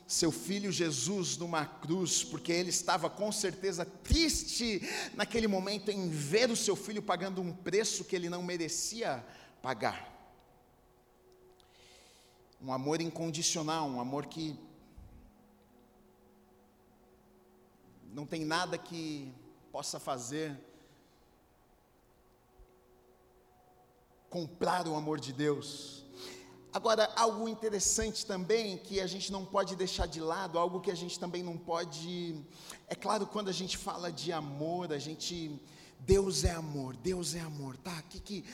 seu 0.07 0.31
filho 0.31 0.71
Jesus 0.71 1.37
numa 1.37 1.65
cruz, 1.65 2.23
porque 2.23 2.51
ele 2.51 2.69
estava 2.69 3.09
com 3.09 3.31
certeza 3.31 3.85
triste 3.85 4.81
naquele 5.13 5.47
momento 5.47 5.91
em 5.91 6.09
ver 6.09 6.49
o 6.49 6.55
seu 6.55 6.75
filho 6.75 7.01
pagando 7.01 7.41
um 7.41 7.53
preço 7.53 8.05
que 8.05 8.15
ele 8.15 8.29
não 8.29 8.41
merecia 8.41 9.23
pagar 9.61 10.16
um 12.61 12.71
amor 12.73 13.01
incondicional, 13.01 13.87
um 13.87 13.99
amor 13.99 14.25
que 14.25 14.57
não 18.11 18.25
tem 18.25 18.43
nada 18.43 18.77
que 18.77 19.31
possa 19.71 19.99
fazer 19.99 20.57
comprar 24.29 24.87
o 24.87 24.95
amor 24.95 25.19
de 25.19 25.31
Deus. 25.31 26.03
Agora, 26.73 27.11
algo 27.15 27.47
interessante 27.47 28.25
também 28.25 28.77
que 28.77 28.99
a 28.99 29.07
gente 29.07 29.31
não 29.31 29.45
pode 29.45 29.75
deixar 29.75 30.05
de 30.05 30.19
lado, 30.19 30.59
algo 30.59 30.81
que 30.81 30.91
a 30.91 30.95
gente 30.95 31.19
também 31.19 31.41
não 31.41 31.57
pode. 31.57 32.43
É 32.87 32.95
claro, 32.95 33.25
quando 33.25 33.49
a 33.49 33.53
gente 33.53 33.77
fala 33.77 34.11
de 34.11 34.31
amor, 34.31 34.91
a 34.91 34.99
gente. 34.99 35.59
Deus 35.99 36.43
é 36.43 36.51
amor, 36.51 36.95
Deus 36.95 37.33
é 37.33 37.39
amor, 37.39 37.75
tá? 37.77 37.99
Que, 38.03 38.19
que 38.19 38.45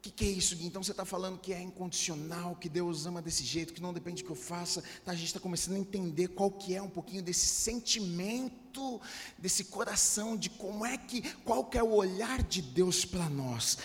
o 0.00 0.02
que, 0.02 0.10
que, 0.10 0.24
é 0.24 0.28
isso, 0.28 0.56
Gui? 0.56 0.64
Então 0.64 0.82
você 0.82 0.92
está 0.92 1.04
falando 1.04 1.38
que 1.38 1.52
é 1.52 1.60
incondicional, 1.60 2.56
que 2.56 2.70
Deus 2.70 3.04
ama 3.04 3.20
desse 3.20 3.44
jeito, 3.44 3.74
que 3.74 3.82
não 3.82 3.92
depende 3.92 4.22
do 4.22 4.26
que 4.26 4.32
eu 4.32 4.36
faça. 4.36 4.82
Tá, 5.04 5.12
a 5.12 5.14
gente 5.14 5.26
está 5.26 5.38
começando 5.38 5.74
a 5.74 5.78
entender 5.78 6.28
qual 6.28 6.50
que 6.50 6.74
é 6.74 6.80
um 6.80 6.88
pouquinho 6.88 7.22
desse 7.22 7.46
sentimento, 7.46 8.98
desse 9.36 9.64
coração, 9.64 10.38
de 10.38 10.48
como 10.48 10.86
é 10.86 10.96
que, 10.96 11.20
qual 11.44 11.66
que 11.66 11.76
é 11.76 11.82
o 11.82 11.92
olhar 11.92 12.42
de 12.42 12.62
Deus 12.62 13.04
para 13.04 13.28
nós. 13.28 13.76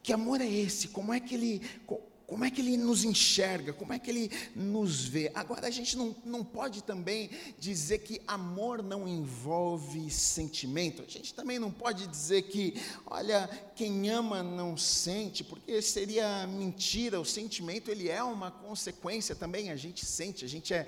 Que 0.00 0.12
amor 0.12 0.40
é 0.40 0.46
esse? 0.46 0.86
Como 0.86 1.12
é 1.12 1.18
que 1.18 1.34
ele, 1.34 1.60
como 2.26 2.44
é 2.44 2.50
que 2.50 2.60
ele 2.60 2.76
nos 2.76 3.04
enxerga? 3.04 3.72
Como 3.72 3.92
é 3.92 3.98
que 3.98 4.10
ele 4.10 4.30
nos 4.56 5.04
vê? 5.04 5.30
Agora, 5.34 5.66
a 5.66 5.70
gente 5.70 5.96
não, 5.96 6.16
não 6.24 6.42
pode 6.42 6.82
também 6.82 7.30
dizer 7.58 7.98
que 7.98 8.20
amor 8.26 8.82
não 8.82 9.06
envolve 9.06 10.10
sentimento. 10.10 11.02
A 11.02 11.10
gente 11.10 11.34
também 11.34 11.58
não 11.58 11.70
pode 11.70 12.06
dizer 12.06 12.42
que, 12.42 12.74
olha, 13.06 13.48
quem 13.76 14.08
ama 14.08 14.42
não 14.42 14.76
sente, 14.76 15.44
porque 15.44 15.82
seria 15.82 16.46
mentira. 16.46 17.20
O 17.20 17.24
sentimento, 17.24 17.90
ele 17.90 18.08
é 18.08 18.22
uma 18.22 18.50
consequência 18.50 19.34
também. 19.34 19.70
A 19.70 19.76
gente 19.76 20.06
sente, 20.06 20.44
a 20.44 20.48
gente 20.48 20.72
é, 20.72 20.86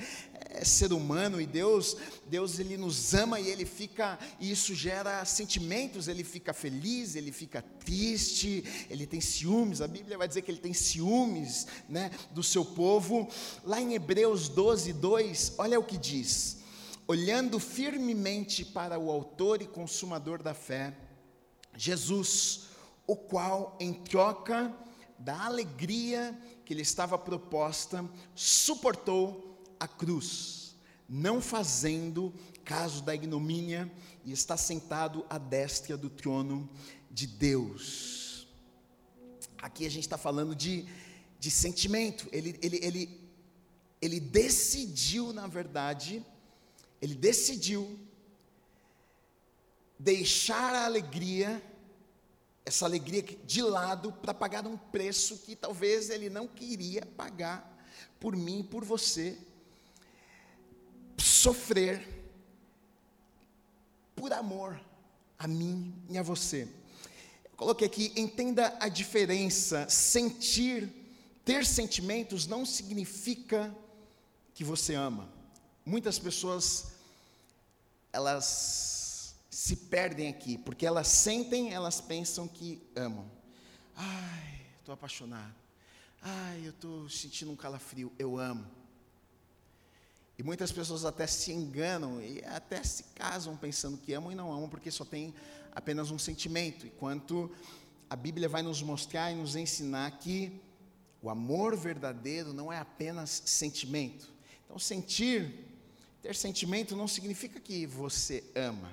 é 0.50 0.64
ser 0.64 0.92
humano 0.92 1.40
e 1.40 1.46
Deus, 1.46 1.96
Deus, 2.26 2.59
ele 2.59 2.76
nos 2.76 3.14
ama 3.14 3.40
e 3.40 3.48
ele 3.48 3.64
fica, 3.64 4.18
e 4.40 4.50
isso 4.50 4.74
gera 4.74 5.24
sentimentos. 5.24 6.09
Ele 6.09 6.22
fica 6.22 6.52
feliz, 6.52 7.16
ele 7.16 7.32
fica 7.32 7.62
triste, 7.62 8.64
ele 8.88 9.06
tem 9.06 9.20
ciúmes. 9.20 9.80
A 9.80 9.88
Bíblia 9.88 10.16
vai 10.16 10.28
dizer 10.28 10.42
que 10.42 10.50
ele 10.50 10.61
tem 10.61 10.72
ciúmes 10.72 11.66
né, 11.88 12.11
do 12.30 12.42
seu 12.42 12.64
povo. 12.64 13.28
Lá 13.64 13.80
em 13.80 13.94
Hebreus 13.94 14.48
12, 14.48 14.92
2, 14.92 15.54
olha 15.59 15.80
o 15.80 15.85
que 15.85 15.98
diz: 15.98 16.59
olhando 17.06 17.59
firmemente 17.59 18.64
para 18.64 18.98
o 18.98 19.11
Autor 19.11 19.62
e 19.62 19.66
Consumador 19.66 20.42
da 20.42 20.54
fé, 20.54 20.94
Jesus, 21.76 22.68
o 23.06 23.16
qual, 23.16 23.76
em 23.80 23.92
troca 23.92 24.74
da 25.18 25.44
alegria 25.44 26.38
que 26.64 26.74
lhe 26.74 26.82
estava 26.82 27.18
proposta, 27.18 28.04
suportou 28.35 29.56
a 29.79 29.89
cruz, 29.89 30.77
não 31.09 31.41
fazendo 31.41 32.33
caso 32.65 33.03
da 33.03 33.15
ignomínia, 33.15 33.91
e 34.25 34.33
está 34.33 34.57
sentado 34.57 35.25
à 35.31 35.39
destra 35.39 35.97
do 35.97 36.11
trono 36.11 36.69
de 37.11 37.27
Deus. 37.27 38.49
Aqui 39.59 39.87
a 39.87 39.91
gente 39.91 40.05
está 40.05 40.19
falando 40.19 40.55
de 40.55 40.87
de 41.39 41.51
sentimento. 41.51 42.29
Ele, 42.33 42.59
ele, 42.62 42.81
ele, 42.83 43.31
ele 44.01 44.21
decidiu, 44.21 45.33
na 45.33 45.47
verdade, 45.47 46.25
ele 47.01 47.15
decidiu 47.15 47.99
deixar 49.99 50.75
a 50.75 50.85
alegria, 50.85 51.62
essa 52.65 52.85
alegria 52.85 53.23
de 53.23 53.62
lado, 53.62 54.12
para 54.12 54.35
pagar 54.35 54.67
um 54.67 54.77
preço 54.77 55.39
que 55.39 55.55
talvez 55.55 56.11
ele 56.11 56.29
não 56.29 56.47
queria 56.47 57.07
pagar 57.17 57.75
por 58.19 58.37
mim 58.37 58.62
por 58.62 58.85
você. 58.85 59.39
Sofrer 61.18 62.07
por 64.14 64.33
amor 64.33 64.81
a 65.38 65.46
mim 65.46 65.94
e 66.09 66.18
a 66.18 66.22
você. 66.22 66.68
Eu 67.44 67.57
coloquei 67.57 67.87
aqui, 67.87 68.12
entenda 68.16 68.76
a 68.81 68.88
diferença, 68.88 69.88
sentir 69.88 71.07
ter 71.46 71.64
sentimentos 71.64 72.44
não 72.44 72.66
significa 72.66 73.72
que 74.52 74.64
você 74.64 74.94
ama. 74.94 75.29
Muitas 75.85 76.18
pessoas 76.18 76.96
elas 78.12 79.37
se 79.48 79.76
perdem 79.76 80.29
aqui, 80.29 80.59
porque 80.59 80.85
elas 80.85 81.07
sentem, 81.07 81.72
elas 81.72 82.00
pensam 82.00 82.48
que 82.48 82.83
amam. 82.96 83.31
Ai, 83.94 84.61
estou 84.81 84.92
apaixonado. 84.92 85.55
Ai, 86.20 86.62
eu 86.64 86.70
estou 86.70 87.09
sentindo 87.09 87.52
um 87.52 87.57
calafrio. 87.57 88.12
Eu 88.18 88.37
amo. 88.37 88.66
E 90.38 90.42
muitas 90.42 90.70
pessoas 90.70 91.05
até 91.05 91.27
se 91.27 91.53
enganam 91.53 92.20
e 92.20 92.44
até 92.44 92.83
se 92.83 93.05
casam 93.14 93.57
pensando 93.57 93.96
que 93.96 94.12
amam 94.12 94.31
e 94.31 94.35
não 94.35 94.53
amam, 94.53 94.68
porque 94.68 94.90
só 94.90 95.05
tem 95.05 95.35
apenas 95.75 96.11
um 96.11 96.18
sentimento. 96.18 96.87
Enquanto 96.87 97.51
a 98.09 98.16
Bíblia 98.16 98.49
vai 98.49 98.62
nos 98.62 98.83
mostrar 98.83 99.33
e 99.33 99.35
nos 99.35 99.57
ensinar 99.57 100.11
que 100.18 100.61
o 101.22 101.31
amor 101.31 101.75
verdadeiro 101.77 102.53
não 102.53 102.72
é 102.72 102.79
apenas 102.79 103.42
sentimento. 103.46 104.33
Então, 104.64 104.79
sentir 104.79 105.64
ter 106.20 106.35
sentimento 106.35 106.96
não 106.96 107.07
significa 107.07 107.61
que 107.61 107.87
você 107.87 108.44
ama. 108.55 108.92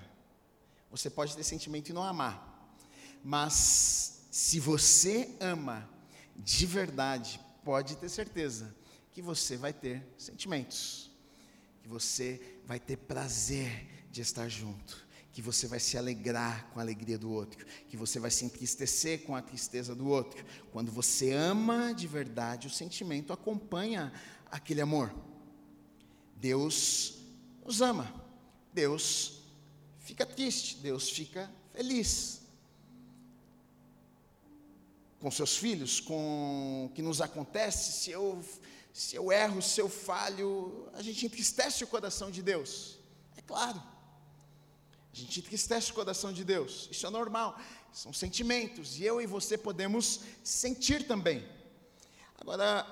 Você 0.91 1.09
pode 1.09 1.35
ter 1.35 1.43
sentimento 1.43 1.89
e 1.89 1.93
não 1.93 2.03
amar. 2.03 2.77
Mas 3.23 4.25
se 4.29 4.59
você 4.59 5.35
ama 5.39 5.89
de 6.35 6.65
verdade, 6.65 7.39
pode 7.63 7.97
ter 7.97 8.09
certeza 8.09 8.75
que 9.11 9.21
você 9.21 9.57
vai 9.57 9.73
ter 9.73 10.05
sentimentos, 10.17 11.11
que 11.83 11.89
você 11.89 12.39
vai 12.65 12.79
ter 12.79 12.95
prazer 12.95 13.89
de 14.09 14.21
estar 14.21 14.47
junto, 14.47 15.05
que 15.33 15.41
você 15.41 15.67
vai 15.67 15.81
se 15.81 15.97
alegrar 15.97 16.69
com 16.69 16.79
a 16.79 16.81
alegria 16.81 17.17
do 17.17 17.29
outro, 17.29 17.65
que 17.89 17.97
você 17.97 18.19
vai 18.19 18.31
se 18.31 18.45
entristecer 18.45 19.23
com 19.23 19.35
a 19.35 19.41
tristeza 19.41 19.93
do 19.93 20.07
outro. 20.07 20.45
Quando 20.71 20.91
você 20.91 21.33
ama 21.33 21.93
de 21.93 22.07
verdade, 22.07 22.67
o 22.67 22.69
sentimento 22.69 23.33
acompanha 23.33 24.13
aquele 24.49 24.79
amor. 24.79 25.13
Deus 26.37 27.15
nos 27.65 27.81
ama, 27.81 28.13
Deus 28.73 29.41
fica 29.99 30.25
triste, 30.25 30.77
Deus 30.77 31.09
fica 31.09 31.51
feliz 31.73 32.41
com 35.19 35.31
seus 35.31 35.55
filhos, 35.55 35.99
com 36.01 36.85
o 36.85 36.89
que 36.93 37.01
nos 37.01 37.21
acontece, 37.21 37.93
se 37.93 38.11
eu, 38.11 38.43
se 38.93 39.15
eu 39.15 39.31
erro, 39.31 39.59
se 39.59 39.81
eu 39.81 39.89
falho, 39.89 40.87
a 40.93 41.01
gente 41.01 41.25
entristece 41.25 41.83
o 41.83 41.87
coração 41.87 42.29
de 42.29 42.43
Deus. 42.43 42.99
É 43.35 43.41
claro. 43.41 43.81
A 45.11 45.15
gente 45.15 45.39
entristece 45.39 45.91
o 45.91 45.95
coração 45.95 46.31
de 46.31 46.43
Deus. 46.43 46.87
Isso 46.91 47.05
é 47.07 47.09
normal. 47.09 47.59
São 47.91 48.13
sentimentos. 48.13 48.99
E 48.99 49.03
eu 49.03 49.19
e 49.19 49.25
você 49.25 49.57
podemos 49.57 50.21
sentir 50.43 51.07
também. 51.07 51.43
Agora, 52.39 52.85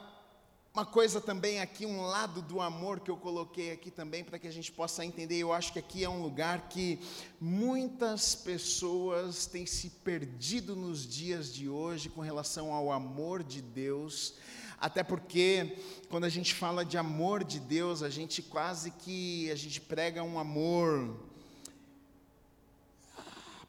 uma 0.73 0.85
coisa 0.85 1.19
também 1.19 1.59
aqui, 1.59 1.85
um 1.85 2.01
lado 2.01 2.41
do 2.41 2.61
amor 2.61 3.01
que 3.01 3.11
eu 3.11 3.17
coloquei 3.17 3.71
aqui 3.71 3.91
também, 3.91 4.23
para 4.23 4.39
que 4.39 4.47
a 4.47 4.51
gente 4.51 4.71
possa 4.71 5.05
entender, 5.05 5.37
eu 5.37 5.51
acho 5.51 5.73
que 5.73 5.79
aqui 5.79 6.03
é 6.03 6.09
um 6.09 6.21
lugar 6.21 6.69
que 6.69 6.97
muitas 7.39 8.33
pessoas 8.33 9.45
têm 9.45 9.65
se 9.65 9.89
perdido 9.89 10.75
nos 10.75 11.05
dias 11.05 11.53
de 11.53 11.67
hoje 11.67 12.07
com 12.07 12.21
relação 12.21 12.73
ao 12.73 12.91
amor 12.91 13.43
de 13.43 13.61
Deus, 13.61 14.35
até 14.81 15.03
porque 15.03 15.77
quando 16.09 16.23
a 16.23 16.29
gente 16.29 16.55
fala 16.55 16.83
de 16.83 16.97
amor 16.97 17.43
de 17.43 17.59
Deus, 17.59 18.01
a 18.01 18.09
gente 18.09 18.41
quase 18.41 18.89
que, 18.89 19.49
a 19.51 19.55
gente 19.55 19.79
prega 19.79 20.23
um 20.23 20.39
amor, 20.39 21.15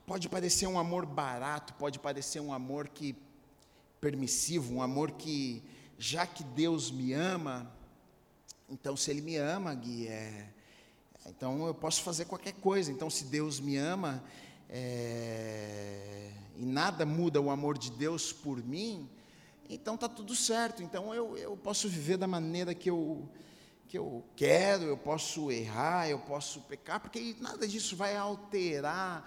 pode 0.07 0.27
parecer 0.31 0.67
um 0.67 0.79
amor 0.79 1.05
barato, 1.05 1.75
pode 1.75 1.99
parecer 1.99 2.41
um 2.41 2.51
amor 2.51 2.89
que, 2.89 3.15
permissivo, 4.01 4.73
um 4.73 4.83
amor 4.83 5.11
que 5.11 5.63
já 5.99 6.27
que 6.27 6.43
Deus 6.43 6.91
me 6.91 7.13
ama, 7.13 7.71
então 8.71 8.97
se 8.97 9.11
Ele 9.11 9.21
me 9.21 9.37
ama, 9.37 9.75
Gui, 9.75 10.09
é, 10.09 10.49
então 11.27 11.67
eu 11.67 11.75
posso 11.75 12.03
fazer 12.03 12.25
qualquer 12.25 12.55
coisa. 12.55 12.91
Então, 12.91 13.11
se 13.11 13.27
Deus 13.27 13.61
me 13.61 13.77
ama 13.77 14.25
é, 14.71 16.33
e 16.57 16.65
nada 16.65 17.05
muda 17.05 17.39
o 17.39 17.51
amor 17.51 17.77
de 17.77 17.91
Deus 17.91 18.33
por 18.33 18.65
mim, 18.65 19.09
então 19.69 19.95
está 19.95 20.09
tudo 20.09 20.35
certo. 20.35 20.83
Então 20.83 21.15
eu, 21.15 21.37
eu 21.37 21.57
posso 21.57 21.89
viver 21.89 22.17
da 22.17 22.27
maneira 22.27 22.75
que 22.75 22.91
eu, 22.91 23.29
que 23.89 23.99
eu 23.99 24.25
quero, 24.37 24.85
eu 24.85 24.97
posso 24.97 25.51
errar, 25.51 26.09
eu 26.09 26.19
posso 26.19 26.61
pecar, 26.63 27.01
porque 27.01 27.37
nada 27.41 27.67
disso 27.67 27.97
vai 27.97 28.17
alterar 28.17 29.25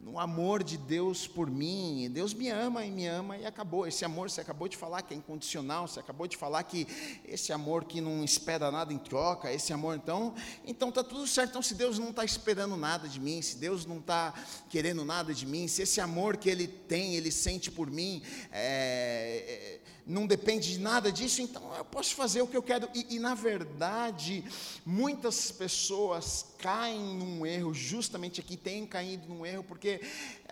no 0.00 0.18
amor 0.18 0.62
de 0.62 0.76
Deus 0.76 1.26
por 1.26 1.50
mim. 1.50 2.08
Deus 2.12 2.32
me 2.32 2.48
ama 2.48 2.84
e 2.84 2.90
me 2.90 3.06
ama 3.06 3.36
e 3.36 3.44
acabou. 3.44 3.86
Esse 3.86 4.04
amor, 4.04 4.30
você 4.30 4.40
acabou 4.40 4.68
de 4.68 4.76
falar 4.76 5.02
que 5.02 5.12
é 5.12 5.16
incondicional, 5.16 5.88
você 5.88 5.98
acabou 5.98 6.28
de 6.28 6.36
falar 6.36 6.62
que 6.62 6.86
esse 7.24 7.52
amor 7.52 7.84
que 7.84 8.00
não 8.00 8.22
espera 8.22 8.70
nada 8.70 8.92
em 8.92 8.98
troca, 8.98 9.52
esse 9.52 9.72
amor, 9.72 9.96
então, 9.96 10.34
então 10.64 10.90
está 10.90 11.02
tudo 11.02 11.26
certo. 11.26 11.50
Então, 11.50 11.62
se 11.62 11.74
Deus 11.74 11.98
não 11.98 12.10
está 12.10 12.24
esperando 12.24 12.76
nada 12.76 13.08
de 13.08 13.18
mim, 13.18 13.42
se 13.42 13.56
Deus 13.56 13.84
não 13.84 13.98
está 13.98 14.32
querendo 14.70 15.04
nada 15.04 15.34
de 15.34 15.44
mim, 15.44 15.66
se 15.66 15.82
esse 15.82 16.00
amor 16.00 16.36
que 16.36 16.48
Ele 16.48 16.68
tem, 16.68 17.16
Ele 17.16 17.32
sente 17.32 17.70
por 17.70 17.90
mim, 17.90 18.22
é, 18.52 19.80
é 19.84 19.97
não 20.08 20.26
depende 20.26 20.72
de 20.72 20.80
nada 20.80 21.12
disso, 21.12 21.42
então 21.42 21.74
eu 21.76 21.84
posso 21.84 22.14
fazer 22.14 22.40
o 22.40 22.46
que 22.46 22.56
eu 22.56 22.62
quero. 22.62 22.88
E, 22.94 23.16
e, 23.16 23.18
na 23.18 23.34
verdade, 23.34 24.42
muitas 24.84 25.50
pessoas 25.50 26.46
caem 26.56 27.14
num 27.14 27.44
erro, 27.44 27.74
justamente 27.74 28.40
aqui 28.40 28.56
têm 28.56 28.86
caído 28.86 29.28
num 29.28 29.44
erro, 29.44 29.62
porque 29.62 30.00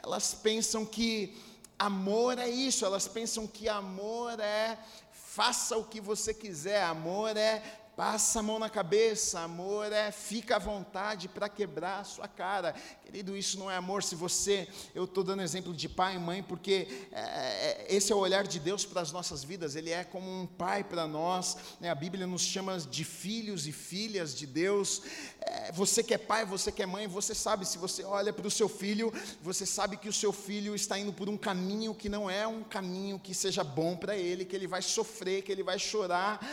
elas 0.02 0.34
pensam 0.34 0.84
que 0.84 1.34
amor 1.78 2.38
é 2.38 2.48
isso, 2.48 2.84
elas 2.84 3.08
pensam 3.08 3.46
que 3.46 3.66
amor 3.66 4.38
é 4.38 4.78
faça 5.10 5.76
o 5.76 5.84
que 5.84 6.00
você 6.00 6.32
quiser, 6.32 6.82
amor 6.84 7.36
é 7.36 7.62
Passa 7.96 8.40
a 8.40 8.42
mão 8.42 8.59
na 8.59 8.68
cabeça, 8.68 9.40
amor 9.40 9.90
é 9.90 10.12
fica 10.12 10.56
à 10.56 10.59
vontade 10.59 11.28
para 11.28 11.48
quebrar 11.48 12.00
a 12.00 12.04
sua 12.04 12.28
cara. 12.28 12.74
Querido, 13.02 13.35
isso 13.35 13.59
não 13.59 13.70
é 13.70 13.76
amor. 13.76 14.02
Se 14.02 14.14
você, 14.14 14.68
eu 14.94 15.04
estou 15.04 15.24
dando 15.24 15.40
exemplo 15.40 15.72
de 15.72 15.88
pai 15.88 16.16
e 16.16 16.18
mãe, 16.18 16.42
porque 16.42 16.87
é, 17.11 17.20
é, 17.20 17.87
esse 17.88 18.12
é 18.12 18.14
o 18.14 18.18
olhar 18.18 18.46
de 18.46 18.61
Deus 18.61 18.85
para 18.85 19.00
as 19.00 19.12
nossas 19.12 19.42
vidas. 19.42 19.76
Ele 19.76 19.92
é 19.92 20.04
como 20.04 20.28
um 20.30 20.46
pai 20.46 20.85
para 20.85 21.06
nós. 21.06 21.56
Né? 21.80 21.88
A 21.88 21.94
Bíblia 21.94 22.26
nos 22.26 22.42
chama 22.42 22.76
de 22.78 23.02
filhos 23.02 23.66
e 23.66 23.72
filhas 23.72 24.35
de 24.35 24.46
Deus. 24.46 25.00
É, 25.40 25.72
você 25.72 26.02
que 26.02 26.12
é 26.12 26.18
pai, 26.18 26.44
você 26.44 26.70
que 26.70 26.82
é 26.82 26.87
mãe, 26.87 27.06
você 27.06 27.35
sabe. 27.35 27.64
Se 27.64 27.78
você 27.78 28.04
olha 28.04 28.30
para 28.30 28.46
o 28.46 28.50
seu 28.50 28.68
filho, 28.68 29.11
você 29.40 29.64
sabe 29.64 29.96
que 29.96 30.11
o 30.11 30.12
seu 30.12 30.35
filho 30.35 30.74
está 30.74 30.98
indo 30.98 31.14
por 31.14 31.30
um 31.30 31.38
caminho 31.38 31.94
que 31.94 32.11
não 32.11 32.28
é 32.28 32.46
um 32.46 32.62
caminho 32.62 33.18
que 33.18 33.32
seja 33.32 33.64
bom 33.64 33.96
para 33.96 34.14
ele, 34.14 34.44
que 34.44 34.54
ele 34.54 34.66
vai 34.66 34.82
sofrer, 34.82 35.40
que 35.40 35.50
ele 35.50 35.62
vai 35.62 35.78
chorar. 35.78 36.46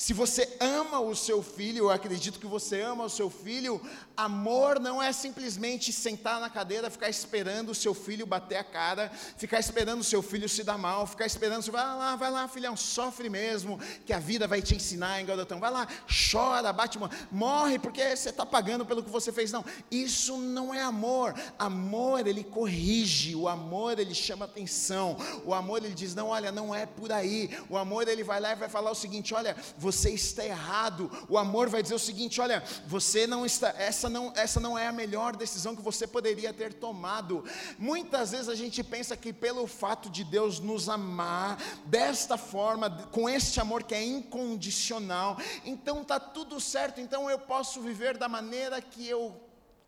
Se 0.00 0.14
você 0.14 0.56
ama 0.58 0.98
o 0.98 1.14
seu 1.14 1.42
filho, 1.42 1.84
eu 1.84 1.90
acredito 1.90 2.40
que 2.40 2.46
você 2.46 2.80
ama 2.80 3.04
o 3.04 3.10
seu 3.10 3.28
filho, 3.28 3.78
amor 4.16 4.80
não 4.80 5.02
é 5.02 5.12
simplesmente 5.12 5.92
sentar 5.92 6.40
na 6.40 6.48
cadeira, 6.48 6.88
ficar 6.88 7.10
esperando 7.10 7.68
o 7.68 7.74
seu 7.74 7.92
filho 7.92 8.24
bater 8.24 8.56
a 8.56 8.64
cara, 8.64 9.10
ficar 9.36 9.60
esperando 9.60 10.00
o 10.00 10.04
seu 10.04 10.22
filho 10.22 10.48
se 10.48 10.64
dar 10.64 10.78
mal, 10.78 11.06
ficar 11.06 11.26
esperando, 11.26 11.70
vai 11.70 11.84
lá, 11.84 12.16
vai 12.16 12.30
lá, 12.30 12.48
filhão, 12.48 12.74
sofre 12.78 13.28
mesmo, 13.28 13.78
que 14.06 14.14
a 14.14 14.18
vida 14.18 14.48
vai 14.48 14.62
te 14.62 14.74
ensinar, 14.74 15.20
hein, 15.20 15.26
garotão, 15.26 15.60
vai 15.60 15.70
lá, 15.70 15.86
chora, 16.30 16.72
bate, 16.72 16.98
morre, 17.30 17.78
porque 17.78 18.16
você 18.16 18.30
está 18.30 18.46
pagando 18.46 18.86
pelo 18.86 19.02
que 19.02 19.10
você 19.10 19.30
fez. 19.30 19.52
Não, 19.52 19.62
isso 19.90 20.38
não 20.38 20.72
é 20.72 20.80
amor. 20.80 21.34
Amor, 21.58 22.26
ele 22.26 22.42
corrige, 22.42 23.36
o 23.36 23.46
amor, 23.46 23.98
ele 23.98 24.14
chama 24.14 24.46
atenção, 24.46 25.18
o 25.44 25.52
amor, 25.52 25.84
ele 25.84 25.94
diz, 25.94 26.14
não, 26.14 26.28
olha, 26.28 26.50
não 26.50 26.74
é 26.74 26.86
por 26.86 27.12
aí. 27.12 27.50
O 27.68 27.76
amor, 27.76 28.08
ele 28.08 28.24
vai 28.24 28.40
lá 28.40 28.52
e 28.52 28.56
vai 28.56 28.68
falar 28.70 28.90
o 28.90 28.94
seguinte: 28.94 29.34
olha, 29.34 29.54
você 29.76 29.89
você 29.90 30.10
está 30.10 30.44
errado. 30.44 31.10
O 31.28 31.36
amor 31.36 31.68
vai 31.68 31.82
dizer 31.82 31.94
o 31.94 31.98
seguinte: 31.98 32.40
olha, 32.40 32.62
você 32.86 33.26
não 33.26 33.44
está, 33.44 33.68
essa 33.76 34.08
não, 34.08 34.32
essa 34.36 34.60
não 34.60 34.78
é 34.78 34.86
a 34.86 34.92
melhor 34.92 35.36
decisão 35.36 35.74
que 35.74 35.82
você 35.82 36.06
poderia 36.06 36.52
ter 36.52 36.72
tomado. 36.72 37.44
Muitas 37.78 38.30
vezes 38.30 38.48
a 38.48 38.54
gente 38.54 38.82
pensa 38.82 39.16
que 39.16 39.32
pelo 39.32 39.66
fato 39.66 40.08
de 40.08 40.24
Deus 40.24 40.60
nos 40.60 40.88
amar 40.88 41.58
desta 41.84 42.38
forma, 42.38 42.90
com 43.10 43.28
este 43.28 43.60
amor 43.60 43.82
que 43.82 43.94
é 43.94 44.02
incondicional, 44.02 45.36
então 45.64 46.02
está 46.02 46.20
tudo 46.20 46.60
certo, 46.60 47.00
então 47.00 47.28
eu 47.28 47.38
posso 47.38 47.80
viver 47.80 48.16
da 48.16 48.28
maneira 48.28 48.80
que 48.80 49.06
eu 49.06 49.34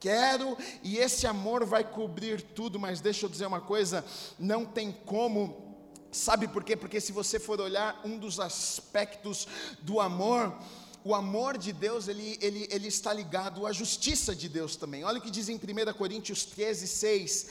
quero 0.01 0.59
e 0.83 0.99
esse 0.99 1.29
amor 1.29 1.65
vai 1.65 1.85
cobrir 1.85 2.43
tudo, 2.43 2.79
mas 2.79 3.01
deixa 3.01 3.25
eu 3.25 3.31
dizer 3.31 3.47
uma 3.47 3.61
coisa, 3.61 4.05
não 4.37 4.65
tem 4.65 4.91
como 4.91 5.72
Sabe 6.13 6.47
por 6.47 6.63
quê? 6.63 6.77
Porque 6.77 7.01
se 7.01 7.11
você 7.11 7.41
for 7.41 7.59
olhar 7.59 7.99
um 8.05 8.19
dos 8.19 8.39
aspectos 8.39 9.49
do 9.81 9.99
amor, 9.99 10.55
o 11.05 11.15
amor 11.15 11.59
de 11.59 11.73
Deus, 11.73 12.07
ele, 12.07 12.39
ele, 12.41 12.69
ele 12.71 12.87
está 12.87 13.13
ligado 13.13 13.67
à 13.67 13.73
justiça 13.73 14.35
de 14.35 14.49
Deus 14.49 14.77
também. 14.77 15.03
Olha 15.03 15.19
o 15.19 15.21
que 15.21 15.31
diz 15.31 15.49
em 15.49 15.57
1 15.57 15.93
Coríntios 15.95 16.45
13, 16.45 16.87
6, 16.87 17.47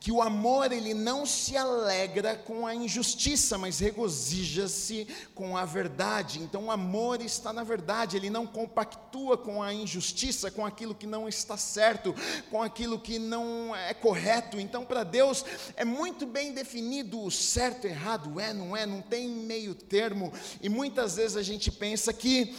que 0.00 0.10
o 0.10 0.20
amor, 0.20 0.72
ele 0.72 0.92
não 0.92 1.24
se 1.24 1.56
alegra 1.56 2.36
com 2.36 2.66
a 2.66 2.74
injustiça, 2.74 3.56
mas 3.56 3.78
regozija-se 3.78 5.06
com 5.34 5.56
a 5.56 5.64
verdade. 5.64 6.40
Então 6.40 6.64
o 6.64 6.70
amor 6.70 7.22
está 7.22 7.52
na 7.52 7.62
verdade, 7.62 8.16
ele 8.16 8.28
não 8.28 8.46
compactua 8.46 9.38
com 9.38 9.62
a 9.62 9.72
injustiça, 9.72 10.50
com 10.50 10.66
aquilo 10.66 10.94
que 10.94 11.06
não 11.06 11.28
está 11.28 11.56
certo, 11.56 12.14
com 12.50 12.60
aquilo 12.60 12.98
que 12.98 13.18
não 13.20 13.74
é 13.74 13.94
correto. 13.94 14.58
Então 14.58 14.84
para 14.84 15.04
Deus 15.04 15.44
é 15.76 15.84
muito 15.84 16.26
bem 16.26 16.52
definido 16.52 17.22
o 17.22 17.30
certo 17.30 17.86
errado, 17.86 18.40
é, 18.40 18.52
não 18.52 18.76
é, 18.76 18.84
não 18.84 19.00
tem 19.00 19.28
meio 19.28 19.74
termo. 19.74 20.32
E 20.60 20.68
muitas 20.68 21.14
vezes 21.16 21.36
a 21.36 21.42
gente 21.42 21.70
pensa 21.70 22.12
que 22.12 22.54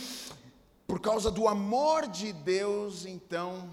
por 0.88 1.02
causa 1.02 1.30
do 1.30 1.50
amor 1.50 2.08
de 2.08 2.32
Deus, 2.32 3.06
então, 3.06 3.70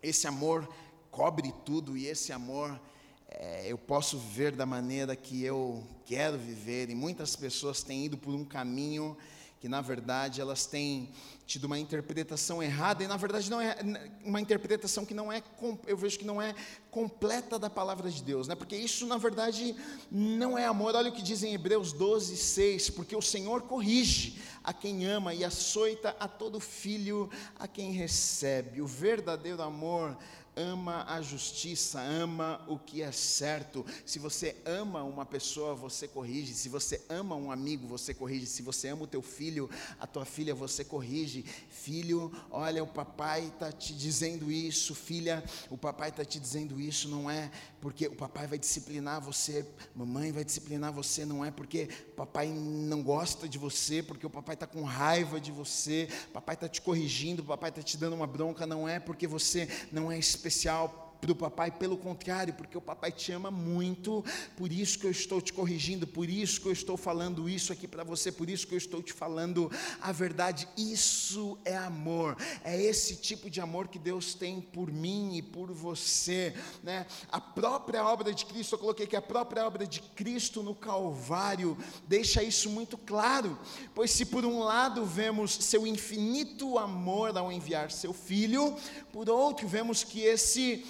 esse 0.00 0.28
amor 0.28 0.66
cobre 1.10 1.52
tudo 1.64 1.96
e 1.96 2.06
esse 2.06 2.32
amor 2.32 2.80
é, 3.28 3.66
eu 3.66 3.76
posso 3.76 4.16
viver 4.16 4.52
da 4.52 4.64
maneira 4.64 5.16
que 5.16 5.42
eu 5.42 5.82
quero 6.04 6.38
viver. 6.38 6.88
E 6.88 6.94
muitas 6.94 7.34
pessoas 7.34 7.82
têm 7.82 8.04
ido 8.04 8.16
por 8.16 8.32
um 8.32 8.44
caminho 8.44 9.16
que 9.60 9.68
na 9.68 9.80
verdade 9.80 10.40
elas 10.40 10.66
têm 10.66 11.10
tido 11.46 11.64
uma 11.64 11.78
interpretação 11.78 12.62
errada 12.62 13.04
e 13.04 13.06
na 13.06 13.16
verdade 13.16 13.50
não 13.50 13.60
é 13.60 13.76
uma 14.24 14.40
interpretação 14.40 15.04
que 15.04 15.14
não 15.14 15.32
é 15.32 15.42
eu 15.86 15.96
vejo 15.96 16.18
que 16.18 16.24
não 16.24 16.42
é 16.42 16.54
completa 16.90 17.58
da 17.58 17.70
palavra 17.70 18.10
de 18.10 18.22
Deus, 18.22 18.48
né? 18.48 18.54
Porque 18.54 18.76
isso 18.76 19.06
na 19.06 19.16
verdade 19.16 19.74
não 20.10 20.58
é 20.58 20.66
amor. 20.66 20.94
Olha 20.94 21.10
o 21.10 21.12
que 21.12 21.22
diz 21.22 21.42
em 21.42 21.54
Hebreus 21.54 21.92
12, 21.92 22.36
6, 22.36 22.90
porque 22.90 23.14
o 23.14 23.22
Senhor 23.22 23.62
corrige 23.62 24.40
a 24.62 24.72
quem 24.72 25.06
ama 25.06 25.32
e 25.34 25.44
açoita 25.44 26.16
a 26.18 26.26
todo 26.26 26.58
filho 26.58 27.30
a 27.58 27.68
quem 27.68 27.92
recebe. 27.92 28.82
O 28.82 28.86
verdadeiro 28.86 29.62
amor 29.62 30.16
ama 30.56 31.04
a 31.06 31.20
justiça, 31.20 32.00
ama 32.00 32.64
o 32.66 32.78
que 32.78 33.02
é 33.02 33.12
certo. 33.12 33.84
Se 34.04 34.18
você 34.18 34.56
ama 34.64 35.02
uma 35.02 35.26
pessoa, 35.26 35.74
você 35.74 36.08
corrige. 36.08 36.54
Se 36.54 36.68
você 36.68 37.00
ama 37.08 37.36
um 37.36 37.52
amigo, 37.52 37.86
você 37.86 38.14
corrige. 38.14 38.46
Se 38.46 38.62
você 38.62 38.88
ama 38.88 39.02
o 39.02 39.06
teu 39.06 39.20
filho, 39.20 39.68
a 40.00 40.06
tua 40.06 40.24
filha, 40.24 40.54
você 40.54 40.84
corrige. 40.84 41.44
Filho, 41.68 42.32
olha, 42.50 42.82
o 42.82 42.86
papai 42.86 43.48
está 43.48 43.70
te 43.70 43.94
dizendo 43.94 44.50
isso. 44.50 44.94
Filha, 44.94 45.44
o 45.68 45.76
papai 45.76 46.08
está 46.08 46.24
te 46.24 46.40
dizendo 46.40 46.80
isso. 46.80 47.08
Não 47.08 47.30
é 47.30 47.50
porque 47.80 48.06
o 48.06 48.14
papai 48.14 48.46
vai 48.46 48.58
disciplinar 48.58 49.20
você, 49.20 49.66
mamãe 49.94 50.32
vai 50.32 50.44
disciplinar 50.44 50.92
você. 50.92 51.24
Não 51.24 51.44
é 51.44 51.50
porque 51.50 51.88
papai 52.16 52.48
não 52.48 53.02
gosta 53.02 53.48
de 53.48 53.58
você, 53.58 54.02
porque 54.02 54.26
o 54.26 54.30
papai 54.30 54.54
está 54.54 54.66
com 54.66 54.82
raiva 54.82 55.40
de 55.40 55.52
você. 55.52 56.08
Papai 56.32 56.54
está 56.54 56.68
te 56.68 56.80
corrigindo, 56.80 57.44
papai 57.44 57.70
está 57.70 57.82
te 57.82 57.96
dando 57.96 58.14
uma 58.14 58.26
bronca. 58.26 58.66
Não 58.66 58.88
é 58.88 58.98
porque 58.98 59.26
você 59.26 59.68
não 59.92 60.10
é 60.10 60.18
especial 60.18 61.05
especial 61.16 61.26
para 61.26 61.32
o 61.32 61.34
papai, 61.34 61.70
pelo 61.70 61.96
contrário, 61.96 62.54
porque 62.54 62.76
o 62.76 62.80
papai 62.80 63.10
te 63.10 63.32
ama 63.32 63.50
muito, 63.50 64.24
por 64.56 64.70
isso 64.70 64.98
que 64.98 65.06
eu 65.06 65.10
estou 65.10 65.40
te 65.40 65.52
corrigindo, 65.52 66.06
por 66.06 66.28
isso 66.28 66.60
que 66.60 66.68
eu 66.68 66.72
estou 66.72 66.96
falando 66.96 67.48
isso 67.48 67.72
aqui 67.72 67.88
para 67.88 68.04
você, 68.04 68.30
por 68.30 68.48
isso 68.48 68.66
que 68.66 68.74
eu 68.74 68.78
estou 68.78 69.02
te 69.02 69.12
falando 69.12 69.70
a 70.00 70.12
verdade. 70.12 70.68
Isso 70.76 71.58
é 71.64 71.76
amor, 71.76 72.36
é 72.64 72.80
esse 72.80 73.16
tipo 73.16 73.50
de 73.50 73.60
amor 73.60 73.88
que 73.88 73.98
Deus 73.98 74.34
tem 74.34 74.60
por 74.60 74.92
mim 74.92 75.36
e 75.36 75.42
por 75.42 75.72
você, 75.72 76.54
né? 76.82 77.06
A 77.28 77.40
própria 77.40 78.04
obra 78.04 78.32
de 78.32 78.44
Cristo, 78.44 78.74
eu 78.74 78.78
coloquei 78.78 79.06
que 79.06 79.16
a 79.16 79.22
própria 79.22 79.66
obra 79.66 79.86
de 79.86 80.00
Cristo 80.00 80.62
no 80.62 80.74
Calvário 80.74 81.76
deixa 82.06 82.42
isso 82.42 82.70
muito 82.70 82.96
claro, 82.98 83.58
pois 83.94 84.10
se 84.10 84.26
por 84.26 84.44
um 84.44 84.60
lado 84.60 85.04
vemos 85.04 85.52
seu 85.52 85.86
infinito 85.86 86.78
amor 86.78 87.36
ao 87.36 87.50
enviar 87.50 87.90
seu 87.90 88.12
filho, 88.12 88.76
por 89.12 89.28
outro 89.28 89.66
vemos 89.66 90.04
que 90.04 90.20
esse 90.20 90.84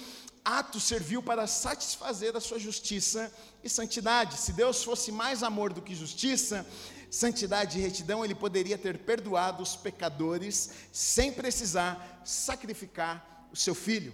ato 0.47 0.79
serviu 0.79 1.21
para 1.21 1.45
satisfazer 1.45 2.37
a 2.37 2.39
sua 2.39 2.57
justiça 2.57 3.29
e 3.61 3.67
santidade. 3.69 4.37
Se 4.37 4.53
Deus 4.53 4.81
fosse 4.81 5.11
mais 5.11 5.43
amor 5.43 5.73
do 5.73 5.81
que 5.81 5.93
justiça, 5.93 6.65
santidade 7.11 7.77
e 7.77 7.81
retidão, 7.81 8.23
ele 8.23 8.33
poderia 8.33 8.77
ter 8.77 8.97
perdoado 8.99 9.61
os 9.61 9.75
pecadores 9.75 10.69
sem 10.93 11.33
precisar 11.33 12.21
sacrificar 12.23 13.49
o 13.51 13.57
seu 13.57 13.75
filho. 13.75 14.13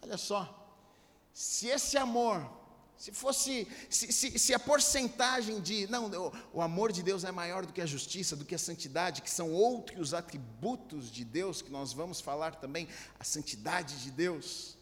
Olha 0.00 0.16
só, 0.16 0.72
se 1.34 1.66
esse 1.66 1.96
amor, 1.96 2.48
se 2.96 3.10
fosse, 3.10 3.66
se, 3.90 4.12
se, 4.12 4.38
se 4.38 4.54
a 4.54 4.60
porcentagem 4.60 5.60
de, 5.60 5.88
não, 5.88 6.06
o, 6.06 6.32
o 6.54 6.62
amor 6.62 6.92
de 6.92 7.02
Deus 7.02 7.24
é 7.24 7.32
maior 7.32 7.66
do 7.66 7.72
que 7.72 7.80
a 7.80 7.86
justiça, 7.86 8.36
do 8.36 8.44
que 8.44 8.54
a 8.54 8.58
santidade, 8.58 9.22
que 9.22 9.30
são 9.30 9.50
outros 9.52 10.14
atributos 10.14 11.10
de 11.10 11.24
Deus, 11.24 11.60
que 11.60 11.70
nós 11.72 11.92
vamos 11.92 12.20
falar 12.20 12.54
também, 12.54 12.86
a 13.18 13.24
santidade 13.24 14.04
de 14.04 14.12
Deus 14.12 14.77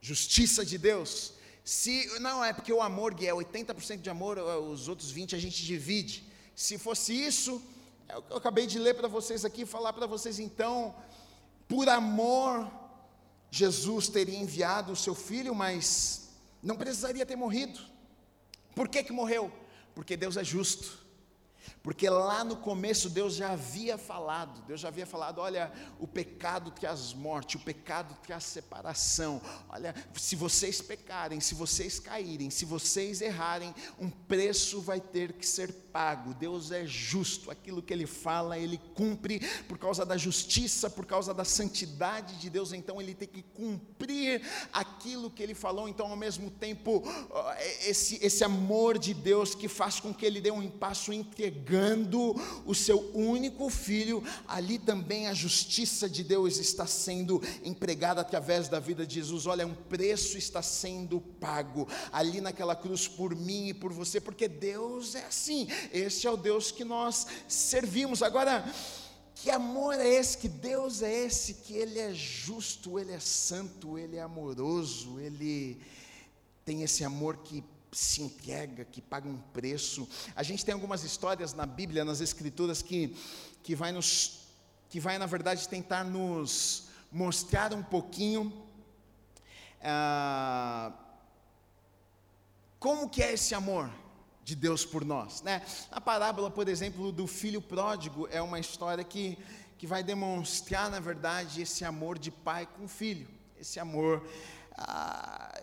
justiça 0.00 0.64
de 0.64 0.78
Deus. 0.78 1.32
Se 1.64 2.18
não 2.20 2.44
é 2.44 2.52
porque 2.52 2.72
o 2.72 2.80
amor 2.80 3.12
é 3.22 3.32
80% 3.32 4.00
de 4.00 4.10
amor, 4.10 4.38
os 4.38 4.88
outros 4.88 5.10
20 5.10 5.36
a 5.36 5.38
gente 5.38 5.64
divide. 5.64 6.24
Se 6.54 6.78
fosse 6.78 7.12
isso, 7.12 7.62
é 8.08 8.14
eu 8.14 8.36
acabei 8.36 8.66
de 8.66 8.78
ler 8.78 8.94
para 8.94 9.08
vocês 9.08 9.44
aqui, 9.44 9.64
falar 9.64 9.92
para 9.92 10.06
vocês 10.06 10.38
então, 10.38 10.94
por 11.68 11.88
amor 11.88 12.70
Jesus 13.50 14.08
teria 14.08 14.38
enviado 14.38 14.92
o 14.92 14.96
seu 14.96 15.14
filho, 15.14 15.54
mas 15.54 16.28
não 16.62 16.76
precisaria 16.76 17.26
ter 17.26 17.36
morrido. 17.36 17.80
Por 18.74 18.88
que 18.88 19.02
que 19.02 19.12
morreu? 19.12 19.52
Porque 19.94 20.16
Deus 20.16 20.36
é 20.36 20.44
justo. 20.44 20.99
Porque 21.82 22.10
lá 22.10 22.44
no 22.44 22.56
começo 22.56 23.08
Deus 23.08 23.34
já 23.34 23.52
havia 23.52 23.96
falado, 23.96 24.60
Deus 24.66 24.80
já 24.80 24.88
havia 24.88 25.06
falado: 25.06 25.40
olha, 25.40 25.72
o 25.98 26.06
pecado 26.06 26.70
traz 26.70 27.14
morte, 27.14 27.56
o 27.56 27.60
pecado 27.60 28.14
traz 28.22 28.44
separação. 28.44 29.40
Olha, 29.66 29.94
se 30.14 30.36
vocês 30.36 30.82
pecarem, 30.82 31.40
se 31.40 31.54
vocês 31.54 31.98
caírem, 31.98 32.50
se 32.50 32.66
vocês 32.66 33.22
errarem, 33.22 33.74
um 33.98 34.10
preço 34.10 34.82
vai 34.82 35.00
ter 35.00 35.32
que 35.32 35.46
ser 35.46 35.72
pago. 35.72 36.34
Deus 36.34 36.70
é 36.70 36.84
justo, 36.84 37.50
aquilo 37.50 37.82
que 37.82 37.94
Ele 37.94 38.06
fala, 38.06 38.58
Ele 38.58 38.78
cumpre 38.94 39.40
por 39.66 39.78
causa 39.78 40.04
da 40.04 40.18
justiça, 40.18 40.90
por 40.90 41.06
causa 41.06 41.32
da 41.32 41.46
santidade 41.46 42.36
de 42.36 42.50
Deus. 42.50 42.74
Então 42.74 43.00
Ele 43.00 43.14
tem 43.14 43.26
que 43.26 43.42
cumprir 43.42 44.42
aquilo 44.70 45.30
que 45.30 45.42
Ele 45.42 45.54
falou. 45.54 45.88
Então, 45.88 46.08
ao 46.08 46.16
mesmo 46.16 46.50
tempo, 46.50 47.02
esse, 47.86 48.18
esse 48.22 48.44
amor 48.44 48.98
de 48.98 49.14
Deus 49.14 49.54
que 49.54 49.66
faz 49.66 49.98
com 49.98 50.12
que 50.12 50.26
Ele 50.26 50.42
dê 50.42 50.50
um 50.50 50.68
passo 50.68 51.10
entregado 51.10 51.69
entregando 51.70 52.34
o 52.66 52.74
seu 52.74 52.98
único 53.14 53.70
filho, 53.70 54.22
ali 54.48 54.78
também 54.78 55.28
a 55.28 55.34
justiça 55.34 56.08
de 56.08 56.24
Deus 56.24 56.58
está 56.58 56.86
sendo 56.86 57.40
empregada 57.62 58.20
através 58.20 58.68
da 58.68 58.80
vida 58.80 59.06
de 59.06 59.14
Jesus. 59.14 59.46
Olha, 59.46 59.66
um 59.66 59.74
preço 59.74 60.36
está 60.36 60.60
sendo 60.62 61.20
pago 61.20 61.86
ali 62.12 62.40
naquela 62.40 62.74
cruz 62.74 63.06
por 63.06 63.36
mim 63.36 63.68
e 63.68 63.74
por 63.74 63.92
você, 63.92 64.20
porque 64.20 64.48
Deus 64.48 65.14
é 65.14 65.24
assim. 65.24 65.68
Esse 65.92 66.26
é 66.26 66.30
o 66.30 66.36
Deus 66.36 66.72
que 66.72 66.84
nós 66.84 67.26
servimos. 67.46 68.22
Agora, 68.22 68.64
que 69.36 69.48
amor 69.48 69.94
é 69.94 70.08
esse? 70.08 70.36
Que 70.38 70.48
Deus 70.48 71.02
é 71.02 71.26
esse? 71.26 71.54
Que 71.54 71.74
Ele 71.74 72.00
é 72.00 72.12
justo, 72.12 72.98
Ele 72.98 73.12
é 73.12 73.20
santo, 73.20 73.96
Ele 73.96 74.16
é 74.16 74.22
amoroso, 74.22 75.20
Ele 75.20 75.78
tem 76.64 76.82
esse 76.82 77.04
amor 77.04 77.36
que 77.38 77.62
se 77.92 78.22
entrega, 78.22 78.84
que 78.84 79.00
paga 79.00 79.28
um 79.28 79.38
preço. 79.52 80.08
A 80.36 80.42
gente 80.42 80.64
tem 80.64 80.72
algumas 80.72 81.02
histórias 81.02 81.54
na 81.54 81.66
Bíblia, 81.66 82.04
nas 82.04 82.20
Escrituras, 82.20 82.82
que, 82.82 83.16
que, 83.62 83.74
vai, 83.74 83.92
nos, 83.92 84.46
que 84.88 85.00
vai, 85.00 85.18
na 85.18 85.26
verdade, 85.26 85.68
tentar 85.68 86.04
nos 86.04 86.88
mostrar 87.10 87.74
um 87.74 87.82
pouquinho 87.82 88.52
ah, 89.82 90.92
como 92.78 93.08
que 93.08 93.22
é 93.22 93.32
esse 93.32 93.54
amor 93.54 93.90
de 94.44 94.54
Deus 94.54 94.84
por 94.84 95.04
nós. 95.04 95.42
Né? 95.42 95.62
A 95.90 96.00
parábola, 96.00 96.50
por 96.50 96.68
exemplo, 96.68 97.10
do 97.10 97.26
filho 97.26 97.60
pródigo 97.60 98.28
é 98.30 98.40
uma 98.40 98.60
história 98.60 99.02
que, 99.02 99.38
que 99.76 99.86
vai 99.86 100.02
demonstrar, 100.02 100.90
na 100.90 101.00
verdade, 101.00 101.62
esse 101.62 101.84
amor 101.84 102.18
de 102.18 102.30
pai 102.30 102.66
com 102.66 102.86
filho. 102.86 103.28
Esse 103.58 103.78
amor. 103.78 104.26
Ah, 104.76 105.60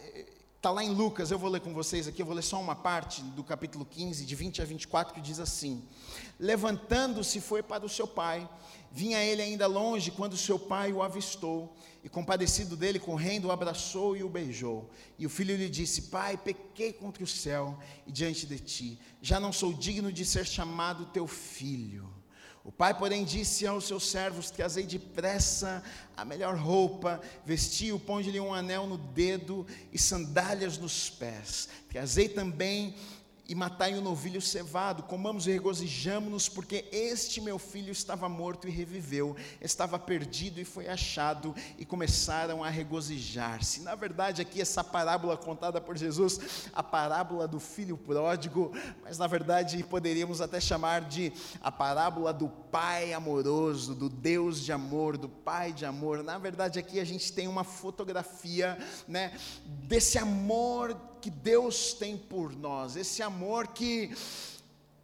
Está 0.67 0.75
lá 0.75 0.83
em 0.83 0.93
Lucas, 0.93 1.31
eu 1.31 1.39
vou 1.39 1.49
ler 1.49 1.61
com 1.61 1.73
vocês 1.73 2.09
aqui, 2.09 2.21
eu 2.21 2.25
vou 2.25 2.35
ler 2.35 2.41
só 2.41 2.59
uma 2.59 2.75
parte 2.75 3.21
do 3.21 3.41
capítulo 3.41 3.85
15, 3.85 4.25
de 4.25 4.35
20 4.35 4.61
a 4.61 4.65
24, 4.65 5.13
que 5.13 5.21
diz 5.21 5.39
assim: 5.39 5.81
Levantando-se, 6.37 7.39
foi 7.39 7.63
para 7.63 7.85
o 7.85 7.89
seu 7.89 8.05
pai. 8.05 8.45
Vinha 8.91 9.23
ele 9.23 9.41
ainda 9.41 9.65
longe 9.65 10.11
quando 10.11 10.35
seu 10.35 10.59
pai 10.59 10.91
o 10.91 11.01
avistou, 11.01 11.73
e 12.03 12.09
compadecido 12.09 12.75
dele, 12.75 12.99
correndo, 12.99 13.45
o 13.45 13.51
abraçou 13.53 14.17
e 14.17 14.25
o 14.25 14.29
beijou. 14.29 14.89
E 15.17 15.25
o 15.25 15.29
filho 15.29 15.55
lhe 15.55 15.69
disse: 15.69 16.01
Pai, 16.09 16.35
pequei 16.35 16.91
contra 16.91 17.23
o 17.23 17.27
céu 17.27 17.79
e 18.05 18.11
diante 18.11 18.45
de 18.45 18.59
ti, 18.59 18.99
já 19.21 19.39
não 19.39 19.53
sou 19.53 19.71
digno 19.71 20.11
de 20.11 20.25
ser 20.25 20.45
chamado 20.45 21.05
teu 21.05 21.27
filho. 21.27 22.16
O 22.67 22.71
pai, 22.71 22.93
porém, 22.93 23.23
disse 23.23 23.65
aos 23.65 23.87
seus 23.87 24.11
servos: 24.11 24.51
Trazei 24.51 24.83
depressa 24.85 25.81
a 26.17 26.25
melhor 26.25 26.57
roupa, 26.57 27.21
vestiu, 27.45 27.97
ponde-lhe 27.97 28.41
um 28.41 28.53
anel 28.53 28.85
no 28.85 28.97
dedo 28.97 29.65
e 29.93 29.97
sandálias 29.97 30.77
nos 30.77 31.09
pés. 31.09 31.69
Trazei 31.89 32.27
também 32.27 32.93
e 33.47 33.55
matai 33.55 33.95
um 33.95 34.01
novilho 34.01 34.41
cevado, 34.41 35.03
comamos 35.03 35.47
e 35.47 35.51
regozijamo-nos, 35.51 36.49
porque 36.49 36.85
este 36.91 37.39
meu 37.39 37.57
filho 37.57 37.91
estava 37.91 38.27
morto 38.27 38.67
e 38.67 38.71
reviveu, 38.71 39.35
estava 39.61 39.97
perdido 39.97 40.59
e 40.59 40.65
foi 40.65 40.89
achado, 40.89 41.55
e 41.77 41.85
começaram 41.85 42.63
a 42.63 42.69
regozijar-se. 42.69 43.81
Na 43.81 43.95
verdade, 43.95 44.41
aqui 44.41 44.59
essa 44.59 44.83
parábola 44.83 45.37
contada 45.37 45.79
por 45.79 45.97
Jesus, 45.97 46.69
a 46.73 46.83
parábola 46.83 47.47
do 47.47 47.59
filho 47.59 47.97
pródigo, 47.97 48.71
mas 49.03 49.17
na 49.17 49.27
verdade 49.27 49.81
poderíamos 49.83 50.41
até 50.41 50.59
chamar 50.59 51.01
de 51.01 51.31
a 51.61 51.71
parábola 51.71 52.33
do 52.33 52.49
pai 52.49 53.13
amoroso, 53.13 53.95
do 53.95 54.09
Deus 54.09 54.59
de 54.63 54.71
amor, 54.71 55.17
do 55.17 55.29
pai 55.29 55.71
de 55.71 55.85
amor. 55.85 56.21
Na 56.21 56.37
verdade, 56.37 56.79
aqui 56.79 56.99
a 56.99 57.05
gente 57.05 57.31
tem 57.31 57.47
uma 57.47 57.63
fotografia, 57.63 58.77
né, 59.07 59.37
desse 59.65 60.17
amor 60.17 60.93
que 61.21 61.29
Deus 61.29 61.93
tem 61.93 62.17
por 62.17 62.55
nós, 62.55 62.95
esse 62.95 63.21
amor 63.21 63.67
que 63.67 64.11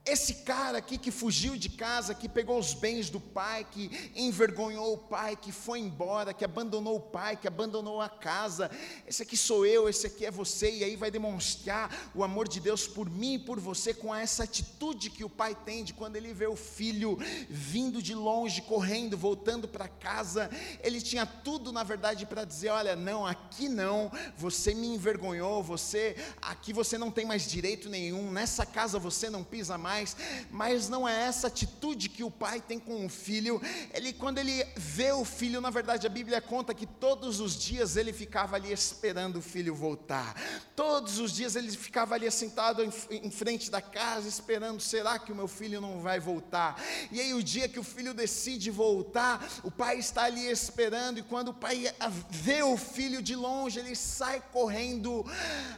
Esse 0.06 0.34
cara 0.44 0.80
aqui 0.80 0.98
que 0.98 1.12
fugiu 1.12 1.56
de 1.56 1.70
casa, 1.70 2.14
que 2.14 2.28
pegou 2.28 2.60
os 2.60 2.74
bens 2.74 3.10
do 3.10 3.22
pai, 3.22 3.66
que 3.72 4.12
envergonhou 4.14 4.94
o 4.94 4.98
pai, 4.98 5.34
que 5.38 5.50
foi 5.50 5.80
embora, 5.80 6.34
que 6.34 6.44
abandonou 6.44 6.98
o 6.98 7.00
pai, 7.00 7.38
que 7.38 7.48
abandonou 7.48 8.02
a 8.02 8.10
casa. 8.10 8.70
Esse 9.08 9.24
aqui 9.24 9.38
sou 9.38 9.66
eu, 9.66 9.88
esse 9.88 10.06
aqui 10.06 10.26
é 10.26 10.32
você, 10.32 10.70
e 10.70 10.84
aí 10.84 10.98
vai 10.98 11.10
demonstrar 11.10 12.12
o 12.14 12.22
amor 12.22 12.50
de 12.50 12.60
Deus 12.60 12.86
por 12.86 13.10
mim 13.10 13.36
e 13.36 13.40
por 13.40 13.62
você 13.62 13.94
com 13.94 14.14
essa 14.14 14.44
atitude 14.44 15.10
que 15.10 15.24
o 15.24 15.30
pai 15.30 15.56
tem 15.56 15.86
de 15.86 15.94
quando 15.94 16.18
ele 16.18 16.34
vê 16.34 16.48
o 16.48 16.56
filho 16.58 17.18
vindo 17.50 18.02
de 18.02 18.14
longe, 18.14 18.62
correndo, 18.62 19.18
voltando 19.18 19.70
para 19.70 19.88
casa. 19.88 20.50
Ele 20.82 21.00
tinha 21.00 21.26
tudo, 21.26 21.72
na 21.72 21.84
verdade, 21.84 22.26
para 22.26 22.44
dizer: 22.44 22.72
olha, 22.72 22.94
não, 22.94 23.26
aqui 23.26 23.70
não, 23.70 24.12
você 24.36 24.74
me 24.74 24.88
envergonhou, 24.88 25.64
você, 25.64 26.18
aqui 26.42 26.74
você 26.74 26.98
não 26.98 27.10
tem 27.10 27.26
mais 27.26 27.50
direito 27.50 27.88
nenhum, 27.88 28.30
nessa 28.34 28.66
casa 28.66 29.00
você 29.00 29.30
não 29.30 29.46
pisa 29.46 29.78
mais 29.78 29.93
mais, 29.94 30.18
mas 30.50 30.90
não 30.90 31.08
é 31.08 31.26
essa 31.26 31.48
atitude 31.48 32.10
que 32.10 32.24
o 32.24 32.32
pai 32.32 32.60
tem 32.60 32.80
com 32.80 33.06
o 33.06 33.10
filho. 33.10 33.62
Ele, 33.94 34.12
quando 34.12 34.40
ele 34.40 34.66
vê 34.76 35.12
o 35.12 35.24
filho, 35.24 35.62
na 35.62 35.70
verdade 35.70 36.08
a 36.08 36.10
Bíblia 36.10 36.42
conta 36.42 36.74
que 36.74 36.88
todos 36.88 37.40
os 37.40 37.56
dias 37.56 37.96
ele 37.96 38.12
ficava 38.12 38.56
ali 38.56 38.72
esperando 38.72 39.38
o 39.38 39.42
filho 39.42 39.76
voltar. 39.76 40.36
Todos 40.76 41.20
os 41.20 41.32
dias 41.32 41.56
ele 41.56 41.72
ficava 41.72 42.16
ali 42.16 42.30
sentado 42.32 42.84
em, 42.84 42.92
em 43.12 43.30
frente 43.30 43.70
da 43.70 43.82
casa, 43.82 44.28
esperando: 44.28 44.80
será 44.82 45.20
que 45.20 45.32
o 45.32 45.36
meu 45.36 45.48
filho 45.48 45.80
não 45.80 46.00
vai 46.00 46.20
voltar? 46.20 46.82
E 47.12 47.20
aí, 47.20 47.34
o 47.34 47.44
dia 47.44 47.68
que 47.70 47.80
o 47.80 47.84
filho 47.84 48.14
decide 48.14 48.72
voltar, 48.72 49.48
o 49.64 49.70
pai 49.70 50.00
está 50.00 50.24
ali 50.24 50.50
esperando, 50.50 51.20
e 51.20 51.24
quando 51.24 51.50
o 51.50 51.54
pai 51.54 51.94
vê 52.30 52.64
o 52.64 52.76
filho 52.78 53.22
de 53.22 53.36
longe, 53.36 53.80
ele 53.80 53.96
sai 53.96 54.42
correndo 54.52 55.24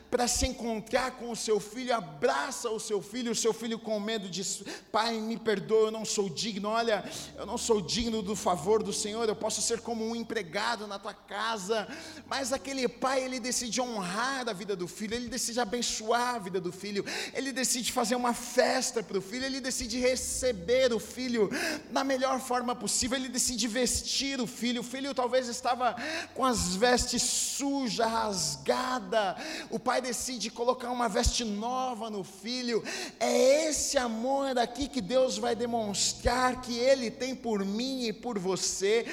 para 0.09 0.27
se 0.27 0.47
encontrar 0.47 1.11
com 1.11 1.31
o 1.31 1.35
seu 1.35 1.59
filho, 1.59 1.93
abraça 1.93 2.69
o 2.69 2.79
seu 2.79 3.01
filho, 3.01 3.31
o 3.31 3.35
seu 3.35 3.53
filho 3.53 3.77
com 3.77 3.99
medo, 4.05 4.29
diz: 4.29 4.63
Pai, 4.91 5.19
me 5.19 5.37
perdoa, 5.37 5.87
eu 5.87 5.91
não 5.91 6.05
sou 6.05 6.29
digno. 6.29 6.69
Olha, 6.69 7.03
eu 7.37 7.45
não 7.45 7.57
sou 7.57 7.81
digno 7.81 8.21
do 8.21 8.35
favor 8.35 8.81
do 8.81 8.93
Senhor. 8.93 9.27
Eu 9.27 9.35
posso 9.35 9.61
ser 9.61 9.81
como 9.81 10.07
um 10.07 10.15
empregado 10.15 10.87
na 10.87 10.97
tua 10.97 11.13
casa. 11.13 11.87
Mas 12.27 12.53
aquele 12.53 12.87
pai, 12.87 13.23
ele 13.23 13.39
decide 13.39 13.81
honrar 13.81 14.47
a 14.47 14.53
vida 14.53 14.75
do 14.75 14.87
filho, 14.87 15.15
ele 15.15 15.27
decide 15.27 15.59
abençoar 15.59 16.35
a 16.35 16.39
vida 16.39 16.61
do 16.61 16.71
filho, 16.71 17.03
ele 17.33 17.51
decide 17.51 17.91
fazer 17.91 18.15
uma 18.15 18.33
festa 18.33 19.03
para 19.03 19.17
o 19.17 19.21
filho, 19.21 19.45
ele 19.45 19.59
decide 19.59 19.99
receber 19.99 20.93
o 20.93 20.99
filho 20.99 21.49
da 21.91 22.03
melhor 22.03 22.39
forma 22.39 22.75
possível, 22.75 23.17
ele 23.17 23.29
decide 23.29 23.67
vestir 23.67 24.39
o 24.39 24.47
filho. 24.47 24.81
O 24.81 24.83
filho 24.83 25.13
talvez 25.13 25.47
estava 25.47 25.95
com 26.33 26.45
as 26.45 26.75
vestes 26.75 27.21
sujas, 27.21 28.05
rasgada. 28.05 29.35
O 29.69 29.79
pai 29.79 30.01
decide 30.01 30.49
colocar 30.49 30.91
uma 30.91 31.07
veste 31.07 31.43
nova 31.43 32.09
no 32.09 32.23
filho. 32.23 32.83
É 33.19 33.67
esse 33.67 33.94
esse 33.95 34.03
amor 34.03 34.57
aqui 34.57 34.89
que 34.89 34.99
Deus 34.99 35.37
vai 35.37 35.55
demonstrar 35.55 36.59
que 36.59 36.77
Ele 36.77 37.09
tem 37.09 37.33
por 37.33 37.63
mim 37.63 38.03
e 38.03 38.11
por 38.11 38.37
você, 38.37 39.05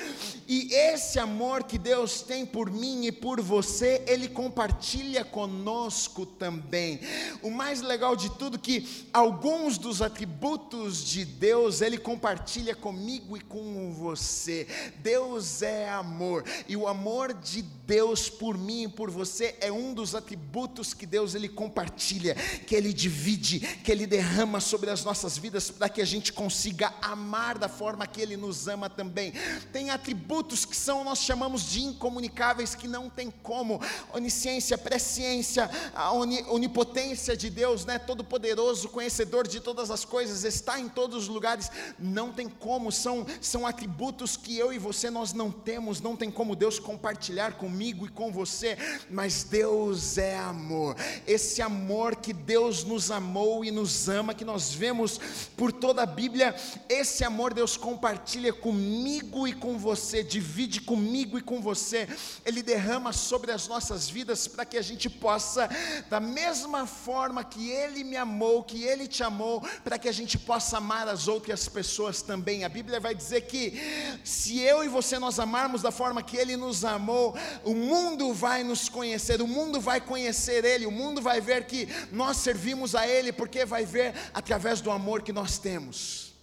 e 0.48 0.74
esse 0.74 1.20
amor 1.20 1.62
que 1.62 1.78
Deus 1.78 2.20
tem 2.20 2.44
por 2.44 2.68
mim 2.68 3.06
e 3.06 3.12
por 3.12 3.40
você, 3.40 4.02
Ele 4.08 4.26
compartilha 4.26 5.24
conosco 5.24 6.26
também. 6.26 6.98
O 7.42 7.48
mais 7.48 7.80
legal 7.80 8.16
de 8.16 8.28
tudo 8.30 8.58
que 8.58 9.06
alguns 9.12 9.78
dos 9.78 10.02
atributos 10.02 11.04
de 11.04 11.24
Deus 11.24 11.80
Ele 11.80 11.96
compartilha 11.96 12.74
comigo 12.74 13.36
e 13.36 13.40
com 13.40 13.92
você. 13.92 14.66
Deus 14.96 15.62
é 15.62 15.88
amor, 15.90 16.44
e 16.66 16.76
o 16.76 16.88
amor 16.88 17.32
de 17.34 17.62
Deus 17.86 18.28
por 18.28 18.58
mim 18.58 18.84
e 18.84 18.88
por 18.88 19.12
você 19.12 19.54
é 19.60 19.70
um 19.70 19.94
dos 19.94 20.16
atributos 20.16 20.92
que 20.92 21.06
Deus 21.06 21.36
Ele 21.36 21.48
compartilha, 21.48 22.34
que 22.66 22.74
Ele 22.74 22.92
divide, 22.92 23.60
que 23.60 23.92
Ele 23.92 24.08
derrama 24.08 24.60
sobre 24.72 24.88
as 24.88 25.04
nossas 25.04 25.36
vidas 25.36 25.70
para 25.70 25.86
que 25.86 26.00
a 26.00 26.04
gente 26.06 26.32
consiga 26.32 26.94
amar 27.02 27.58
da 27.58 27.68
forma 27.68 28.06
que 28.06 28.22
Ele 28.22 28.38
nos 28.38 28.68
ama 28.68 28.88
também. 28.88 29.34
Tem 29.70 29.90
atributos 29.90 30.64
que 30.64 30.74
são, 30.74 31.04
nós 31.04 31.18
chamamos 31.18 31.64
de 31.64 31.82
incomunicáveis, 31.82 32.74
que 32.74 32.88
não 32.88 33.10
tem 33.10 33.30
como. 33.30 33.78
Onisciência, 34.14 34.78
presciência, 34.78 35.70
a 35.94 36.10
onipotência 36.10 37.36
de 37.36 37.50
Deus, 37.50 37.84
né? 37.84 37.98
Todo-poderoso, 37.98 38.88
conhecedor 38.88 39.46
de 39.46 39.60
todas 39.60 39.90
as 39.90 40.06
coisas, 40.06 40.42
está 40.42 40.80
em 40.80 40.88
todos 40.88 41.24
os 41.24 41.28
lugares. 41.28 41.70
Não 41.98 42.32
tem 42.32 42.48
como, 42.48 42.90
são, 42.90 43.26
são 43.42 43.66
atributos 43.66 44.38
que 44.38 44.56
eu 44.56 44.72
e 44.72 44.78
você 44.78 45.10
nós 45.10 45.34
não 45.34 45.50
temos, 45.50 46.00
não 46.00 46.16
tem 46.16 46.30
como 46.30 46.56
Deus 46.56 46.78
compartilhar 46.78 47.58
comigo 47.58 48.06
e 48.06 48.08
com 48.08 48.32
você, 48.32 48.78
mas 49.10 49.44
Deus 49.44 50.16
é 50.16 50.38
amor. 50.38 50.96
Esse 51.26 51.60
amor 51.60 52.16
que 52.16 52.32
Deus 52.32 52.84
nos 52.84 53.10
amou 53.10 53.66
e 53.66 53.70
nos 53.70 54.08
ama, 54.08 54.32
que 54.32 54.46
nós 54.46 54.61
nós 54.62 54.72
vemos 54.72 55.18
por 55.56 55.72
toda 55.72 56.04
a 56.04 56.06
Bíblia, 56.06 56.54
esse 56.88 57.24
amor 57.24 57.52
Deus 57.52 57.76
compartilha 57.76 58.52
comigo 58.52 59.48
e 59.48 59.52
com 59.52 59.76
você, 59.76 60.22
divide 60.22 60.80
comigo 60.80 61.36
e 61.36 61.42
com 61.42 61.60
você, 61.60 62.08
Ele 62.46 62.62
derrama 62.62 63.12
sobre 63.12 63.50
as 63.50 63.66
nossas 63.66 64.08
vidas 64.08 64.46
para 64.46 64.64
que 64.64 64.76
a 64.76 64.82
gente 64.82 65.10
possa, 65.10 65.68
da 66.08 66.20
mesma 66.20 66.86
forma 66.86 67.42
que 67.42 67.70
Ele 67.70 68.04
me 68.04 68.16
amou, 68.16 68.62
que 68.62 68.84
Ele 68.84 69.08
te 69.08 69.24
amou, 69.24 69.60
para 69.82 69.98
que 69.98 70.08
a 70.08 70.12
gente 70.12 70.38
possa 70.38 70.76
amar 70.76 71.08
as 71.08 71.26
outras 71.26 71.68
pessoas 71.68 72.22
também. 72.22 72.62
A 72.62 72.68
Bíblia 72.68 73.00
vai 73.00 73.16
dizer 73.16 73.40
que 73.42 73.76
se 74.22 74.60
eu 74.60 74.84
e 74.84 74.88
você 74.88 75.18
nós 75.18 75.40
amarmos 75.40 75.82
da 75.82 75.90
forma 75.90 76.22
que 76.22 76.36
Ele 76.36 76.56
nos 76.56 76.84
amou, 76.84 77.36
o 77.64 77.74
mundo 77.74 78.32
vai 78.32 78.62
nos 78.62 78.88
conhecer, 78.88 79.42
o 79.42 79.48
mundo 79.48 79.80
vai 79.80 80.00
conhecer 80.00 80.64
Ele, 80.64 80.86
o 80.86 80.92
mundo 80.92 81.20
vai 81.20 81.40
ver 81.40 81.66
que 81.66 81.88
nós 82.12 82.36
servimos 82.36 82.94
a 82.94 83.08
Ele, 83.08 83.32
porque 83.32 83.64
vai 83.64 83.84
ver 83.84 84.14
a 84.32 84.41
através 84.42 84.80
do 84.80 84.90
amor 84.90 85.22
que 85.22 85.32
nós 85.32 85.56
temos. 85.56 86.34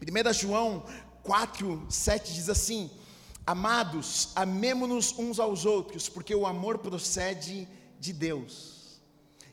1 0.00 0.32
João 0.32 0.86
4, 1.24 1.86
7 1.90 2.32
diz 2.32 2.48
assim: 2.48 2.88
Amados, 3.44 4.30
amemo-nos 4.36 5.18
uns 5.18 5.40
aos 5.40 5.66
outros, 5.66 6.08
porque 6.08 6.32
o 6.32 6.46
amor 6.46 6.78
procede 6.78 7.68
de 7.98 8.12
Deus. 8.12 9.00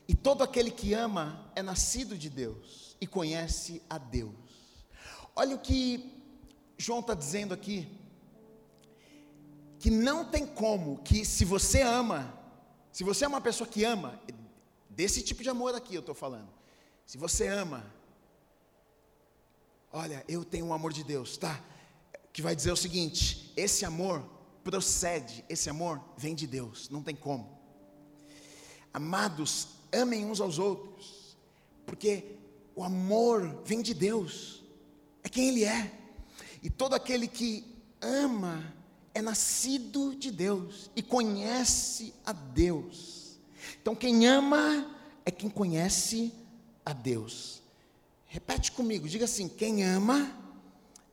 E 0.08 0.14
todo 0.14 0.44
aquele 0.44 0.70
que 0.70 0.94
ama 0.94 1.52
é 1.56 1.64
nascido 1.64 2.16
de 2.16 2.30
Deus 2.30 2.96
e 3.02 3.08
conhece 3.08 3.82
a 3.90 3.98
Deus. 3.98 4.36
Olha 5.36 5.56
o 5.56 5.60
que 5.60 6.22
João 6.78 7.00
está 7.00 7.16
dizendo 7.16 7.52
aqui. 7.54 7.88
Que 9.80 9.90
não 9.90 10.24
tem 10.24 10.46
como 10.46 11.00
que, 11.00 11.26
se 11.26 11.44
você 11.44 11.82
ama, 11.82 12.32
se 12.92 13.04
você 13.04 13.26
é 13.26 13.28
uma 13.28 13.42
pessoa 13.42 13.68
que 13.68 13.84
ama, 13.84 14.20
desse 14.88 15.24
tipo 15.24 15.42
de 15.42 15.50
amor 15.50 15.74
aqui 15.74 15.96
eu 15.96 16.00
estou 16.00 16.16
falando, 16.16 16.48
se 17.06 17.18
você 17.18 17.48
ama, 17.48 17.86
olha, 19.92 20.24
eu 20.28 20.44
tenho 20.44 20.66
um 20.66 20.74
amor 20.74 20.94
de 20.94 21.04
Deus, 21.04 21.38
tá? 21.38 21.62
Que 22.32 22.42
vai 22.42 22.56
dizer 22.56 22.72
o 22.72 22.78
seguinte: 22.78 23.52
esse 23.56 23.86
amor 23.86 24.24
procede, 24.64 25.44
esse 25.50 25.70
amor 25.70 26.02
vem 26.18 26.34
de 26.34 26.48
Deus, 26.48 26.90
não 26.90 27.04
tem 27.04 27.16
como. 27.16 27.60
Amados, 28.94 29.68
amem 29.92 30.26
uns 30.26 30.40
aos 30.40 30.58
outros, 30.60 31.38
porque 31.86 32.38
o 32.76 32.84
amor 32.84 33.62
vem 33.66 33.82
de 33.82 33.94
Deus, 33.94 34.64
é 35.24 35.30
quem 35.30 35.50
Ele 35.50 35.64
é, 35.64 35.92
e 36.62 36.70
todo 36.70 36.94
aquele 36.94 37.28
que 37.28 37.66
ama 38.02 38.74
é 39.14 39.22
nascido 39.22 40.16
de 40.16 40.32
Deus 40.32 40.90
e 40.96 41.02
conhece 41.02 42.14
a 42.26 42.32
Deus. 42.32 43.40
Então, 43.82 43.96
quem 43.96 44.28
ama 44.28 44.90
é 45.26 45.32
quem 45.32 45.50
conhece 45.50 46.34
a 46.86 46.94
Deus. 46.94 47.62
Repete 48.28 48.72
comigo, 48.72 49.08
diga 49.08 49.26
assim: 49.26 49.48
quem 49.48 49.84
ama 49.84 50.36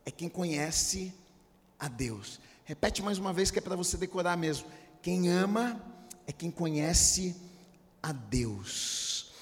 é 0.04 0.10
quem 0.10 0.28
conhece 0.28 1.12
a 1.78 1.88
Deus. 1.88 2.40
Repete 2.64 3.02
mais 3.02 3.18
uma 3.18 3.32
vez 3.32 3.50
que 3.50 3.58
é 3.58 3.62
para 3.62 3.76
você 3.76 3.96
decorar 3.96 4.36
mesmo. 4.36 4.66
Quem 5.02 5.28
ama 5.28 5.80
é 6.26 6.32
quem 6.32 6.50
conhece 6.50 7.34
a 8.02 8.12
Deus. 8.12 9.32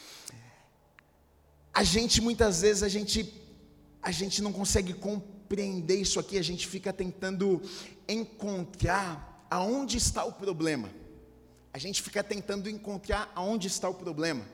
A 1.72 1.84
gente 1.84 2.20
muitas 2.20 2.62
vezes 2.62 2.82
a 2.82 2.88
gente 2.88 3.34
a 4.02 4.10
gente 4.10 4.40
não 4.40 4.52
consegue 4.52 4.94
compreender 4.94 5.96
isso 5.96 6.18
aqui, 6.18 6.38
a 6.38 6.42
gente 6.42 6.66
fica 6.66 6.92
tentando 6.92 7.62
encontrar 8.08 9.46
aonde 9.50 9.96
está 9.96 10.24
o 10.24 10.32
problema. 10.32 10.90
A 11.72 11.78
gente 11.78 12.02
fica 12.02 12.24
tentando 12.24 12.68
encontrar 12.68 13.30
aonde 13.34 13.66
está 13.68 13.88
o 13.88 13.94
problema. 13.94 14.44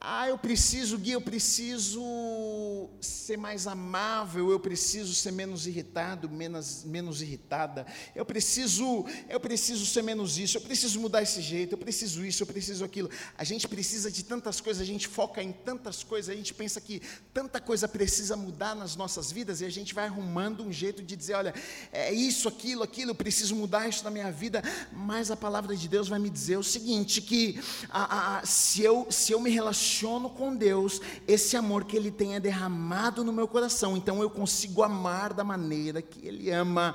Ah, 0.00 0.28
eu 0.28 0.38
preciso, 0.38 0.96
Gui, 0.96 1.10
eu 1.10 1.20
preciso 1.20 2.88
ser 3.00 3.36
mais 3.36 3.66
amável, 3.66 4.48
eu 4.48 4.60
preciso 4.60 5.12
ser 5.12 5.32
menos 5.32 5.66
irritado, 5.66 6.30
menos, 6.30 6.84
menos 6.84 7.20
irritada. 7.20 7.84
Eu 8.14 8.24
preciso, 8.24 9.04
eu 9.28 9.40
preciso 9.40 9.84
ser 9.84 10.02
menos 10.02 10.38
isso, 10.38 10.56
eu 10.56 10.60
preciso 10.60 11.00
mudar 11.00 11.22
esse 11.22 11.42
jeito, 11.42 11.72
eu 11.72 11.78
preciso 11.78 12.24
isso, 12.24 12.44
eu 12.44 12.46
preciso 12.46 12.84
aquilo. 12.84 13.10
A 13.36 13.42
gente 13.42 13.66
precisa 13.66 14.08
de 14.08 14.22
tantas 14.22 14.60
coisas, 14.60 14.80
a 14.80 14.86
gente 14.86 15.08
foca 15.08 15.42
em 15.42 15.50
tantas 15.50 16.04
coisas, 16.04 16.32
a 16.32 16.36
gente 16.36 16.54
pensa 16.54 16.80
que 16.80 17.02
tanta 17.34 17.60
coisa 17.60 17.88
precisa 17.88 18.36
mudar 18.36 18.76
nas 18.76 18.94
nossas 18.94 19.32
vidas 19.32 19.60
e 19.60 19.64
a 19.64 19.70
gente 19.70 19.94
vai 19.94 20.06
arrumando 20.06 20.62
um 20.62 20.72
jeito 20.72 21.02
de 21.02 21.16
dizer, 21.16 21.34
olha, 21.34 21.52
é 21.90 22.12
isso, 22.12 22.46
aquilo, 22.46 22.84
aquilo, 22.84 23.10
eu 23.10 23.16
preciso 23.16 23.56
mudar 23.56 23.88
isso 23.88 24.04
na 24.04 24.12
minha 24.12 24.30
vida, 24.30 24.62
mas 24.92 25.28
a 25.28 25.36
palavra 25.36 25.74
de 25.74 25.88
Deus 25.88 26.06
vai 26.06 26.20
me 26.20 26.30
dizer 26.30 26.56
o 26.56 26.62
seguinte, 26.62 27.20
que 27.20 27.60
a, 27.90 28.38
a, 28.38 28.46
se, 28.46 28.80
eu, 28.80 29.08
se 29.10 29.32
eu 29.32 29.40
me 29.40 29.50
relaciono 29.50 29.87
com 30.30 30.54
Deus, 30.54 31.00
esse 31.26 31.56
amor 31.56 31.84
que 31.84 31.96
Ele 31.96 32.10
tem 32.10 32.34
é 32.34 32.40
derramado 32.40 33.24
no 33.24 33.32
meu 33.32 33.48
coração, 33.48 33.96
então 33.96 34.22
eu 34.22 34.30
consigo 34.30 34.82
amar 34.82 35.32
da 35.32 35.42
maneira 35.42 36.02
que 36.02 36.26
Ele 36.26 36.50
ama. 36.50 36.94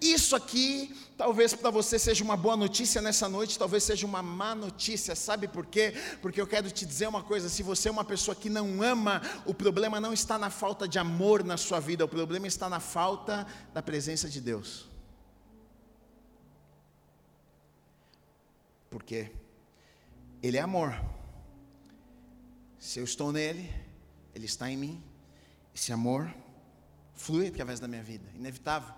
Isso 0.00 0.34
aqui, 0.36 0.94
talvez 1.16 1.54
para 1.54 1.70
você 1.70 1.98
seja 1.98 2.22
uma 2.24 2.36
boa 2.36 2.56
notícia 2.56 3.02
nessa 3.02 3.28
noite, 3.28 3.58
talvez 3.58 3.84
seja 3.84 4.06
uma 4.06 4.22
má 4.22 4.54
notícia, 4.54 5.14
sabe 5.14 5.48
por 5.48 5.66
quê? 5.66 5.94
Porque 6.22 6.40
eu 6.40 6.46
quero 6.46 6.70
te 6.70 6.86
dizer 6.86 7.08
uma 7.08 7.22
coisa: 7.22 7.48
se 7.48 7.62
você 7.62 7.88
é 7.88 7.92
uma 7.92 8.04
pessoa 8.04 8.34
que 8.34 8.48
não 8.48 8.82
ama, 8.82 9.20
o 9.44 9.52
problema 9.52 10.00
não 10.00 10.12
está 10.12 10.38
na 10.38 10.50
falta 10.50 10.86
de 10.86 10.98
amor 10.98 11.44
na 11.44 11.56
sua 11.56 11.80
vida, 11.80 12.04
o 12.04 12.08
problema 12.08 12.46
está 12.46 12.68
na 12.68 12.80
falta 12.80 13.46
da 13.74 13.82
presença 13.82 14.28
de 14.28 14.40
Deus. 14.40 14.88
Por 18.90 19.02
quê? 19.04 19.30
Ele 20.42 20.56
é 20.56 20.60
amor. 20.60 21.09
Se 22.80 22.98
eu 22.98 23.04
estou 23.04 23.30
nele, 23.30 23.70
ele 24.34 24.46
está 24.46 24.70
em 24.70 24.76
mim. 24.76 25.02
Esse 25.74 25.92
amor 25.92 26.34
flui 27.14 27.48
através 27.48 27.78
da 27.78 27.86
minha 27.86 28.02
vida, 28.02 28.24
inevitável. 28.34 28.92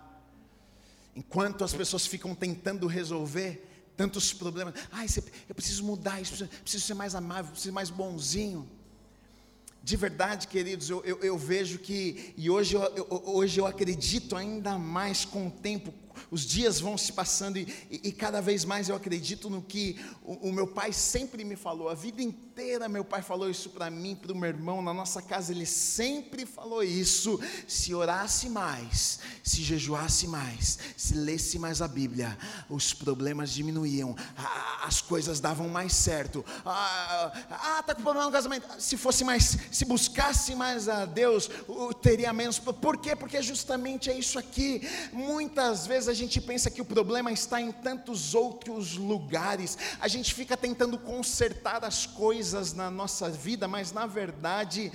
Enquanto 1.17 1.65
as 1.65 1.75
pessoas 1.75 2.07
ficam 2.07 2.35
tentando 2.35 2.87
resolver 2.87 3.69
tantos 3.97 4.33
problemas, 4.33 4.75
ai, 4.91 5.07
eu 5.49 5.55
preciso 5.55 5.85
mudar 5.85 6.21
isso, 6.21 6.47
preciso 6.63 6.87
ser 6.87 6.95
mais 6.95 7.15
amável, 7.17 7.51
preciso 7.51 7.65
ser 7.65 7.73
mais 7.73 7.91
bonzinho. 7.91 8.71
De 9.83 9.97
verdade, 9.97 10.47
queridos, 10.47 10.89
eu, 10.89 11.05
eu, 11.05 11.19
eu 11.19 11.37
vejo 11.37 11.81
que, 11.81 12.33
e 12.37 12.49
hoje 12.49 12.77
eu, 12.77 12.83
eu, 12.95 13.07
hoje 13.11 13.61
eu 13.61 13.67
acredito 13.67 14.37
ainda 14.37 14.79
mais 14.79 15.25
com 15.25 15.49
o 15.49 15.51
tempo, 15.51 15.93
os 16.31 16.43
dias 16.43 16.81
vão 16.81 16.97
se 16.97 17.13
passando 17.13 17.59
e, 17.59 17.63
e, 17.91 18.09
e 18.09 18.13
cada 18.13 18.41
vez 18.41 18.65
mais 18.65 18.89
eu 18.89 18.97
acredito 18.97 19.49
no 19.51 19.63
que 19.63 19.99
o, 20.23 20.49
o, 20.49 20.53
meu 20.53 20.67
pai 20.67 20.93
sempre 20.93 21.45
me 21.45 21.57
falou. 21.57 21.89
A 21.89 21.95
vida 21.95 22.23
inteira 22.23 22.89
meu 22.89 23.05
pai 23.05 23.23
falou 23.23 23.49
isso 23.49 23.71
para 23.71 23.91
mim, 23.91 24.15
para 24.15 24.33
o 24.33 24.37
meu 24.37 24.49
irmão. 24.49 24.83
Na 24.83 24.93
nossa 24.93 25.23
casa 25.23 25.53
ele 25.53 25.67
sempre 25.67 26.47
falou 26.47 26.83
isso. 26.83 27.41
Se 27.67 27.95
orasse 27.95 28.49
mais, 28.49 29.21
se 29.43 29.63
jejuasse 29.63 30.27
mais, 30.27 30.79
se 30.97 31.15
lesse 31.15 31.59
mais 31.59 31.83
a 31.83 31.89
Bíblia, 31.89 32.37
os 32.69 32.93
problemas 32.93 33.53
diminuíam, 33.53 34.15
as 34.83 35.01
coisas 35.01 35.41
davam 35.41 35.69
mais 35.69 35.93
certo. 35.93 36.45
Ah, 36.65 37.33
ah, 37.51 37.83
tá 37.83 37.95
com 37.95 38.03
problema 38.03 38.27
no 38.27 38.33
casamento. 38.33 38.69
Se 38.79 38.97
fosse 38.97 39.25
mais, 39.25 39.57
se 39.71 39.85
buscasse 39.85 40.55
mais 40.55 40.89
a 40.89 41.05
Deus, 41.05 41.51
teria 42.01 42.33
menos. 42.33 42.59
Por 42.59 42.97
quê? 42.99 43.17
Porque 43.17 43.43
justamente 43.43 44.11
é 44.11 44.19
isso 44.19 44.39
aqui. 44.39 44.87
Muitas 45.13 45.87
vezes 45.87 46.02
vezes 46.07 46.09
a 46.09 46.15
gente 46.15 46.41
pensa 46.41 46.71
que 46.71 46.81
o 46.81 46.85
problema 46.85 47.31
está 47.31 47.61
em 47.61 47.71
tantos 47.71 48.35
outros 48.35 48.97
lugares, 48.97 49.79
a 50.01 50.09
gente 50.09 50.35
fica 50.35 50.57
tentando 50.57 50.99
consertar 50.99 51.85
as 51.85 52.07
coisas 52.07 52.73
na 52.73 52.91
nossa 52.91 53.31
vida, 53.31 53.69
mas 53.69 53.93
na 53.93 54.07
verdade, 54.07 54.93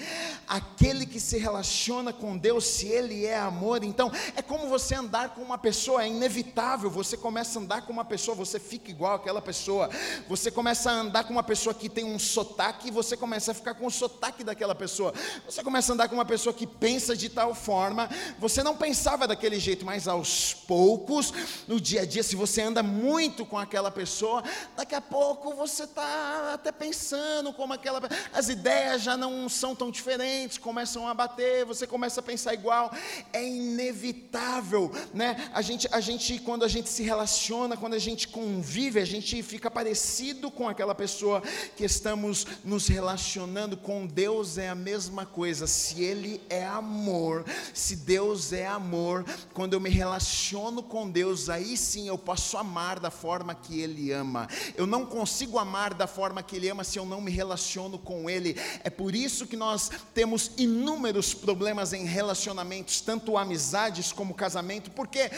aquele 0.48 1.06
que 1.06 1.20
se 1.20 1.38
relaciona 1.38 2.12
com 2.12 2.38
Deus, 2.38 2.66
se 2.66 2.88
Ele 2.88 3.26
é 3.26 3.38
amor, 3.38 3.84
então 3.84 4.12
é 4.36 4.42
como 4.42 4.68
você 4.68 4.96
andar 4.96 5.34
com 5.34 5.42
uma 5.42 5.58
pessoa, 5.58 6.04
é 6.04 6.08
inevitável, 6.08 6.90
você 6.90 7.16
começa 7.16 7.58
a 7.58 7.62
andar 7.62 7.82
com 7.84 7.94
uma 7.94 8.06
pessoa, 8.06 8.36
você 8.36 8.60
fica 8.60 8.92
igual 8.92 9.16
aquela 9.16 9.42
pessoa, 9.42 9.90
você 10.28 10.52
começa 10.52 10.92
a 10.92 10.94
andar 10.94 11.24
com 11.24 11.34
uma 11.34 11.44
pessoa 11.44 11.74
que 11.74 11.90
tem 11.90 12.04
um 12.04 12.20
sotaque, 12.20 12.92
você 12.92 13.16
começa 13.16 13.52
a 13.52 13.54
ficar 13.54 13.76
com 13.76 13.86
o 13.86 13.92
sotaque 13.92 14.44
daquela 14.44 14.76
pessoa, 14.76 15.14
você 15.46 15.64
começa 15.64 15.92
a 15.92 15.94
andar 15.94 16.10
com 16.10 16.16
uma 16.16 16.26
pessoa 16.26 16.54
que 16.54 16.68
pensa 16.68 17.16
de 17.16 17.30
tal 17.30 17.54
forma, 17.56 18.10
você 18.40 18.62
não 18.62 18.76
pensava 18.76 19.28
daquele 19.28 19.60
jeito, 19.60 19.86
mas 19.86 20.08
aos 20.08 20.54
poucos, 20.54 20.97
poucos, 20.98 21.34
no 21.68 21.80
dia 21.80 22.02
a 22.02 22.06
dia, 22.06 22.24
se 22.24 22.36
você 22.36 22.62
anda 22.62 22.82
muito 22.82 23.46
com 23.46 23.58
aquela 23.58 23.92
pessoa, 23.92 24.44
daqui 24.76 24.96
a 24.96 25.02
pouco 25.02 25.54
você 25.54 25.84
está 25.84 26.54
até 26.54 26.72
pensando 26.72 27.54
como 27.54 27.74
aquela. 27.74 28.02
As 28.34 28.50
ideias 28.50 29.02
já 29.02 29.18
não 29.18 29.50
são 29.50 29.76
tão 29.76 29.92
diferentes, 29.92 30.58
começam 30.58 31.08
a 31.08 31.14
bater, 31.14 31.66
você 31.66 31.86
começa 31.86 32.20
a 32.20 32.24
pensar 32.24 32.54
igual. 32.54 32.92
É 33.34 33.46
inevitável, 33.46 34.92
né? 35.14 35.50
A 35.54 35.62
gente, 35.62 35.88
a 35.92 36.00
gente, 36.00 36.40
quando 36.40 36.64
a 36.64 36.68
gente 36.68 36.90
se 36.90 37.04
relaciona, 37.04 37.78
quando 37.78 37.94
a 37.94 38.00
gente 38.00 38.28
convive, 38.28 39.00
a 39.00 39.06
gente 39.06 39.42
fica 39.44 39.70
parecido 39.70 40.50
com 40.52 40.68
aquela 40.68 40.96
pessoa 40.96 41.42
que 41.76 41.84
estamos 41.84 42.46
nos 42.64 42.88
relacionando. 42.88 43.78
Com 43.78 44.06
Deus 44.06 44.58
é 44.58 44.70
a 44.70 44.76
mesma 44.76 45.26
coisa. 45.26 45.68
Se 45.68 46.04
Ele 46.04 46.42
é 46.50 46.66
amor, 46.66 47.46
se 47.74 47.96
Deus 47.96 48.54
é 48.54 48.66
amor, 48.66 49.26
quando 49.54 49.74
eu 49.74 49.80
me 49.80 49.90
relaciono 49.90 50.84
com 50.88 51.10
Deus, 51.10 51.50
aí 51.50 51.78
sim 51.78 52.08
eu 52.08 52.18
posso 52.18 52.58
amar 52.58 53.00
da 53.00 53.12
forma 53.12 53.54
que 53.54 53.80
Ele 53.80 54.12
ama. 54.12 54.48
Eu 54.76 54.88
não 54.88 55.06
consigo 55.06 55.60
amar 55.60 55.94
da 55.94 56.08
forma 56.08 56.42
que 56.42 56.56
Ele 56.56 56.70
ama 56.70 56.84
se 56.84 56.98
eu 56.98 57.06
não 57.06 57.22
me 57.22 57.32
relaciono 57.32 58.00
com 58.00 58.30
Ele. 58.30 58.56
É 58.84 58.90
por 58.90 59.14
isso 59.14 59.46
que 59.46 59.56
nós 59.56 59.92
temos 60.14 60.52
inúmeros 60.58 61.34
problemas 61.34 61.94
em 61.94 62.06
relacionamentos, 62.06 63.02
tanto 63.02 63.38
amizades 63.38 64.12
como 64.12 64.34
casamento. 64.34 64.90
Por 64.92 65.08
quê? 65.08 65.30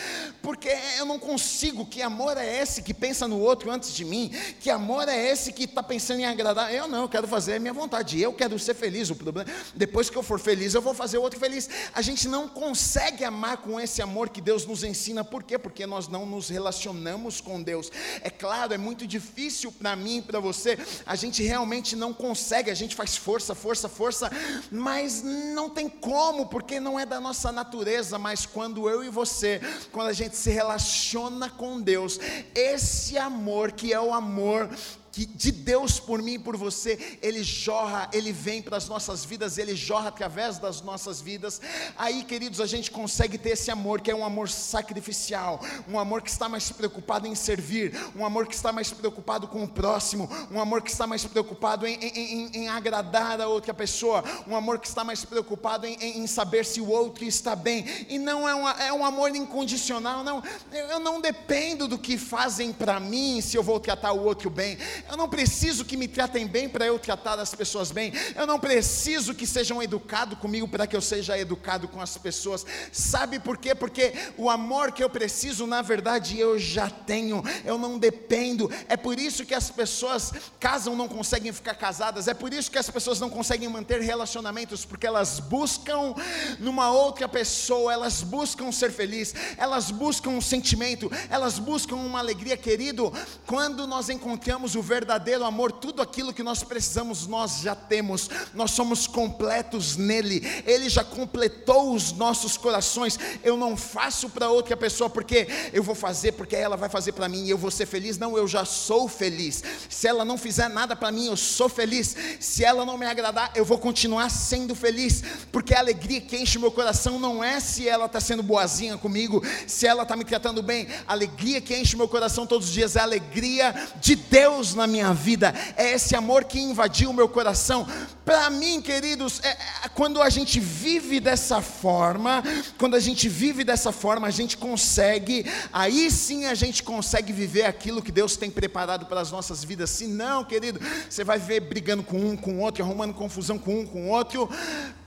Porque 0.42 0.70
eu 0.98 1.06
não 1.06 1.20
consigo. 1.20 1.86
Que 1.86 2.02
amor 2.02 2.38
é 2.38 2.62
esse 2.62 2.82
que 2.82 2.94
pensa 2.94 3.28
no 3.28 3.40
outro 3.40 3.72
antes 3.72 3.94
de 3.94 4.06
mim? 4.06 4.32
Que 4.60 4.70
amor 4.70 5.08
é 5.08 5.32
esse 5.32 5.52
que 5.52 5.64
está 5.64 5.82
pensando 5.82 6.20
em 6.20 6.26
agradar? 6.26 6.74
Eu 6.74 6.88
não, 6.88 7.02
eu 7.02 7.10
quero 7.10 7.28
fazer 7.28 7.56
a 7.56 7.60
minha 7.60 7.74
vontade. 7.74 8.22
Eu 8.22 8.34
quero 8.34 8.58
ser 8.60 8.74
feliz. 8.74 9.10
O 9.10 9.16
problema, 9.16 9.50
depois 9.76 10.10
que 10.10 10.18
eu 10.18 10.24
for 10.24 10.40
feliz, 10.40 10.74
eu 10.74 10.82
vou 10.82 10.94
fazer 10.94 11.18
o 11.18 11.22
outro 11.22 11.40
feliz. 11.40 11.70
A 11.94 12.02
gente 12.02 12.28
não 12.28 12.48
consegue 12.48 13.24
amar 13.24 13.58
com 13.58 13.80
esse 13.80 14.02
amor 14.02 14.30
que 14.30 14.42
Deus 14.42 14.66
nos 14.66 14.84
ensina. 14.84 15.24
Por 15.24 15.39
por 15.40 15.44
quê? 15.46 15.58
Porque 15.58 15.86
nós 15.86 16.10
não 16.10 16.26
nos 16.26 16.50
relacionamos 16.50 17.40
com 17.40 17.64
Deus. 17.64 17.90
É 18.22 18.30
claro, 18.30 18.74
é 18.74 18.78
muito 18.78 19.08
difícil 19.08 19.72
para 19.72 19.96
mim 19.96 20.18
e 20.18 20.22
para 20.22 20.38
você. 20.38 20.78
A 21.06 21.16
gente 21.16 21.42
realmente 21.42 21.96
não 21.96 22.14
consegue, 22.14 22.70
a 22.70 22.74
gente 22.74 22.94
faz 22.94 23.16
força, 23.16 23.56
força, 23.56 23.88
força, 23.88 24.30
mas 24.70 25.24
não 25.24 25.70
tem 25.70 25.88
como, 25.88 26.48
porque 26.48 26.78
não 26.78 27.00
é 27.00 27.06
da 27.06 27.22
nossa 27.22 27.54
natureza. 27.54 28.20
Mas 28.20 28.46
quando 28.46 28.90
eu 28.90 29.02
e 29.02 29.10
você, 29.10 29.62
quando 29.94 30.10
a 30.10 30.14
gente 30.14 30.36
se 30.36 30.50
relaciona 30.50 31.50
com 31.50 31.80
Deus, 31.80 32.20
esse 32.54 33.18
amor 33.18 33.72
que 33.72 33.94
é 33.94 34.00
o 34.00 34.14
amor 34.14 34.70
que 35.12 35.26
de 35.26 35.52
Deus 35.52 36.00
por 36.00 36.22
mim 36.22 36.34
e 36.34 36.40
por 36.40 36.56
você, 36.56 37.18
Ele 37.22 37.44
jorra, 37.44 38.10
Ele 38.14 38.32
vem 38.32 38.62
para 38.62 38.78
as 38.78 38.88
nossas 38.88 39.26
vidas, 39.26 39.58
Ele 39.58 39.76
jorra 39.76 40.10
através 40.10 40.58
das 40.58 40.82
nossas 40.82 41.22
vidas. 41.22 41.62
Aí, 41.98 42.24
queridos, 42.24 42.60
a 42.62 42.66
gente 42.66 42.92
consegue 42.92 43.38
ter 43.38 43.52
esse 43.52 43.72
amor 43.72 44.02
que 44.02 44.12
é 44.12 44.16
um 44.16 44.26
amor 44.26 44.50
sacrificial, 44.50 45.60
um 45.88 46.00
amor 46.00 46.22
que 46.22 46.30
está 46.30 46.48
mais 46.48 46.72
preocupado 46.72 47.28
em 47.28 47.36
servir, 47.36 47.98
um 48.16 48.26
amor 48.26 48.48
que 48.48 48.56
está 48.56 48.72
mais 48.72 48.92
preocupado 48.92 49.48
com 49.48 49.64
o 49.64 49.68
próximo, 49.68 50.30
um 50.52 50.60
amor 50.60 50.82
que 50.82 50.92
está 50.92 51.08
mais 51.08 51.26
preocupado 51.26 51.86
em, 51.88 51.96
em, 51.96 52.18
em, 52.18 52.52
em 52.54 52.70
agradar 52.70 53.40
a 53.42 53.48
outra 53.48 53.74
pessoa, 53.74 54.24
um 54.48 54.56
amor 54.56 54.80
que 54.80 54.88
está 54.88 55.04
mais 55.04 55.26
preocupado 55.26 55.86
em, 55.86 56.28
saber 56.28 56.66
se 56.66 56.80
o 56.80 56.90
outro 56.90 57.24
está 57.26 57.56
bem. 57.56 57.86
E 58.08 58.20
não 58.20 58.48
é, 58.48 58.88
é 58.88 58.94
um 58.94 59.04
amor 59.04 59.36
incondicional, 59.36 60.24
não. 60.24 60.44
Eu 60.72 61.00
não 61.00 61.20
dependo 61.20 61.88
do 61.88 61.98
que 61.98 62.18
fazem 62.18 62.72
para 62.72 63.00
mim 63.00 63.42
se 63.42 63.58
eu 63.58 63.64
vou 63.64 63.80
tratar 63.80 64.12
o 64.12 64.24
outro 64.24 64.50
bem. 64.50 64.78
Eu 65.10 65.18
não 65.18 65.30
preciso 65.30 65.86
que 65.86 65.96
me 65.96 66.08
tratem 66.08 66.48
bem 66.48 66.68
para 66.68 66.86
eu 66.86 66.98
tratar 66.98 67.40
as 67.40 67.54
pessoas 67.54 67.92
bem. 67.92 68.12
Eu 68.36 68.48
não 68.48 68.60
preciso 68.60 69.34
que 69.34 69.46
sejam 69.46 69.82
educados 69.82 70.38
comigo 70.40 70.68
para 70.68 70.88
que 70.88 70.96
eu 70.96 71.02
seja 71.02 71.38
educado 71.38 71.88
com 71.88 72.02
as 72.02 72.18
pessoas. 72.18 72.66
Sabe 72.92 73.40
por 73.40 73.58
quê? 73.58 73.76
Porque 73.76 74.14
o 74.38 74.50
amor 74.50 74.92
que 74.92 75.04
eu 75.04 75.10
preciso, 75.10 75.66
na 75.68 75.82
verdade, 75.82 76.40
eu 76.40 76.58
já 76.58 76.90
tenho. 76.90 77.44
Eu 77.64 77.78
não 77.78 77.98
dependo. 77.98 78.72
É 78.88 78.98
por 78.98 79.20
isso 79.20 79.46
que 79.46 79.54
as 79.54 79.70
pessoas 79.70 80.32
casam, 80.60 80.96
não 80.96 81.08
conseguem 81.08 81.52
ficar 81.52 81.76
casadas. 81.76 82.28
É 82.28 82.34
por 82.34 82.54
isso 82.54 82.72
que 82.72 82.78
as 82.78 82.90
pessoas 82.90 83.20
não 83.20 83.30
conseguem 83.30 83.70
manter 83.70 84.02
relacionamentos, 84.02 84.86
porque 84.86 85.08
elas 85.08 85.40
buscam 85.40 86.14
numa 86.60 86.92
outra 86.92 87.28
pessoa, 87.28 87.94
elas 87.94 88.22
buscam 88.22 88.72
ser 88.72 88.92
feliz, 88.92 89.34
elas 89.58 89.92
buscam 89.92 90.32
um 90.32 90.42
sentimento, 90.42 91.12
elas 91.30 91.60
buscam 91.60 91.96
uma 91.96 92.20
alegria, 92.20 92.58
querido. 92.58 93.14
Quando 93.46 93.88
nós 93.88 94.10
encontramos 94.10 94.76
o 94.76 94.82
verdadeiro 94.90 95.46
amor, 95.46 95.72
tudo 95.72 96.02
aquilo 96.02 96.34
que 96.34 96.42
nós 96.42 96.64
precisamos, 96.64 97.28
nós 97.28 97.60
já 97.60 97.76
temos, 97.76 98.28
nós 98.56 98.72
somos 98.72 99.06
completos 99.06 99.96
nele, 99.96 100.42
ele 100.66 100.90
já 100.90 101.04
completou 101.04 101.94
os 101.94 102.12
nossos 102.12 102.58
corações. 102.58 103.20
Eu 103.44 103.56
não 103.56 103.78
faço 103.78 104.30
para 104.30 104.50
outra 104.50 104.76
pessoa 104.76 105.08
porque 105.08 105.48
eu 105.72 105.84
vou 105.84 105.94
fazer, 105.94 106.32
porque 106.32 106.56
ela 106.56 106.76
vai 106.76 106.90
fazer 106.90 107.12
para 107.12 107.30
mim 107.30 107.46
e 107.46 107.52
eu 107.52 107.58
vou 107.58 107.70
ser 107.70 107.86
feliz. 107.86 108.18
Não, 108.18 108.36
eu 108.36 108.48
já 108.48 108.66
sou 108.66 109.08
feliz. 109.08 109.64
Se 109.88 110.08
ela 110.08 110.26
não 110.26 110.40
fizer 110.40 110.68
nada 110.68 110.96
para 110.96 111.12
mim, 111.12 111.28
eu 111.28 111.38
sou 111.38 111.70
feliz. 111.70 112.16
Se 112.40 112.66
ela 112.66 112.84
não 112.84 112.98
me 112.98 113.06
agradar, 113.06 113.52
eu 113.54 113.64
vou 113.64 113.78
continuar 113.78 114.32
sendo 114.32 114.74
feliz, 114.74 115.24
porque 115.52 115.76
a 115.76 115.80
alegria 115.80 116.20
que 116.20 116.36
enche 116.36 116.58
meu 116.58 116.72
coração 116.72 117.20
não 117.20 117.44
é 117.44 117.60
se 117.60 117.88
ela 117.88 118.08
está 118.08 118.20
sendo 118.20 118.42
boazinha 118.42 118.98
comigo, 118.98 119.44
se 119.68 119.86
ela 119.86 120.02
está 120.02 120.16
me 120.16 120.26
tratando 120.26 120.64
bem. 120.64 120.88
A 121.08 121.14
alegria 121.14 121.62
que 121.62 121.78
enche 121.78 121.96
meu 121.96 122.08
coração 122.08 122.48
todos 122.48 122.70
os 122.70 122.74
dias 122.74 122.96
é 122.96 123.02
a 123.02 123.04
alegria 123.04 123.76
de 124.02 124.16
Deus 124.16 124.79
na 124.80 124.88
minha 124.88 125.14
vida, 125.14 125.54
é 125.76 125.92
esse 125.92 126.16
amor 126.16 126.46
que 126.46 126.60
invadiu 126.60 127.10
o 127.10 127.14
meu 127.14 127.28
coração. 127.28 127.86
Para 128.26 128.50
mim, 128.50 128.82
queridos, 128.82 129.42
é, 129.44 129.50
é, 129.50 129.90
quando 129.94 130.22
a 130.22 130.30
gente 130.30 130.60
vive 130.60 131.20
dessa 131.20 131.62
forma, 131.62 132.42
quando 132.78 132.96
a 132.96 133.00
gente 133.00 133.28
vive 133.28 133.64
dessa 133.64 133.92
forma, 133.92 134.28
a 134.28 134.32
gente 134.32 134.58
consegue, 134.58 135.46
aí 135.72 136.10
sim 136.10 136.46
a 136.46 136.56
gente 136.56 136.82
consegue 136.82 137.34
viver 137.34 137.66
aquilo 137.66 138.02
que 138.02 138.12
Deus 138.12 138.38
tem 138.38 138.50
preparado 138.50 139.06
para 139.06 139.20
as 139.20 139.32
nossas 139.32 139.64
vidas. 139.64 139.90
Se 139.90 140.08
não, 140.08 140.44
querido, 140.44 140.80
você 141.10 141.24
vai 141.24 141.38
ver 141.38 141.60
brigando 141.60 142.02
com 142.02 142.18
um, 142.18 142.38
com 142.38 142.60
outro, 142.60 142.84
arrumando 142.84 143.14
confusão 143.14 143.60
com 143.60 143.82
um, 143.82 143.86
com 143.86 144.10
outro, 144.10 144.50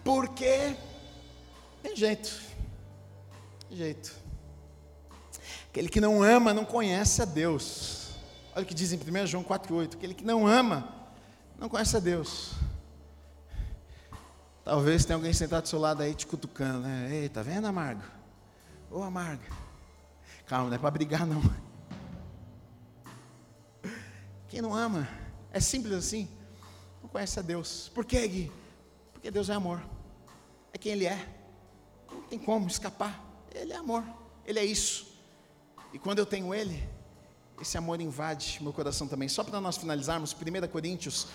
porque 0.05 0.75
tem 1.83 1.97
jeito, 1.97 2.31
tem 3.69 3.79
jeito. 3.79 4.13
Aquele 5.71 5.89
que 5.89 6.03
não 6.03 6.23
ama 6.23 6.53
não 6.53 6.67
conhece 6.67 7.23
a 7.23 7.25
Deus. 7.25 8.02
Olha 8.55 8.65
o 8.65 8.67
que 8.67 8.75
diz 8.75 8.93
em 8.93 8.99
1 8.99 9.27
João 9.27 9.45
4,8: 9.45 9.95
aquele 9.95 10.15
que 10.15 10.25
não 10.25 10.47
ama 10.47 10.89
não 11.59 11.69
conhece 11.69 11.97
a 11.97 12.01
Deus. 12.01 12.53
Talvez 14.65 15.05
tenha 15.05 15.17
alguém 15.17 15.33
sentado 15.33 15.63
do 15.63 15.69
seu 15.69 15.79
lado 15.79 16.03
aí 16.03 16.15
te 16.15 16.27
cutucando, 16.27 16.81
né? 16.81 17.09
Ei, 17.11 17.29
tá 17.29 17.43
vendo, 17.43 17.67
amargo? 17.67 18.03
Ô 18.91 19.03
amarga. 19.03 19.51
Calma, 20.47 20.69
não 20.69 20.77
é 20.77 20.79
para 20.79 20.91
brigar 20.91 21.27
não. 21.27 21.43
Quem 24.49 24.61
não 24.61 24.75
ama, 24.75 25.09
é 25.51 25.59
simples 25.59 25.95
assim, 25.95 26.29
não 27.03 27.09
conhece 27.09 27.39
a 27.39 27.43
Deus. 27.43 27.91
Por 27.95 28.05
quê, 28.05 28.29
Gui? 28.29 28.53
Porque 29.15 29.31
Deus 29.31 29.49
é 29.49 29.55
amor. 29.55 29.83
É 30.73 30.79
quem 30.79 30.93
Ele 30.93 31.07
é. 31.07 31.27
Não 32.11 32.21
tem 32.23 32.39
como 32.39 32.67
escapar. 32.67 33.19
Ele 33.55 33.73
é 33.73 33.77
amor. 33.77 34.05
Ele 34.45 34.59
é 34.59 34.65
isso. 34.65 35.07
E 35.93 35.99
quando 35.99 36.19
eu 36.19 36.27
tenho 36.27 36.55
Ele, 36.55 36.87
esse 37.63 37.79
amor 37.79 38.01
invade 38.01 38.59
meu 38.61 38.73
coração 38.73 39.07
também. 39.07 39.29
Só 39.29 39.43
para 39.43 39.61
nós 39.61 39.77
finalizarmos, 39.77 40.35
1 40.35 40.69
Coríntios, 40.69 41.27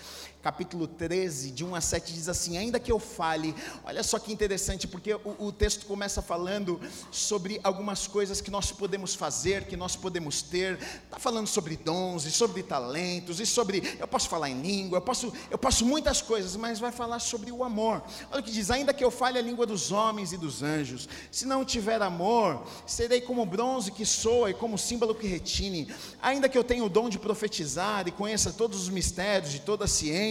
capítulo 0.42 0.86
13, 0.86 1.50
de 1.50 1.64
1 1.64 1.74
a 1.74 1.80
7, 1.80 2.12
diz 2.12 2.28
assim: 2.28 2.56
Ainda 2.56 2.78
que 2.78 2.90
eu 2.90 2.98
fale, 2.98 3.54
olha 3.84 4.02
só 4.02 4.18
que 4.18 4.32
interessante, 4.32 4.86
porque 4.86 5.14
o, 5.14 5.36
o, 5.38 5.52
texto 5.52 5.86
começa 5.86 6.22
falando 6.22 6.80
sobre 7.10 7.60
algumas 7.62 8.06
coisas 8.06 8.40
que 8.40 8.50
nós 8.50 8.70
podemos 8.72 9.14
fazer, 9.14 9.64
que 9.64 9.76
nós 9.76 9.96
podemos 9.96 10.42
ter, 10.42 10.78
está 11.04 11.18
falando 11.18 11.46
sobre 11.46 11.76
dons 11.76 12.24
e 12.24 12.30
sobre 12.30 12.62
talentos, 12.62 13.40
e 13.40 13.46
sobre, 13.46 13.96
eu 13.98 14.06
posso 14.06 14.28
falar 14.28 14.48
em 14.48 14.60
língua, 14.60 14.98
eu 14.98 15.02
posso, 15.02 15.32
eu 15.50 15.58
posso 15.58 15.84
muitas 15.84 16.22
coisas, 16.22 16.56
mas 16.56 16.78
vai 16.78 16.92
falar 16.92 17.18
sobre 17.18 17.50
o 17.50 17.64
amor. 17.64 18.02
Olha 18.30 18.40
o 18.40 18.44
que 18.44 18.50
diz: 18.50 18.70
Ainda 18.70 18.94
que 18.94 19.04
eu 19.04 19.10
fale 19.10 19.38
a 19.38 19.42
língua 19.42 19.66
dos 19.66 19.92
homens 19.92 20.32
e 20.32 20.36
dos 20.36 20.62
anjos, 20.62 21.08
se 21.30 21.46
não 21.46 21.64
tiver 21.64 22.00
amor, 22.00 22.64
serei 22.86 23.20
como 23.20 23.44
bronze 23.44 23.90
que 23.92 24.06
soa 24.06 24.50
e 24.50 24.54
como 24.54 24.78
símbolo 24.78 25.14
que 25.14 25.26
retine 25.26 25.88
ainda 26.20 26.48
que 26.48 26.56
eu 26.56 26.64
tenha 26.64 26.84
o 26.84 26.88
dom 26.88 27.08
de 27.08 27.18
profetizar 27.18 28.06
e 28.06 28.10
conheça 28.10 28.52
todos 28.52 28.82
os 28.82 28.88
mistérios 28.88 29.52
de 29.52 29.60
toda 29.60 29.84
a 29.84 29.88
ciência, 29.88 30.27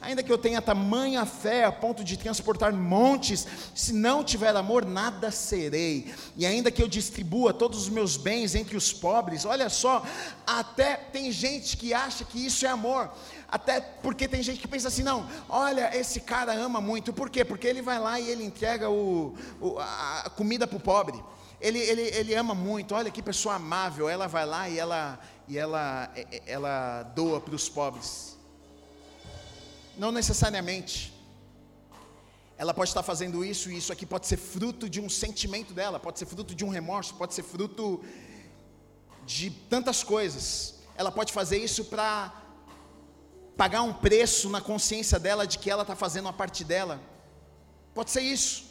ainda 0.00 0.22
que 0.22 0.30
eu 0.30 0.38
tenha 0.38 0.60
tamanha 0.60 1.24
fé 1.24 1.64
a 1.64 1.72
ponto 1.72 2.04
de 2.04 2.16
transportar 2.16 2.72
montes, 2.72 3.46
se 3.74 3.92
não 3.92 4.22
tiver 4.22 4.54
amor, 4.54 4.84
nada 4.84 5.30
serei. 5.30 6.12
E 6.36 6.44
ainda 6.44 6.70
que 6.70 6.82
eu 6.82 6.88
distribua 6.88 7.52
todos 7.52 7.82
os 7.82 7.88
meus 7.88 8.16
bens 8.16 8.54
entre 8.54 8.76
os 8.76 8.92
pobres, 8.92 9.44
olha 9.44 9.68
só, 9.68 10.04
até 10.46 10.96
tem 10.96 11.32
gente 11.32 11.76
que 11.76 11.94
acha 11.94 12.24
que 12.24 12.44
isso 12.44 12.66
é 12.66 12.68
amor. 12.68 13.10
Até 13.48 13.80
porque 13.80 14.26
tem 14.26 14.42
gente 14.42 14.60
que 14.60 14.68
pensa 14.68 14.88
assim, 14.88 15.02
não, 15.02 15.28
olha, 15.48 15.96
esse 15.96 16.20
cara 16.20 16.52
ama 16.54 16.80
muito. 16.80 17.12
Por 17.12 17.28
quê? 17.28 17.44
Porque 17.44 17.66
ele 17.66 17.82
vai 17.82 17.98
lá 17.98 18.18
e 18.18 18.30
ele 18.30 18.44
entrega 18.44 18.88
o, 18.88 19.34
o 19.60 19.78
a 19.78 20.30
comida 20.34 20.66
para 20.66 20.76
o 20.76 20.80
pobre 20.80 21.22
ele, 21.62 21.78
ele, 21.78 22.02
ele 22.02 22.34
ama 22.34 22.54
muito, 22.54 22.92
olha 22.92 23.10
que 23.10 23.22
pessoa 23.22 23.54
amável, 23.54 24.08
ela 24.08 24.26
vai 24.26 24.44
lá 24.44 24.68
e 24.68 24.78
ela, 24.78 25.18
e 25.46 25.56
ela, 25.56 26.12
ela 26.44 27.04
doa 27.14 27.40
para 27.40 27.54
os 27.54 27.68
pobres. 27.68 28.31
Não 29.96 30.12
necessariamente. 30.12 31.12
Ela 32.56 32.72
pode 32.72 32.90
estar 32.90 33.02
fazendo 33.02 33.44
isso 33.44 33.70
e 33.70 33.76
isso 33.76 33.92
aqui 33.92 34.06
pode 34.06 34.26
ser 34.26 34.36
fruto 34.36 34.88
de 34.88 35.00
um 35.00 35.08
sentimento 35.08 35.72
dela, 35.74 35.98
pode 35.98 36.18
ser 36.18 36.26
fruto 36.26 36.54
de 36.54 36.64
um 36.64 36.68
remorso, 36.68 37.14
pode 37.14 37.34
ser 37.34 37.42
fruto 37.42 38.02
de 39.26 39.50
tantas 39.50 40.02
coisas. 40.02 40.76
Ela 40.94 41.10
pode 41.10 41.32
fazer 41.32 41.58
isso 41.58 41.86
para 41.86 42.32
pagar 43.56 43.82
um 43.82 43.92
preço 43.92 44.48
na 44.48 44.60
consciência 44.60 45.18
dela 45.18 45.46
de 45.46 45.58
que 45.58 45.70
ela 45.70 45.82
está 45.82 45.96
fazendo 45.96 46.28
a 46.28 46.32
parte 46.32 46.64
dela. 46.64 47.00
Pode 47.94 48.10
ser 48.10 48.22
isso. 48.22 48.70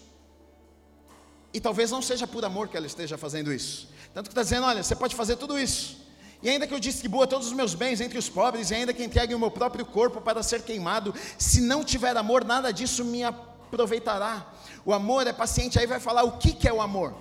E 1.53 1.59
talvez 1.59 1.91
não 1.91 2.01
seja 2.01 2.25
por 2.25 2.43
amor 2.45 2.69
que 2.69 2.77
ela 2.77 2.87
esteja 2.87 3.17
fazendo 3.17 3.51
isso. 3.51 3.89
Tanto 4.13 4.27
que 4.27 4.31
está 4.31 4.43
dizendo: 4.43 4.65
olha, 4.65 4.83
você 4.83 4.95
pode 4.95 5.15
fazer 5.15 5.35
tudo 5.35 5.59
isso. 5.59 6.00
E 6.41 6.49
ainda 6.49 6.65
que 6.65 6.73
eu 6.73 6.79
distribua 6.79 7.27
todos 7.27 7.47
os 7.47 7.53
meus 7.53 7.75
bens 7.75 8.01
entre 8.01 8.17
os 8.17 8.27
pobres, 8.27 8.71
e 8.71 8.75
ainda 8.75 8.93
que 8.93 9.03
entregue 9.03 9.35
o 9.35 9.39
meu 9.39 9.51
próprio 9.51 9.85
corpo 9.85 10.19
para 10.19 10.41
ser 10.41 10.63
queimado, 10.63 11.13
se 11.37 11.61
não 11.61 11.83
tiver 11.83 12.17
amor, 12.17 12.43
nada 12.43 12.71
disso 12.71 13.05
me 13.05 13.23
aproveitará. 13.23 14.47
O 14.83 14.93
amor 14.93 15.27
é 15.27 15.33
paciente, 15.33 15.77
aí 15.77 15.85
vai 15.85 15.99
falar 15.99 16.23
o 16.23 16.37
que, 16.37 16.53
que 16.53 16.67
é 16.67 16.73
o 16.73 16.81
amor. 16.81 17.13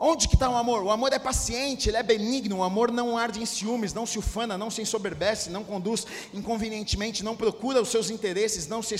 Onde 0.00 0.26
que 0.26 0.34
está 0.34 0.48
o 0.50 0.56
amor? 0.56 0.82
O 0.82 0.90
amor 0.90 1.12
é 1.12 1.18
paciente, 1.18 1.88
ele 1.88 1.96
é 1.96 2.02
benigno, 2.02 2.58
o 2.58 2.62
amor 2.62 2.90
não 2.90 3.16
arde 3.16 3.40
em 3.40 3.46
ciúmes, 3.46 3.94
não 3.94 4.06
se 4.06 4.18
ufana, 4.18 4.58
não 4.58 4.70
se 4.70 4.82
ensoberbece, 4.82 5.50
não 5.50 5.62
conduz 5.62 6.06
inconvenientemente, 6.32 7.22
não 7.22 7.36
procura 7.36 7.80
os 7.80 7.90
seus 7.90 8.10
interesses, 8.10 8.66
não 8.66 8.82
se 8.82 8.96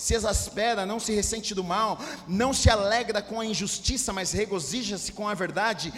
se 0.00 0.14
exaspera, 0.14 0.86
não 0.86 0.98
se 0.98 1.12
ressente 1.12 1.54
do 1.54 1.62
mal, 1.62 1.98
não 2.26 2.54
se 2.54 2.70
alegra 2.70 3.20
com 3.20 3.38
a 3.38 3.44
injustiça, 3.44 4.14
mas 4.14 4.32
regozija-se 4.32 5.12
com 5.12 5.28
a 5.28 5.34
verdade, 5.34 5.92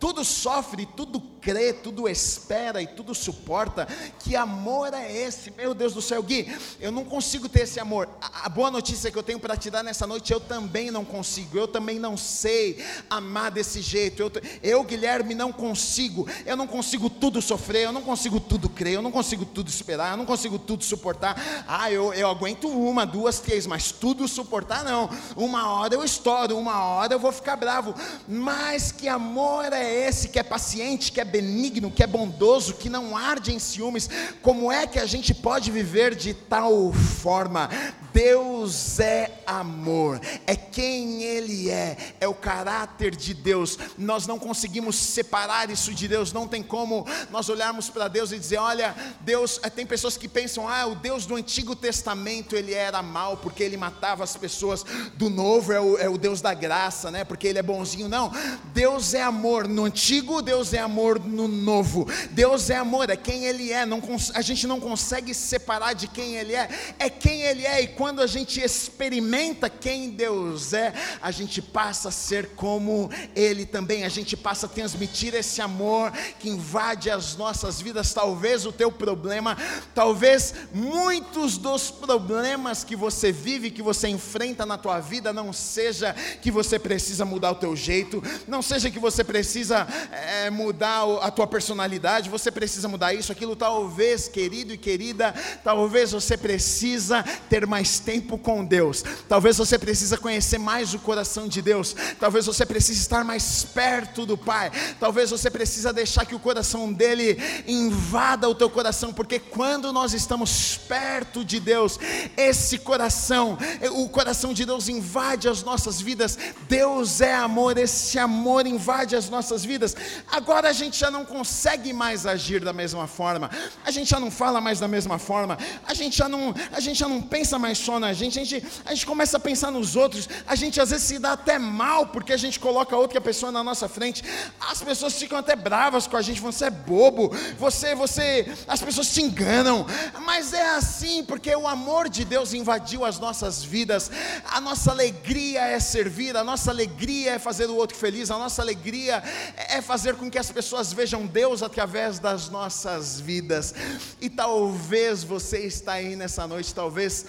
tudo 0.00 0.24
sofre, 0.24 0.86
tudo 0.86 1.20
crê, 1.42 1.74
tudo 1.74 2.08
espera 2.08 2.80
e 2.80 2.86
tudo 2.86 3.14
suporta. 3.14 3.86
Que 4.20 4.34
amor 4.34 4.94
é 4.94 5.12
esse? 5.12 5.50
Meu 5.50 5.74
Deus 5.74 5.92
do 5.92 6.00
céu, 6.00 6.22
Gui, 6.22 6.50
eu 6.80 6.90
não 6.90 7.04
consigo 7.04 7.50
ter 7.50 7.62
esse 7.62 7.78
amor. 7.78 8.08
A, 8.20 8.48
boa 8.48 8.70
notícia 8.70 9.10
que 9.10 9.18
eu 9.18 9.22
tenho 9.22 9.38
para 9.38 9.58
te 9.58 9.70
dar 9.70 9.82
nessa 9.82 10.06
noite, 10.06 10.32
eu 10.32 10.40
também 10.40 10.90
não 10.90 11.04
consigo, 11.04 11.58
eu 11.58 11.68
também 11.68 11.98
não 11.98 12.16
sei 12.16 12.82
amar 13.10 13.50
desse 13.50 13.82
jeito. 13.82 14.22
Eu, 14.22 14.32
eu, 14.62 14.82
Guilherme, 14.84 15.34
não 15.34 15.52
consigo. 15.52 16.26
Eu 16.46 16.56
não 16.56 16.66
consigo 16.66 17.10
tudo 17.10 17.42
sofrer, 17.42 17.84
eu 17.84 17.92
não 17.92 18.02
consigo 18.02 18.40
tudo 18.40 18.70
crer, 18.70 18.94
eu 18.94 19.02
não 19.02 19.12
consigo 19.12 19.44
tudo 19.44 19.68
esperar, 19.68 20.12
eu 20.12 20.16
não 20.16 20.26
consigo 20.26 20.58
tudo 20.58 20.82
suportar. 20.82 21.36
Ah, 21.68 21.92
eu, 21.92 22.14
eu 22.14 22.28
aguento 22.28 22.68
uma, 22.68 23.04
duas, 23.04 23.38
três, 23.38 23.66
mas 23.66 23.92
tudo 23.92 24.26
suportar 24.26 24.82
não. 24.82 25.10
Uma 25.36 25.72
hora 25.74 25.94
eu 25.94 26.02
estouro, 26.02 26.56
uma 26.56 26.84
hora 26.84 27.12
eu 27.12 27.18
vou 27.18 27.32
ficar 27.32 27.56
bravo. 27.56 27.94
Mas 28.26 28.90
que 28.90 29.06
amor 29.06 29.70
é 29.74 29.89
esse 29.92 30.28
que 30.28 30.38
é 30.38 30.42
paciente, 30.42 31.12
que 31.12 31.20
é 31.20 31.24
benigno, 31.24 31.90
que 31.90 32.02
é 32.02 32.06
bondoso, 32.06 32.74
que 32.74 32.88
não 32.88 33.16
arde 33.16 33.52
em 33.52 33.58
ciúmes? 33.58 34.08
Como 34.42 34.70
é 34.70 34.86
que 34.86 34.98
a 34.98 35.06
gente 35.06 35.34
pode 35.34 35.70
viver 35.70 36.14
de 36.14 36.34
tal 36.34 36.92
forma? 36.92 37.68
Deus 38.12 38.98
é 38.98 39.42
amor, 39.46 40.20
é 40.46 40.56
quem 40.56 41.22
Ele 41.22 41.70
é, 41.70 41.96
é 42.20 42.28
o 42.28 42.34
caráter 42.34 43.14
de 43.14 43.32
Deus. 43.32 43.78
Nós 43.96 44.26
não 44.26 44.38
conseguimos 44.38 44.96
separar 44.96 45.70
isso 45.70 45.94
de 45.94 46.08
Deus, 46.08 46.32
não 46.32 46.48
tem 46.48 46.62
como 46.62 47.06
nós 47.30 47.48
olharmos 47.48 47.88
para 47.88 48.08
Deus 48.08 48.32
e 48.32 48.38
dizer: 48.38 48.58
olha, 48.58 48.94
Deus, 49.20 49.60
eh, 49.62 49.70
tem 49.70 49.86
pessoas 49.86 50.16
que 50.16 50.28
pensam, 50.28 50.68
ah, 50.68 50.86
o 50.86 50.94
Deus 50.94 51.24
do 51.26 51.36
Antigo 51.36 51.76
Testamento 51.76 52.56
ele 52.56 52.74
era 52.74 53.02
mal 53.02 53.36
porque 53.36 53.62
ele 53.62 53.76
matava 53.76 54.24
as 54.24 54.36
pessoas, 54.36 54.84
do 55.14 55.30
Novo 55.30 55.72
é 55.72 55.80
o, 55.80 55.98
é 55.98 56.08
o 56.08 56.18
Deus 56.18 56.40
da 56.40 56.54
graça, 56.54 57.10
né? 57.10 57.24
Porque 57.24 57.46
ele 57.46 57.58
é 57.58 57.62
bonzinho. 57.62 58.08
Não, 58.08 58.32
Deus 58.72 59.14
é 59.14 59.22
amor 59.22 59.68
Antigo, 59.84 60.42
Deus 60.42 60.72
é 60.72 60.78
amor 60.78 61.18
no 61.18 61.48
Novo. 61.48 62.06
Deus 62.30 62.70
é 62.70 62.76
amor, 62.76 63.10
é 63.10 63.16
quem 63.16 63.44
Ele 63.44 63.72
é. 63.72 63.84
Não, 63.84 64.02
a 64.34 64.42
gente 64.42 64.66
não 64.66 64.80
consegue 64.80 65.34
separar 65.34 65.94
de 65.94 66.08
quem 66.08 66.36
Ele 66.36 66.54
é, 66.54 66.68
é 66.98 67.08
quem 67.08 67.42
Ele 67.42 67.66
é. 67.66 67.82
E 67.82 67.88
quando 67.88 68.20
a 68.20 68.26
gente 68.26 68.60
experimenta 68.60 69.68
quem 69.68 70.10
Deus 70.10 70.72
é, 70.72 70.92
a 71.20 71.30
gente 71.30 71.62
passa 71.62 72.08
a 72.08 72.12
ser 72.12 72.50
como 72.56 73.10
Ele 73.34 73.64
também, 73.64 74.04
a 74.04 74.08
gente 74.08 74.36
passa 74.36 74.66
a 74.66 74.68
transmitir 74.68 75.34
esse 75.34 75.60
amor 75.60 76.12
que 76.38 76.48
invade 76.48 77.10
as 77.10 77.36
nossas 77.36 77.80
vidas. 77.80 78.12
Talvez 78.12 78.66
o 78.66 78.72
teu 78.72 78.90
problema, 78.90 79.56
talvez 79.94 80.54
muitos 80.72 81.56
dos 81.58 81.90
problemas 81.90 82.84
que 82.84 82.96
você 82.96 83.32
vive, 83.32 83.70
que 83.70 83.82
você 83.82 84.08
enfrenta 84.08 84.66
na 84.66 84.76
tua 84.76 85.00
vida, 85.00 85.32
não 85.32 85.52
seja 85.52 86.14
que 86.40 86.50
você 86.50 86.78
precisa 86.78 87.24
mudar 87.24 87.52
o 87.52 87.56
teu 87.56 87.76
jeito, 87.76 88.22
não 88.46 88.62
seja 88.62 88.90
que 88.90 88.98
você 88.98 89.22
precisa 89.22 89.69
é, 90.10 90.50
mudar 90.50 91.04
a 91.22 91.30
tua 91.30 91.46
personalidade, 91.46 92.30
você 92.30 92.50
precisa 92.50 92.88
mudar 92.88 93.14
isso, 93.14 93.32
aquilo. 93.32 93.56
Talvez, 93.56 94.28
querido 94.28 94.72
e 94.72 94.78
querida, 94.78 95.34
talvez 95.62 96.12
você 96.12 96.36
precisa 96.36 97.22
ter 97.48 97.66
mais 97.66 97.98
tempo 97.98 98.38
com 98.38 98.64
Deus, 98.64 99.04
talvez 99.28 99.56
você 99.56 99.78
precisa 99.78 100.16
conhecer 100.16 100.58
mais 100.58 100.94
o 100.94 100.98
coração 100.98 101.48
de 101.48 101.62
Deus, 101.62 101.94
talvez 102.18 102.46
você 102.46 102.64
precise 102.64 103.00
estar 103.00 103.24
mais 103.24 103.64
perto 103.64 104.24
do 104.26 104.36
Pai, 104.36 104.70
talvez 104.98 105.30
você 105.30 105.50
precisa 105.50 105.92
deixar 105.92 106.24
que 106.24 106.34
o 106.34 106.40
coração 106.40 106.92
dele 106.92 107.38
invada 107.66 108.48
o 108.48 108.54
teu 108.54 108.70
coração, 108.70 109.12
porque 109.12 109.38
quando 109.38 109.92
nós 109.92 110.12
estamos 110.14 110.76
perto 110.76 111.44
de 111.44 111.60
Deus, 111.60 111.98
esse 112.36 112.78
coração, 112.78 113.58
o 113.92 114.08
coração 114.08 114.52
de 114.52 114.64
Deus 114.64 114.88
invade 114.88 115.48
as 115.48 115.62
nossas 115.62 116.00
vidas. 116.00 116.38
Deus 116.68 117.20
é 117.20 117.34
amor, 117.34 117.78
esse 117.78 118.18
amor 118.18 118.66
invade 118.66 119.16
as 119.16 119.28
nossas 119.28 119.59
vidas. 119.64 119.96
Agora 120.30 120.68
a 120.68 120.72
gente 120.72 120.98
já 120.98 121.10
não 121.10 121.24
consegue 121.24 121.92
mais 121.92 122.26
agir 122.26 122.60
da 122.60 122.72
mesma 122.72 123.06
forma. 123.06 123.50
A 123.84 123.90
gente 123.90 124.10
já 124.10 124.20
não 124.20 124.30
fala 124.30 124.60
mais 124.60 124.80
da 124.80 124.88
mesma 124.88 125.18
forma. 125.18 125.58
A 125.86 125.94
gente 125.94 126.16
já 126.16 126.28
não, 126.28 126.54
a 126.72 126.80
gente 126.80 126.98
já 126.98 127.08
não 127.08 127.20
pensa 127.22 127.58
mais 127.58 127.78
só 127.78 127.98
na 127.98 128.12
gente. 128.12 128.38
A 128.38 128.44
gente, 128.44 128.66
a 128.84 128.94
gente 128.94 129.06
começa 129.06 129.36
a 129.36 129.40
pensar 129.40 129.70
nos 129.70 129.96
outros. 129.96 130.28
A 130.46 130.54
gente 130.54 130.80
às 130.80 130.90
vezes 130.90 131.06
se 131.06 131.18
dá 131.18 131.32
até 131.32 131.58
mal 131.58 132.08
porque 132.08 132.32
a 132.32 132.36
gente 132.36 132.58
coloca 132.58 132.96
outra 132.96 133.20
pessoa 133.20 133.52
na 133.52 133.62
nossa 133.62 133.88
frente. 133.88 134.22
As 134.60 134.82
pessoas 134.82 135.14
ficam 135.14 135.38
até 135.38 135.56
bravas 135.56 136.06
com 136.06 136.16
a 136.16 136.22
gente, 136.22 136.40
você 136.40 136.66
é 136.66 136.70
bobo. 136.70 137.34
Você, 137.58 137.94
você, 137.94 138.46
as 138.66 138.80
pessoas 138.82 139.12
te 139.12 139.22
enganam. 139.22 139.86
Mas 140.24 140.52
é 140.52 140.70
assim 140.76 141.24
porque 141.24 141.54
o 141.54 141.66
amor 141.66 142.08
de 142.08 142.24
Deus 142.24 142.52
invadiu 142.52 143.04
as 143.04 143.18
nossas 143.18 143.62
vidas. 143.62 144.10
A 144.50 144.60
nossa 144.60 144.90
alegria 144.90 145.62
é 145.62 145.80
servir, 145.80 146.36
a 146.36 146.44
nossa 146.44 146.70
alegria 146.70 147.32
é 147.32 147.38
fazer 147.38 147.66
o 147.66 147.76
outro 147.76 147.96
feliz, 147.96 148.30
a 148.30 148.38
nossa 148.38 148.62
alegria 148.62 149.22
é 149.68 149.80
fazer 149.80 150.16
com 150.16 150.30
que 150.30 150.38
as 150.38 150.50
pessoas 150.50 150.92
vejam 150.92 151.26
Deus 151.26 151.62
através 151.62 152.18
das 152.18 152.48
nossas 152.48 153.20
vidas. 153.20 153.74
E 154.20 154.28
talvez 154.28 155.22
você 155.22 155.58
está 155.60 155.94
aí 155.94 156.16
nessa 156.16 156.46
noite, 156.46 156.74
talvez 156.74 157.26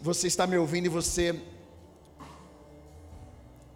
você 0.00 0.26
está 0.26 0.46
me 0.46 0.56
ouvindo 0.56 0.86
e 0.86 0.88
você 0.88 1.34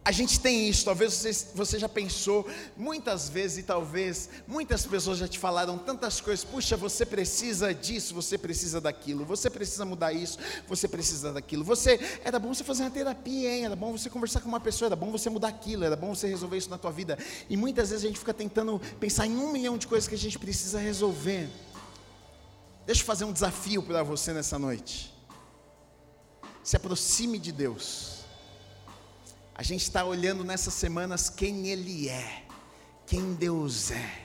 a 0.04 0.12
gente 0.12 0.38
tem 0.38 0.68
isso, 0.68 0.84
talvez 0.84 1.14
você, 1.14 1.32
você, 1.54 1.78
já 1.78 1.88
pensou 1.88 2.46
muitas 2.76 3.30
vezes 3.30 3.58
e 3.58 3.62
talvez 3.62 4.28
muitas 4.46 4.84
pessoas 4.84 5.16
já 5.16 5.26
te 5.26 5.38
falaram 5.38 5.78
tantas 5.78 6.20
coisas. 6.20 6.44
Puxa, 6.44 6.76
você 6.76 7.06
precisa 7.06 7.72
disso, 7.72 8.14
você 8.14 8.36
precisa 8.36 8.82
daquilo, 8.82 9.24
você 9.24 9.48
precisa 9.48 9.86
mudar 9.86 10.12
isso, 10.12 10.38
você 10.68 10.86
precisa 10.86 11.32
daquilo. 11.32 11.64
Você 11.64 11.98
era 12.22 12.38
bom 12.38 12.52
você 12.52 12.62
fazer 12.62 12.82
uma 12.82 12.90
terapia, 12.90 13.50
hein? 13.50 13.64
Era 13.64 13.74
bom 13.74 13.96
você 13.96 14.10
conversar 14.10 14.42
com 14.42 14.48
uma 14.48 14.60
pessoa, 14.60 14.88
era 14.88 14.96
bom 14.96 15.10
você 15.10 15.30
mudar 15.30 15.48
aquilo, 15.48 15.84
era 15.84 15.96
bom 15.96 16.14
você 16.14 16.28
resolver 16.28 16.58
isso 16.58 16.68
na 16.68 16.76
tua 16.76 16.92
vida. 16.92 17.18
E 17.48 17.56
muitas 17.56 17.88
vezes 17.88 18.04
a 18.04 18.08
gente 18.08 18.18
fica 18.18 18.34
tentando 18.34 18.78
pensar 19.00 19.26
em 19.26 19.34
um 19.34 19.50
milhão 19.50 19.78
de 19.78 19.86
coisas 19.86 20.06
que 20.06 20.14
a 20.14 20.18
gente 20.18 20.38
precisa 20.38 20.78
resolver. 20.78 21.48
Deixa 22.84 23.00
eu 23.00 23.06
fazer 23.06 23.24
um 23.24 23.32
desafio 23.32 23.82
para 23.82 24.02
você 24.02 24.34
nessa 24.34 24.58
noite. 24.58 25.14
Se 26.62 26.76
aproxime 26.76 27.38
de 27.38 27.52
Deus. 27.52 28.13
A 29.56 29.62
gente 29.62 29.82
está 29.82 30.04
olhando 30.04 30.42
nessas 30.42 30.74
semanas 30.74 31.30
quem 31.30 31.68
Ele 31.68 32.08
é, 32.08 32.42
quem 33.06 33.34
Deus 33.34 33.92
é. 33.92 34.18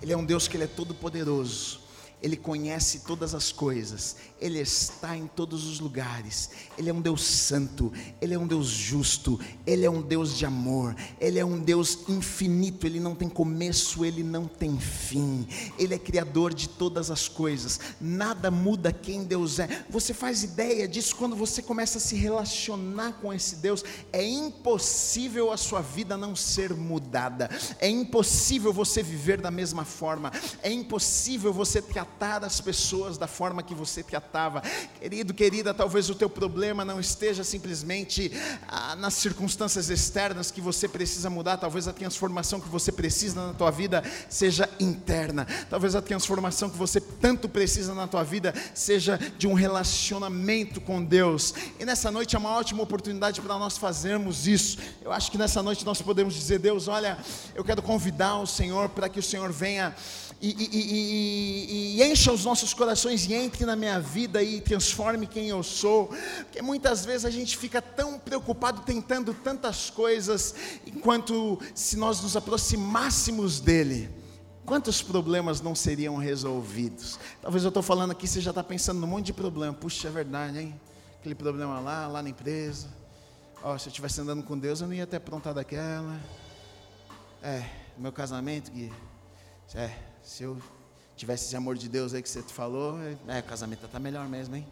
Ele 0.00 0.12
é 0.12 0.16
um 0.16 0.24
Deus 0.24 0.46
que 0.46 0.56
Ele 0.56 0.64
é 0.64 0.68
todo 0.68 0.94
poderoso. 0.94 1.80
Ele 2.22 2.36
conhece 2.36 3.00
todas 3.00 3.34
as 3.34 3.50
coisas, 3.50 4.16
Ele 4.38 4.60
está 4.60 5.16
em 5.16 5.26
todos 5.26 5.64
os 5.64 5.80
lugares, 5.80 6.50
Ele 6.76 6.90
é 6.90 6.92
um 6.92 7.00
Deus 7.00 7.24
santo, 7.24 7.90
Ele 8.20 8.34
é 8.34 8.38
um 8.38 8.46
Deus 8.46 8.66
justo, 8.66 9.40
Ele 9.66 9.86
é 9.86 9.90
um 9.90 10.02
Deus 10.02 10.36
de 10.36 10.44
amor, 10.44 10.94
Ele 11.18 11.38
é 11.38 11.44
um 11.44 11.58
Deus 11.58 12.00
infinito, 12.08 12.86
Ele 12.86 13.00
não 13.00 13.14
tem 13.14 13.28
começo, 13.28 14.04
Ele 14.04 14.22
não 14.22 14.46
tem 14.46 14.78
fim, 14.78 15.48
Ele 15.78 15.94
é 15.94 15.98
criador 15.98 16.52
de 16.52 16.68
todas 16.68 17.10
as 17.10 17.26
coisas, 17.26 17.80
nada 17.98 18.50
muda 18.50 18.92
quem 18.92 19.24
Deus 19.24 19.58
é. 19.58 19.86
Você 19.88 20.12
faz 20.12 20.42
ideia 20.42 20.86
disso? 20.86 21.16
Quando 21.16 21.34
você 21.34 21.62
começa 21.62 21.96
a 21.96 22.00
se 22.00 22.16
relacionar 22.16 23.12
com 23.14 23.32
esse 23.32 23.56
Deus, 23.56 23.82
é 24.12 24.22
impossível 24.22 25.50
a 25.50 25.56
sua 25.56 25.80
vida 25.80 26.18
não 26.18 26.36
ser 26.36 26.74
mudada, 26.74 27.48
é 27.78 27.88
impossível 27.88 28.74
você 28.74 29.02
viver 29.02 29.40
da 29.40 29.50
mesma 29.50 29.86
forma, 29.86 30.30
é 30.62 30.70
impossível 30.70 31.50
você 31.50 31.80
tratar 31.80 32.09
tratar 32.10 32.44
as 32.44 32.60
pessoas 32.60 33.16
da 33.16 33.26
forma 33.26 33.62
que 33.62 33.74
você 33.74 34.02
tratava. 34.02 34.62
Querido, 35.00 35.32
querida, 35.32 35.72
talvez 35.72 36.10
o 36.10 36.14
teu 36.14 36.28
problema 36.28 36.84
não 36.84 36.98
esteja 36.98 37.44
simplesmente 37.44 38.32
ah, 38.68 38.96
nas 38.96 39.14
circunstâncias 39.14 39.88
externas 39.88 40.50
que 40.50 40.60
você 40.60 40.88
precisa 40.88 41.30
mudar, 41.30 41.56
talvez 41.56 41.86
a 41.86 41.92
transformação 41.92 42.60
que 42.60 42.68
você 42.68 42.90
precisa 42.90 43.46
na 43.46 43.54
tua 43.54 43.70
vida 43.70 44.02
seja 44.28 44.68
interna. 44.78 45.46
Talvez 45.68 45.94
a 45.94 46.02
transformação 46.02 46.68
que 46.68 46.76
você 46.76 47.00
tanto 47.00 47.48
precisa 47.48 47.94
na 47.94 48.06
tua 48.06 48.22
vida 48.22 48.54
seja 48.74 49.18
de 49.38 49.46
um 49.46 49.54
relacionamento 49.54 50.80
com 50.80 51.02
Deus. 51.02 51.54
E 51.78 51.84
nessa 51.84 52.10
noite 52.10 52.34
é 52.34 52.38
uma 52.38 52.50
ótima 52.50 52.82
oportunidade 52.82 53.40
para 53.40 53.58
nós 53.58 53.78
fazermos 53.78 54.46
isso. 54.46 54.78
Eu 55.02 55.12
acho 55.12 55.30
que 55.30 55.38
nessa 55.38 55.62
noite 55.62 55.84
nós 55.84 56.02
podemos 56.02 56.34
dizer: 56.34 56.58
Deus, 56.58 56.88
olha, 56.88 57.18
eu 57.54 57.64
quero 57.64 57.82
convidar 57.82 58.36
o 58.38 58.46
Senhor 58.46 58.88
para 58.88 59.08
que 59.08 59.18
o 59.18 59.22
Senhor 59.22 59.50
venha 59.52 59.94
e, 60.42 60.48
e, 60.48 61.96
e, 61.96 62.00
e, 62.00 62.02
encha 62.02 62.32
os 62.32 62.46
nossos 62.46 62.72
corações 62.72 63.26
e 63.26 63.34
entre 63.34 63.66
na 63.66 63.76
minha 63.76 64.00
vida 64.00 64.42
e 64.42 64.58
transforme 64.58 65.26
quem 65.26 65.48
eu 65.48 65.62
sou, 65.62 66.06
porque 66.44 66.62
muitas 66.62 67.04
vezes 67.04 67.26
a 67.26 67.30
gente 67.30 67.58
fica 67.58 67.82
tão 67.82 68.18
preocupado 68.18 68.80
tentando 68.80 69.34
tantas 69.34 69.90
coisas, 69.90 70.54
enquanto 70.86 71.60
se 71.74 71.98
nós 71.98 72.22
nos 72.22 72.36
aproximássemos 72.36 73.60
dEle, 73.60 74.08
quantos 74.64 75.02
problemas 75.02 75.60
não 75.60 75.74
seriam 75.74 76.16
resolvidos? 76.16 77.18
Talvez 77.42 77.62
eu 77.62 77.68
estou 77.68 77.82
falando 77.82 78.12
aqui, 78.12 78.26
você 78.26 78.40
já 78.40 78.50
está 78.50 78.64
pensando 78.64 78.98
num 78.98 79.06
monte 79.06 79.26
de 79.26 79.32
problema, 79.34 79.74
puxa, 79.74 80.08
é 80.08 80.10
verdade, 80.10 80.58
hein? 80.58 80.80
Aquele 81.20 81.34
problema 81.34 81.80
lá, 81.80 82.06
lá 82.06 82.22
na 82.22 82.30
empresa, 82.30 82.88
oh, 83.62 83.78
se 83.78 83.88
eu 83.88 83.90
estivesse 83.90 84.22
andando 84.22 84.42
com 84.42 84.58
Deus, 84.58 84.80
eu 84.80 84.86
não 84.86 84.94
ia 84.94 85.06
ter 85.06 85.18
aprontado 85.18 85.58
aquela, 85.58 86.18
é, 87.42 87.62
meu 87.98 88.10
casamento, 88.10 88.70
Gui, 88.70 88.90
é, 89.74 90.09
se 90.22 90.42
eu 90.42 90.60
tivesse 91.16 91.46
esse 91.46 91.56
amor 91.56 91.76
de 91.76 91.88
Deus 91.88 92.14
aí 92.14 92.22
que 92.22 92.28
você 92.28 92.42
falou, 92.42 92.98
é, 93.28 93.40
o 93.40 93.42
casamento 93.42 93.84
está 93.84 93.98
melhor 93.98 94.28
mesmo, 94.28 94.56
hein? 94.56 94.66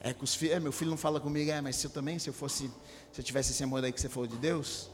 É 0.00 0.12
que 0.12 0.24
os 0.24 0.34
filhos, 0.34 0.56
é, 0.56 0.60
meu 0.60 0.72
filho 0.72 0.90
não 0.90 0.98
fala 0.98 1.20
comigo, 1.20 1.50
é, 1.50 1.60
mas 1.60 1.76
se 1.76 1.86
eu 1.86 1.90
também, 1.90 2.18
se 2.18 2.28
eu 2.28 2.34
fosse, 2.34 2.68
se 3.12 3.20
eu 3.20 3.24
tivesse 3.24 3.52
esse 3.52 3.62
amor 3.62 3.84
aí 3.84 3.92
que 3.92 4.00
você 4.00 4.08
falou 4.08 4.26
de 4.26 4.36
Deus, 4.36 4.90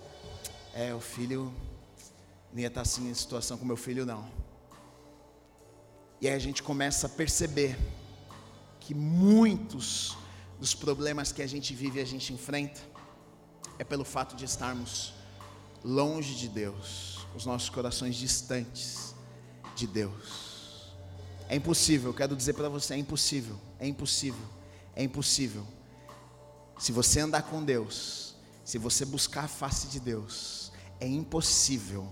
é, 0.75 0.95
o 0.95 1.01
filho 1.01 1.53
não 2.53 2.61
ia 2.61 2.69
estar 2.69 2.81
tá 2.81 2.83
assim 2.83 3.09
em 3.09 3.15
situação 3.15 3.57
com 3.57 3.65
meu 3.65 3.77
filho, 3.77 4.05
não. 4.05 4.29
E 6.21 6.29
aí 6.29 6.35
a 6.35 6.39
gente 6.39 6.63
começa 6.63 7.07
a 7.07 7.11
perceber 7.11 7.79
que 8.81 8.93
muitos 8.93 10.17
dos 10.61 10.75
problemas 10.75 11.33
que 11.33 11.41
a 11.41 11.47
gente 11.47 11.75
vive 11.75 12.01
e 12.01 12.03
a 12.03 12.07
gente 12.07 12.33
enfrenta 12.33 12.81
é 13.79 13.85
pelo 13.85 14.05
fato 14.05 14.37
de 14.37 14.45
estarmos 14.45 15.15
longe 15.83 16.35
de 16.35 16.49
Deus, 16.49 17.27
os 17.35 17.47
nossos 17.47 17.71
corações 17.71 18.17
distantes 18.17 19.08
de 19.79 19.87
Deus. 19.87 20.93
É 21.49 21.57
impossível, 21.57 22.13
quero 22.13 22.37
dizer 22.37 22.53
para 22.53 22.69
você, 22.69 22.95
é 22.95 22.97
impossível, 22.99 23.57
é 23.79 23.87
impossível, 23.87 24.47
é 24.95 25.03
impossível. 25.03 25.67
Se 26.79 26.93
você 26.93 27.21
andar 27.21 27.43
com 27.43 27.65
Deus, 27.65 28.35
se 28.65 28.77
você 28.77 29.05
buscar 29.05 29.45
a 29.45 29.49
face 29.49 29.87
de 29.87 30.01
Deus, 30.01 30.73
é 31.01 31.07
impossível 31.07 32.07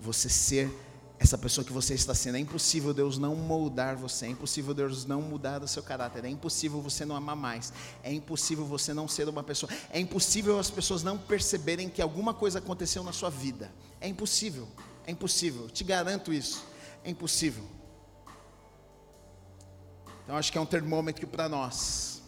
você 0.00 0.28
ser 0.28 0.70
essa 1.18 1.38
pessoa 1.38 1.64
que 1.64 1.72
você 1.72 1.94
está 1.94 2.14
sendo. 2.14 2.36
É 2.36 2.40
impossível 2.40 2.92
Deus 2.92 3.16
não 3.16 3.36
moldar 3.36 3.96
você, 3.96 4.26
é 4.26 4.28
impossível 4.28 4.74
Deus 4.74 5.06
não 5.06 5.22
mudar 5.22 5.62
o 5.62 5.68
seu 5.68 5.82
caráter, 5.82 6.24
é 6.24 6.28
impossível 6.28 6.82
você 6.82 7.04
não 7.04 7.14
amar 7.14 7.36
mais, 7.36 7.72
é 8.02 8.12
impossível 8.12 8.66
você 8.66 8.92
não 8.92 9.06
ser 9.06 9.28
uma 9.28 9.42
pessoa, 9.42 9.70
é 9.90 10.00
impossível 10.00 10.58
as 10.58 10.70
pessoas 10.70 11.04
não 11.04 11.16
perceberem 11.16 11.88
que 11.88 12.02
alguma 12.02 12.34
coisa 12.34 12.58
aconteceu 12.58 13.04
na 13.04 13.12
sua 13.12 13.30
vida. 13.30 13.72
É 14.00 14.08
impossível, 14.08 14.68
é 15.06 15.12
impossível, 15.12 15.70
te 15.70 15.84
garanto 15.84 16.32
isso. 16.32 16.71
É 17.04 17.10
impossível. 17.10 17.64
Então 20.22 20.36
acho 20.36 20.50
que 20.52 20.58
é 20.58 20.60
um 20.60 20.66
termômetro 20.66 21.26
para 21.26 21.48
nós. 21.48 22.22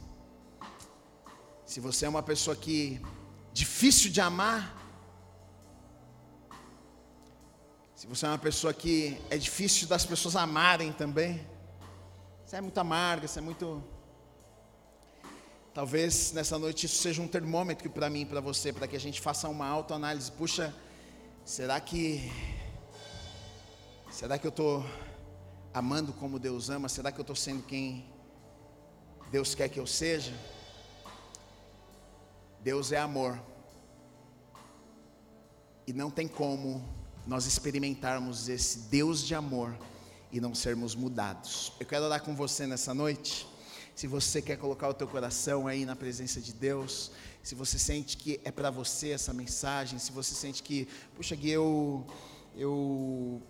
Se 1.65 1.81
você 1.81 2.07
é 2.07 2.09
uma 2.09 2.23
pessoa 2.23 2.55
que 2.57 3.01
difícil 3.53 4.11
de 4.11 4.21
amar, 4.21 4.77
se 7.95 8.07
você 8.07 8.27
é 8.27 8.29
uma 8.29 8.39
pessoa 8.39 8.75
que 8.75 9.19
é 9.31 9.37
difícil 9.37 9.87
das 9.89 10.05
pessoas 10.05 10.37
amarem 10.37 10.93
também, 10.93 11.47
você 12.45 12.57
é 12.57 12.61
muito 12.61 12.79
amarga, 12.79 13.27
você 13.27 13.39
é 13.39 13.43
muito 13.43 13.83
Talvez 15.75 16.31
nessa 16.31 16.57
noite 16.57 16.87
isso 16.87 17.03
seja 17.03 17.21
um 17.21 17.27
termômetro 17.27 17.91
para 17.91 18.09
mim 18.09 18.25
para 18.25 18.41
você, 18.41 18.73
para 18.73 18.87
que 18.87 18.95
a 18.95 19.01
gente 19.01 19.21
faça 19.21 19.49
uma 19.49 19.67
autoanálise. 19.67 20.31
Puxa, 20.31 20.73
será 21.45 21.81
que 21.81 22.31
será 24.15 24.39
que 24.39 24.47
eu 24.47 24.51
estou 24.51 24.87
amando 25.73 26.13
como 26.13 26.39
Deus 26.39 26.71
ama? 26.71 26.89
Será 26.89 27.11
que 27.11 27.19
eu 27.19 27.23
estou 27.23 27.35
sendo 27.35 27.65
quem 27.65 28.09
Deus 29.33 29.57
quer 29.57 29.69
que 29.69 29.81
eu 29.81 29.89
seja? 29.89 30.33
Deus 32.61 32.93
é 32.93 32.99
amor. 32.99 33.43
E 35.85 35.93
não 35.93 36.13
tem 36.13 36.29
como 36.29 36.81
nós 37.27 37.45
experimentarmos 37.47 38.49
esse 38.49 38.79
Deus 38.89 39.21
de 39.21 39.35
amor 39.35 39.77
e 40.31 40.41
não 40.41 40.55
sermos 40.55 40.95
mudados. 40.95 41.73
Eu 41.81 41.87
quero 41.87 42.05
orar 42.05 42.23
com 42.23 42.37
você 42.37 42.69
nessa 42.69 42.95
noite. 42.95 43.49
Se 43.97 44.07
você 44.07 44.41
quer 44.41 44.57
colocar 44.57 44.89
o 44.89 44.95
teu 44.95 45.09
coração 45.09 45.67
aí 45.67 45.85
na 45.85 45.97
presença 45.97 46.41
de 46.41 46.53
Deus, 46.53 47.11
se 47.43 47.57
você 47.57 47.81
sente 47.81 48.17
que 48.17 48.41
é 48.45 48.53
para 48.53 48.71
você 48.71 49.11
essa 49.11 49.33
mensagem, 49.33 49.99
se 49.99 50.13
você 50.13 50.37
sente 50.37 50.63
que, 50.63 50.87
puxa, 51.17 51.35
Gui, 51.35 51.51
eu, 51.51 52.07
eu 52.57 53.43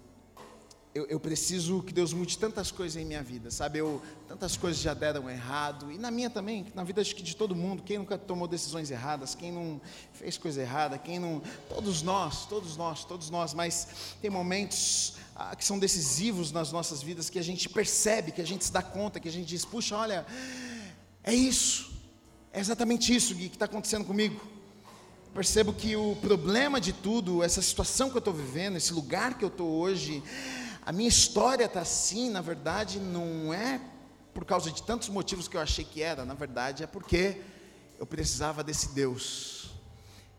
eu, 0.94 1.06
eu, 1.06 1.18
preciso 1.18 1.82
que 1.82 1.92
Deus 1.92 2.12
mude 2.12 2.38
tantas 2.38 2.70
coisas 2.70 2.96
em 3.02 3.04
minha 3.04 3.22
vida, 3.22 3.50
sabe? 3.50 3.80
Eu, 3.80 4.00
tantas 4.28 4.56
coisas 4.56 4.80
já 4.80 4.94
deram 4.94 5.28
errado, 5.28 5.90
e 5.90 5.98
na 5.98 6.08
minha 6.08 6.30
também, 6.30 6.64
na 6.72 6.84
vida 6.84 7.00
acho 7.00 7.16
que 7.16 7.22
de 7.22 7.34
todo 7.34 7.54
mundo, 7.54 7.82
quem 7.82 7.98
nunca 7.98 8.16
tomou 8.16 8.46
decisões 8.46 8.92
erradas, 8.92 9.34
quem 9.34 9.50
não 9.50 9.80
fez 10.12 10.38
coisa 10.38 10.62
errada, 10.62 10.96
quem 10.96 11.18
não. 11.18 11.42
Todos 11.68 12.00
nós, 12.00 12.46
todos 12.46 12.76
nós, 12.76 13.04
todos 13.04 13.28
nós, 13.28 13.52
mas 13.52 13.88
tem 14.22 14.30
momentos 14.30 15.16
ah, 15.34 15.56
que 15.56 15.64
são 15.64 15.80
decisivos 15.80 16.52
nas 16.52 16.70
nossas 16.70 17.02
vidas 17.02 17.28
que 17.28 17.40
a 17.40 17.42
gente 17.42 17.68
percebe, 17.68 18.30
que 18.30 18.40
a 18.40 18.46
gente 18.46 18.64
se 18.64 18.72
dá 18.72 18.82
conta, 18.82 19.18
que 19.18 19.28
a 19.28 19.32
gente 19.32 19.46
diz: 19.46 19.64
puxa, 19.64 19.96
olha, 19.96 20.24
é 21.24 21.34
isso, 21.34 21.92
é 22.52 22.60
exatamente 22.60 23.12
isso, 23.12 23.34
Gui, 23.34 23.48
que 23.48 23.56
está 23.56 23.64
acontecendo 23.64 24.04
comigo 24.04 24.54
percebo 25.34 25.72
que 25.72 25.96
o 25.96 26.14
problema 26.22 26.80
de 26.80 26.92
tudo, 26.92 27.42
essa 27.42 27.60
situação 27.60 28.08
que 28.08 28.14
eu 28.14 28.20
estou 28.20 28.32
vivendo, 28.32 28.76
esse 28.76 28.92
lugar 28.92 29.36
que 29.36 29.44
eu 29.44 29.48
estou 29.48 29.68
hoje, 29.68 30.22
a 30.86 30.92
minha 30.92 31.08
história 31.08 31.64
está 31.64 31.80
assim, 31.80 32.30
na 32.30 32.40
verdade, 32.40 32.98
não 32.98 33.52
é 33.52 33.80
por 34.34 34.44
causa 34.44 34.70
de 34.70 34.82
tantos 34.82 35.08
motivos 35.08 35.48
que 35.48 35.56
eu 35.56 35.60
achei 35.60 35.84
que 35.84 36.02
era, 36.02 36.24
na 36.24 36.34
verdade, 36.34 36.82
é 36.82 36.86
porque 36.86 37.40
eu 37.98 38.04
precisava 38.04 38.62
desse 38.62 38.92
Deus. 38.92 39.70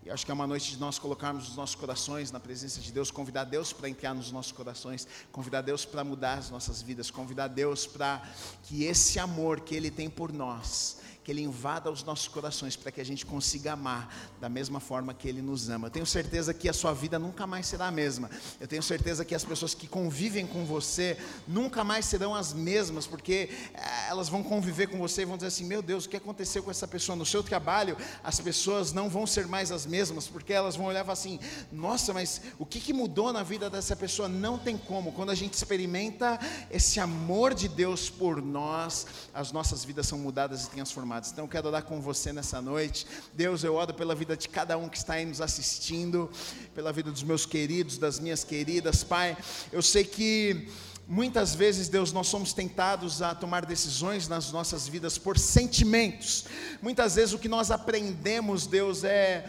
E 0.05 0.11
acho 0.11 0.23
que 0.23 0.29
é 0.29 0.33
uma 0.35 0.45
noite 0.45 0.69
de 0.69 0.77
nós 0.77 0.99
colocarmos 0.99 1.49
os 1.49 1.55
nossos 1.55 1.73
corações 1.73 2.31
na 2.31 2.39
presença 2.39 2.79
de 2.79 2.91
Deus, 2.91 3.09
convidar 3.09 3.45
Deus 3.45 3.73
para 3.73 3.89
entrar 3.89 4.13
nos 4.13 4.31
nossos 4.31 4.51
corações, 4.51 5.07
convidar 5.31 5.61
Deus 5.61 5.83
para 5.83 6.03
mudar 6.03 6.37
as 6.37 6.51
nossas 6.51 6.79
vidas, 6.79 7.09
convidar 7.09 7.47
Deus 7.47 7.87
para 7.87 8.21
que 8.63 8.83
esse 8.83 9.17
amor 9.17 9.61
que 9.61 9.73
Ele 9.73 9.89
tem 9.89 10.07
por 10.07 10.31
nós, 10.31 10.97
que 11.25 11.31
Ele 11.31 11.41
invada 11.41 11.91
os 11.91 12.03
nossos 12.03 12.27
corações 12.27 12.75
para 12.75 12.91
que 12.91 13.01
a 13.01 13.03
gente 13.03 13.25
consiga 13.25 13.73
amar 13.73 14.15
da 14.39 14.47
mesma 14.47 14.79
forma 14.79 15.11
que 15.11 15.27
Ele 15.27 15.41
nos 15.41 15.69
ama. 15.71 15.87
Eu 15.87 15.91
tenho 15.91 16.05
certeza 16.05 16.53
que 16.53 16.69
a 16.69 16.73
sua 16.73 16.93
vida 16.93 17.17
nunca 17.17 17.47
mais 17.47 17.65
será 17.65 17.87
a 17.87 17.91
mesma. 17.91 18.29
Eu 18.59 18.67
tenho 18.67 18.83
certeza 18.83 19.25
que 19.25 19.33
as 19.33 19.43
pessoas 19.43 19.73
que 19.73 19.87
convivem 19.87 20.45
com 20.45 20.65
você 20.65 21.17
nunca 21.47 21.83
mais 21.83 22.05
serão 22.05 22.35
as 22.35 22.53
mesmas, 22.53 23.07
porque 23.07 23.49
eh, 23.73 24.07
elas 24.07 24.29
vão 24.29 24.43
conviver 24.43 24.85
com 24.85 24.99
você 24.99 25.23
e 25.23 25.25
vão 25.25 25.35
dizer 25.35 25.47
assim: 25.47 25.65
meu 25.65 25.81
Deus, 25.81 26.05
o 26.05 26.09
que 26.09 26.15
aconteceu 26.15 26.61
com 26.61 26.69
essa 26.69 26.87
pessoa? 26.87 27.15
No 27.15 27.25
seu 27.25 27.41
trabalho, 27.41 27.97
as 28.23 28.39
pessoas 28.39 28.93
não 28.93 29.09
vão 29.09 29.25
ser 29.25 29.47
mais 29.47 29.71
as 29.71 29.87
mesmas, 29.87 30.27
porque 30.27 30.53
elas 30.53 30.75
vão 30.75 30.85
olhar 30.85 31.09
assim: 31.09 31.39
nossa, 31.71 32.13
mas 32.13 32.39
o 32.59 32.67
que, 32.67 32.79
que 32.79 32.93
mudou 32.93 33.33
na 33.33 33.41
vida 33.41 33.67
dessa 33.67 33.95
pessoa? 33.95 34.29
Não 34.29 34.59
tem 34.59 34.77
como. 34.77 35.11
Quando 35.11 35.31
a 35.31 35.35
gente 35.35 35.55
experimenta 35.55 36.39
esse 36.69 36.99
amor 36.99 37.55
de 37.55 37.67
Deus 37.67 38.11
por 38.11 38.43
nós, 38.43 39.07
as 39.33 39.51
nossas 39.51 39.83
vidas 39.83 40.05
são 40.05 40.19
mudadas 40.19 40.65
e 40.65 40.69
transformadas 40.69 41.14
amados. 41.15 41.31
Então 41.31 41.45
eu 41.45 41.49
quero 41.49 41.67
orar 41.69 41.83
com 41.83 42.01
você 42.01 42.33
nessa 42.33 42.61
noite. 42.61 43.07
Deus, 43.33 43.63
eu 43.63 43.75
oro 43.75 43.93
pela 43.93 44.13
vida 44.13 44.35
de 44.35 44.49
cada 44.49 44.77
um 44.77 44.89
que 44.89 44.97
está 44.97 45.13
aí 45.13 45.25
nos 45.25 45.39
assistindo, 45.39 46.29
pela 46.73 46.91
vida 46.91 47.09
dos 47.09 47.23
meus 47.23 47.45
queridos, 47.45 47.97
das 47.97 48.19
minhas 48.19 48.43
queridas. 48.43 49.01
Pai, 49.01 49.37
eu 49.71 49.81
sei 49.81 50.03
que 50.03 50.67
Muitas 51.07 51.53
vezes, 51.53 51.87
Deus, 51.87 52.11
nós 52.11 52.25
somos 52.25 52.51
tentados 52.51 53.21
a 53.21 53.35
tomar 53.35 53.63
decisões 53.63 54.27
nas 54.27 54.51
nossas 54.51 54.87
vidas 54.87 55.19
por 55.19 55.37
sentimentos. 55.37 56.45
Muitas 56.81 57.13
vezes 57.13 57.31
o 57.31 57.37
que 57.37 57.47
nós 57.47 57.69
aprendemos, 57.69 58.65
Deus, 58.65 59.03
é 59.03 59.47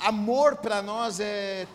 amor 0.00 0.56
para 0.56 0.82
nós 0.82 1.20
é, 1.20 1.68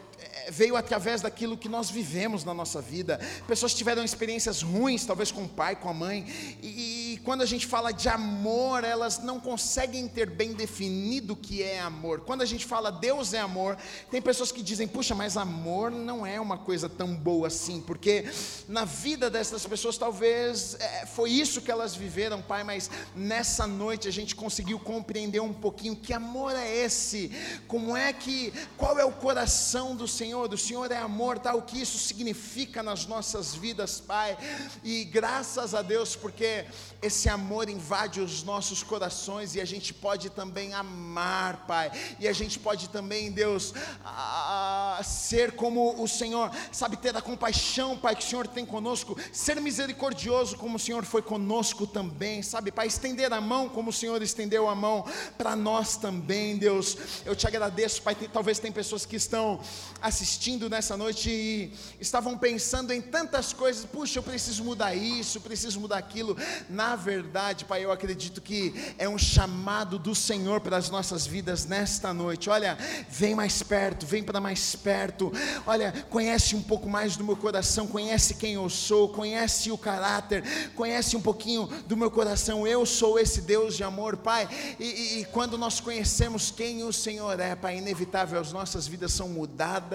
veio 0.49 0.75
através 0.75 1.21
daquilo 1.21 1.57
que 1.57 1.67
nós 1.67 1.89
vivemos 1.89 2.43
na 2.43 2.53
nossa 2.53 2.81
vida. 2.81 3.19
Pessoas 3.47 3.73
tiveram 3.73 4.03
experiências 4.03 4.61
ruins, 4.61 5.05
talvez 5.05 5.31
com 5.31 5.43
o 5.43 5.49
pai, 5.49 5.75
com 5.75 5.89
a 5.89 5.93
mãe, 5.93 6.25
e, 6.61 7.13
e, 7.13 7.17
quando 7.23 7.41
a 7.41 7.45
gente 7.45 7.65
fala 7.65 7.91
de 7.91 8.07
amor, 8.07 8.83
elas 8.83 9.19
não 9.19 9.39
conseguem 9.39 10.07
ter 10.07 10.29
bem 10.29 10.53
definido 10.53 11.33
o 11.33 11.35
que 11.35 11.63
é 11.63 11.79
amor. 11.79 12.21
Quando 12.21 12.41
a 12.41 12.45
gente 12.45 12.65
fala 12.65 12.91
Deus 12.91 13.33
é 13.33 13.39
amor, 13.39 13.77
tem 14.11 14.21
pessoas 14.21 14.51
que 14.51 14.61
dizem, 14.61 14.87
puxa, 14.87 15.15
mas 15.15 15.37
amor 15.37 15.91
não 15.91 16.25
é 16.25 16.39
uma 16.39 16.57
coisa 16.57 16.87
tão 16.87 17.15
boa 17.15 17.47
assim, 17.47 17.81
porque 17.81 18.25
na 18.67 18.85
vida 18.85 19.29
dessas 19.29 19.65
pessoas 19.65 19.97
talvez 19.97 20.75
é, 20.79 21.05
foi 21.05 21.31
isso 21.31 21.61
que 21.61 21.71
elas 21.71 21.95
viveram, 21.95 22.41
pai, 22.41 22.63
mas 22.63 22.89
nessa 23.15 23.65
noite 23.65 24.07
a 24.07 24.11
gente 24.11 24.35
conseguiu 24.35 24.79
compreender 24.79 25.39
um 25.39 25.53
pouquinho 25.53 25.95
que 25.95 26.13
amor 26.13 26.55
é 26.55 26.75
esse, 26.75 27.31
como 27.67 27.95
é 27.95 28.13
que, 28.13 28.53
qual 28.77 28.99
é 28.99 29.05
o 29.05 29.11
coração 29.11 29.95
do 29.95 30.07
Senhor, 30.15 30.47
do 30.47 30.57
Senhor 30.57 30.89
é 30.91 30.97
amor, 30.97 31.37
tal, 31.39 31.57
o 31.57 31.61
que 31.61 31.81
isso 31.81 31.97
significa 31.97 32.81
nas 32.81 33.05
nossas 33.05 33.53
vidas, 33.53 33.99
Pai. 33.99 34.37
E 34.81 35.03
graças 35.03 35.75
a 35.75 35.81
Deus, 35.81 36.15
porque 36.15 36.65
esse 37.01 37.27
amor 37.27 37.67
invade 37.69 38.21
os 38.21 38.41
nossos 38.43 38.81
corações 38.81 39.55
e 39.55 39.61
a 39.61 39.65
gente 39.65 39.93
pode 39.93 40.29
também 40.29 40.73
amar, 40.73 41.65
Pai. 41.67 41.91
E 42.17 42.27
a 42.27 42.33
gente 42.33 42.57
pode 42.57 42.87
também, 42.89 43.29
Deus, 43.29 43.73
a, 44.05 44.97
a, 44.99 45.03
ser 45.03 45.51
como 45.51 46.01
o 46.01 46.07
Senhor, 46.07 46.49
sabe, 46.71 46.95
ter 46.95 47.15
a 47.15 47.21
compaixão, 47.21 47.97
Pai, 47.97 48.15
que 48.15 48.23
o 48.23 48.27
Senhor 48.27 48.47
tem 48.47 48.65
conosco, 48.65 49.17
ser 49.33 49.59
misericordioso 49.59 50.57
como 50.57 50.77
o 50.77 50.79
Senhor 50.79 51.03
foi 51.03 51.21
conosco 51.21 51.85
também, 51.85 52.41
sabe, 52.41 52.71
Pai, 52.71 52.87
estender 52.87 53.33
a 53.33 53.41
mão 53.41 53.67
como 53.67 53.89
o 53.89 53.93
Senhor 53.93 54.21
estendeu 54.21 54.69
a 54.69 54.75
mão 54.75 55.05
para 55.37 55.55
nós 55.55 55.97
também, 55.97 56.57
Deus. 56.57 56.97
Eu 57.25 57.35
te 57.35 57.45
agradeço, 57.45 58.01
Pai. 58.01 58.15
Tem, 58.15 58.29
talvez 58.29 58.59
tem 58.59 58.71
pessoas 58.71 59.05
que 59.05 59.17
estão 59.17 59.59
assistindo 60.05 60.69
nessa 60.69 60.95
noite 60.95 61.31
e 61.31 61.73
estavam 61.99 62.37
pensando 62.37 62.93
em 62.93 63.01
tantas 63.01 63.51
coisas, 63.51 63.85
puxa, 63.85 64.19
eu 64.19 64.23
preciso 64.23 64.63
mudar 64.63 64.93
isso, 64.93 65.41
preciso 65.41 65.79
mudar 65.79 65.97
aquilo. 65.97 66.37
Na 66.69 66.95
verdade, 66.95 67.65
Pai, 67.65 67.83
eu 67.83 67.91
acredito 67.91 68.39
que 68.39 68.71
é 68.99 69.09
um 69.09 69.17
chamado 69.17 69.97
do 69.97 70.13
Senhor 70.13 70.61
para 70.61 70.77
as 70.77 70.91
nossas 70.91 71.25
vidas 71.25 71.65
nesta 71.65 72.13
noite. 72.13 72.51
Olha, 72.51 72.77
vem 73.09 73.33
mais 73.33 73.63
perto, 73.63 74.05
vem 74.05 74.23
para 74.23 74.39
mais 74.39 74.75
perto. 74.75 75.31
Olha, 75.65 75.91
conhece 76.11 76.55
um 76.55 76.61
pouco 76.61 76.87
mais 76.87 77.17
do 77.17 77.23
meu 77.23 77.35
coração, 77.35 77.87
conhece 77.87 78.35
quem 78.35 78.53
eu 78.53 78.69
sou, 78.69 79.09
conhece 79.09 79.71
o 79.71 79.77
caráter, 79.77 80.43
conhece 80.75 81.17
um 81.17 81.21
pouquinho 81.21 81.65
do 81.87 81.97
meu 81.97 82.11
coração. 82.11 82.67
Eu 82.67 82.85
sou 82.85 83.17
esse 83.17 83.41
Deus 83.41 83.75
de 83.75 83.83
amor, 83.83 84.17
Pai. 84.17 84.47
E, 84.79 84.83
e, 84.83 85.21
e 85.21 85.25
quando 85.25 85.57
nós 85.57 85.79
conhecemos 85.79 86.51
quem 86.51 86.83
o 86.83 86.93
Senhor 86.93 87.39
é, 87.39 87.55
Pai, 87.55 87.79
inevitável 87.79 88.39
as 88.39 88.51
nossas 88.51 88.85
vidas 88.85 89.11
são 89.11 89.27
mudadas 89.27 89.94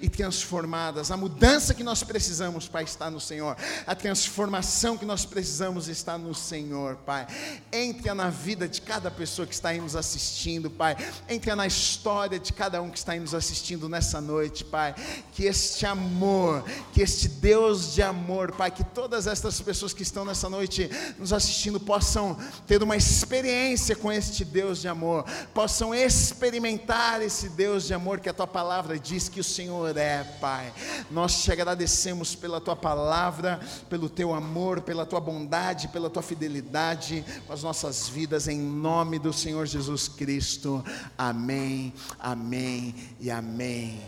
e 0.00 0.08
transformadas. 0.08 1.10
A 1.10 1.16
mudança 1.16 1.74
que 1.74 1.82
nós 1.82 2.02
precisamos, 2.02 2.68
Pai, 2.68 2.84
está 2.84 3.10
no 3.10 3.20
Senhor. 3.20 3.56
A 3.86 3.94
transformação 3.94 4.96
que 4.96 5.04
nós 5.04 5.24
precisamos 5.24 5.88
está 5.88 6.16
no 6.16 6.34
Senhor, 6.34 6.96
Pai. 6.96 7.26
Entra 7.72 8.14
na 8.14 8.30
vida 8.30 8.68
de 8.68 8.80
cada 8.80 9.10
pessoa 9.10 9.46
que 9.46 9.54
está 9.54 9.70
aí 9.70 9.80
nos 9.80 9.96
assistindo, 9.96 10.70
Pai. 10.70 10.96
Entra 11.28 11.56
na 11.56 11.66
história 11.66 12.38
de 12.38 12.52
cada 12.52 12.80
um 12.80 12.90
que 12.90 12.98
está 12.98 13.12
aí 13.12 13.20
nos 13.20 13.34
assistindo 13.34 13.88
nessa 13.88 14.20
noite, 14.20 14.64
Pai. 14.64 14.94
Que 15.32 15.44
este 15.44 15.86
amor, 15.86 16.64
que 16.92 17.02
este 17.02 17.28
Deus 17.28 17.94
de 17.94 18.02
amor, 18.02 18.52
Pai, 18.52 18.70
que 18.70 18.84
todas 18.84 19.26
estas 19.26 19.60
pessoas 19.60 19.92
que 19.92 20.02
estão 20.02 20.24
nessa 20.24 20.48
noite 20.48 20.90
nos 21.18 21.32
assistindo 21.32 21.80
possam 21.80 22.38
ter 22.66 22.82
uma 22.82 22.96
experiência 22.96 23.96
com 23.96 24.12
este 24.12 24.44
Deus 24.44 24.80
de 24.80 24.88
amor, 24.88 25.24
possam 25.54 25.94
experimentar 25.94 27.22
esse 27.22 27.48
Deus 27.48 27.86
de 27.86 27.94
amor 27.94 28.20
que 28.20 28.28
a 28.28 28.34
tua 28.34 28.46
palavra 28.46 28.98
diz 28.98 29.28
que 29.30 29.40
o 29.40 29.44
Senhor 29.44 29.96
é, 29.96 30.24
Pai. 30.40 30.72
Nós 31.10 31.42
te 31.42 31.52
agradecemos 31.52 32.34
pela 32.34 32.60
tua 32.60 32.76
palavra, 32.76 33.60
pelo 33.88 34.08
teu 34.08 34.34
amor, 34.34 34.80
pela 34.80 35.06
tua 35.06 35.20
bondade, 35.20 35.88
pela 35.88 36.10
tua 36.10 36.22
fidelidade 36.22 37.24
com 37.46 37.52
as 37.52 37.62
nossas 37.62 38.08
vidas, 38.08 38.48
em 38.48 38.58
nome 38.58 39.18
do 39.18 39.32
Senhor 39.32 39.66
Jesus 39.66 40.08
Cristo. 40.08 40.84
Amém, 41.16 41.94
amém 42.18 42.94
e 43.20 43.30
amém. 43.30 44.00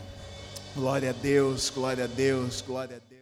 Glória 0.75 1.11
a 1.11 1.13
Deus, 1.13 1.69
glória 1.69 2.05
a 2.05 2.07
Deus, 2.07 2.61
glória 2.61 2.97
a 2.97 2.99
Deus. 2.99 3.12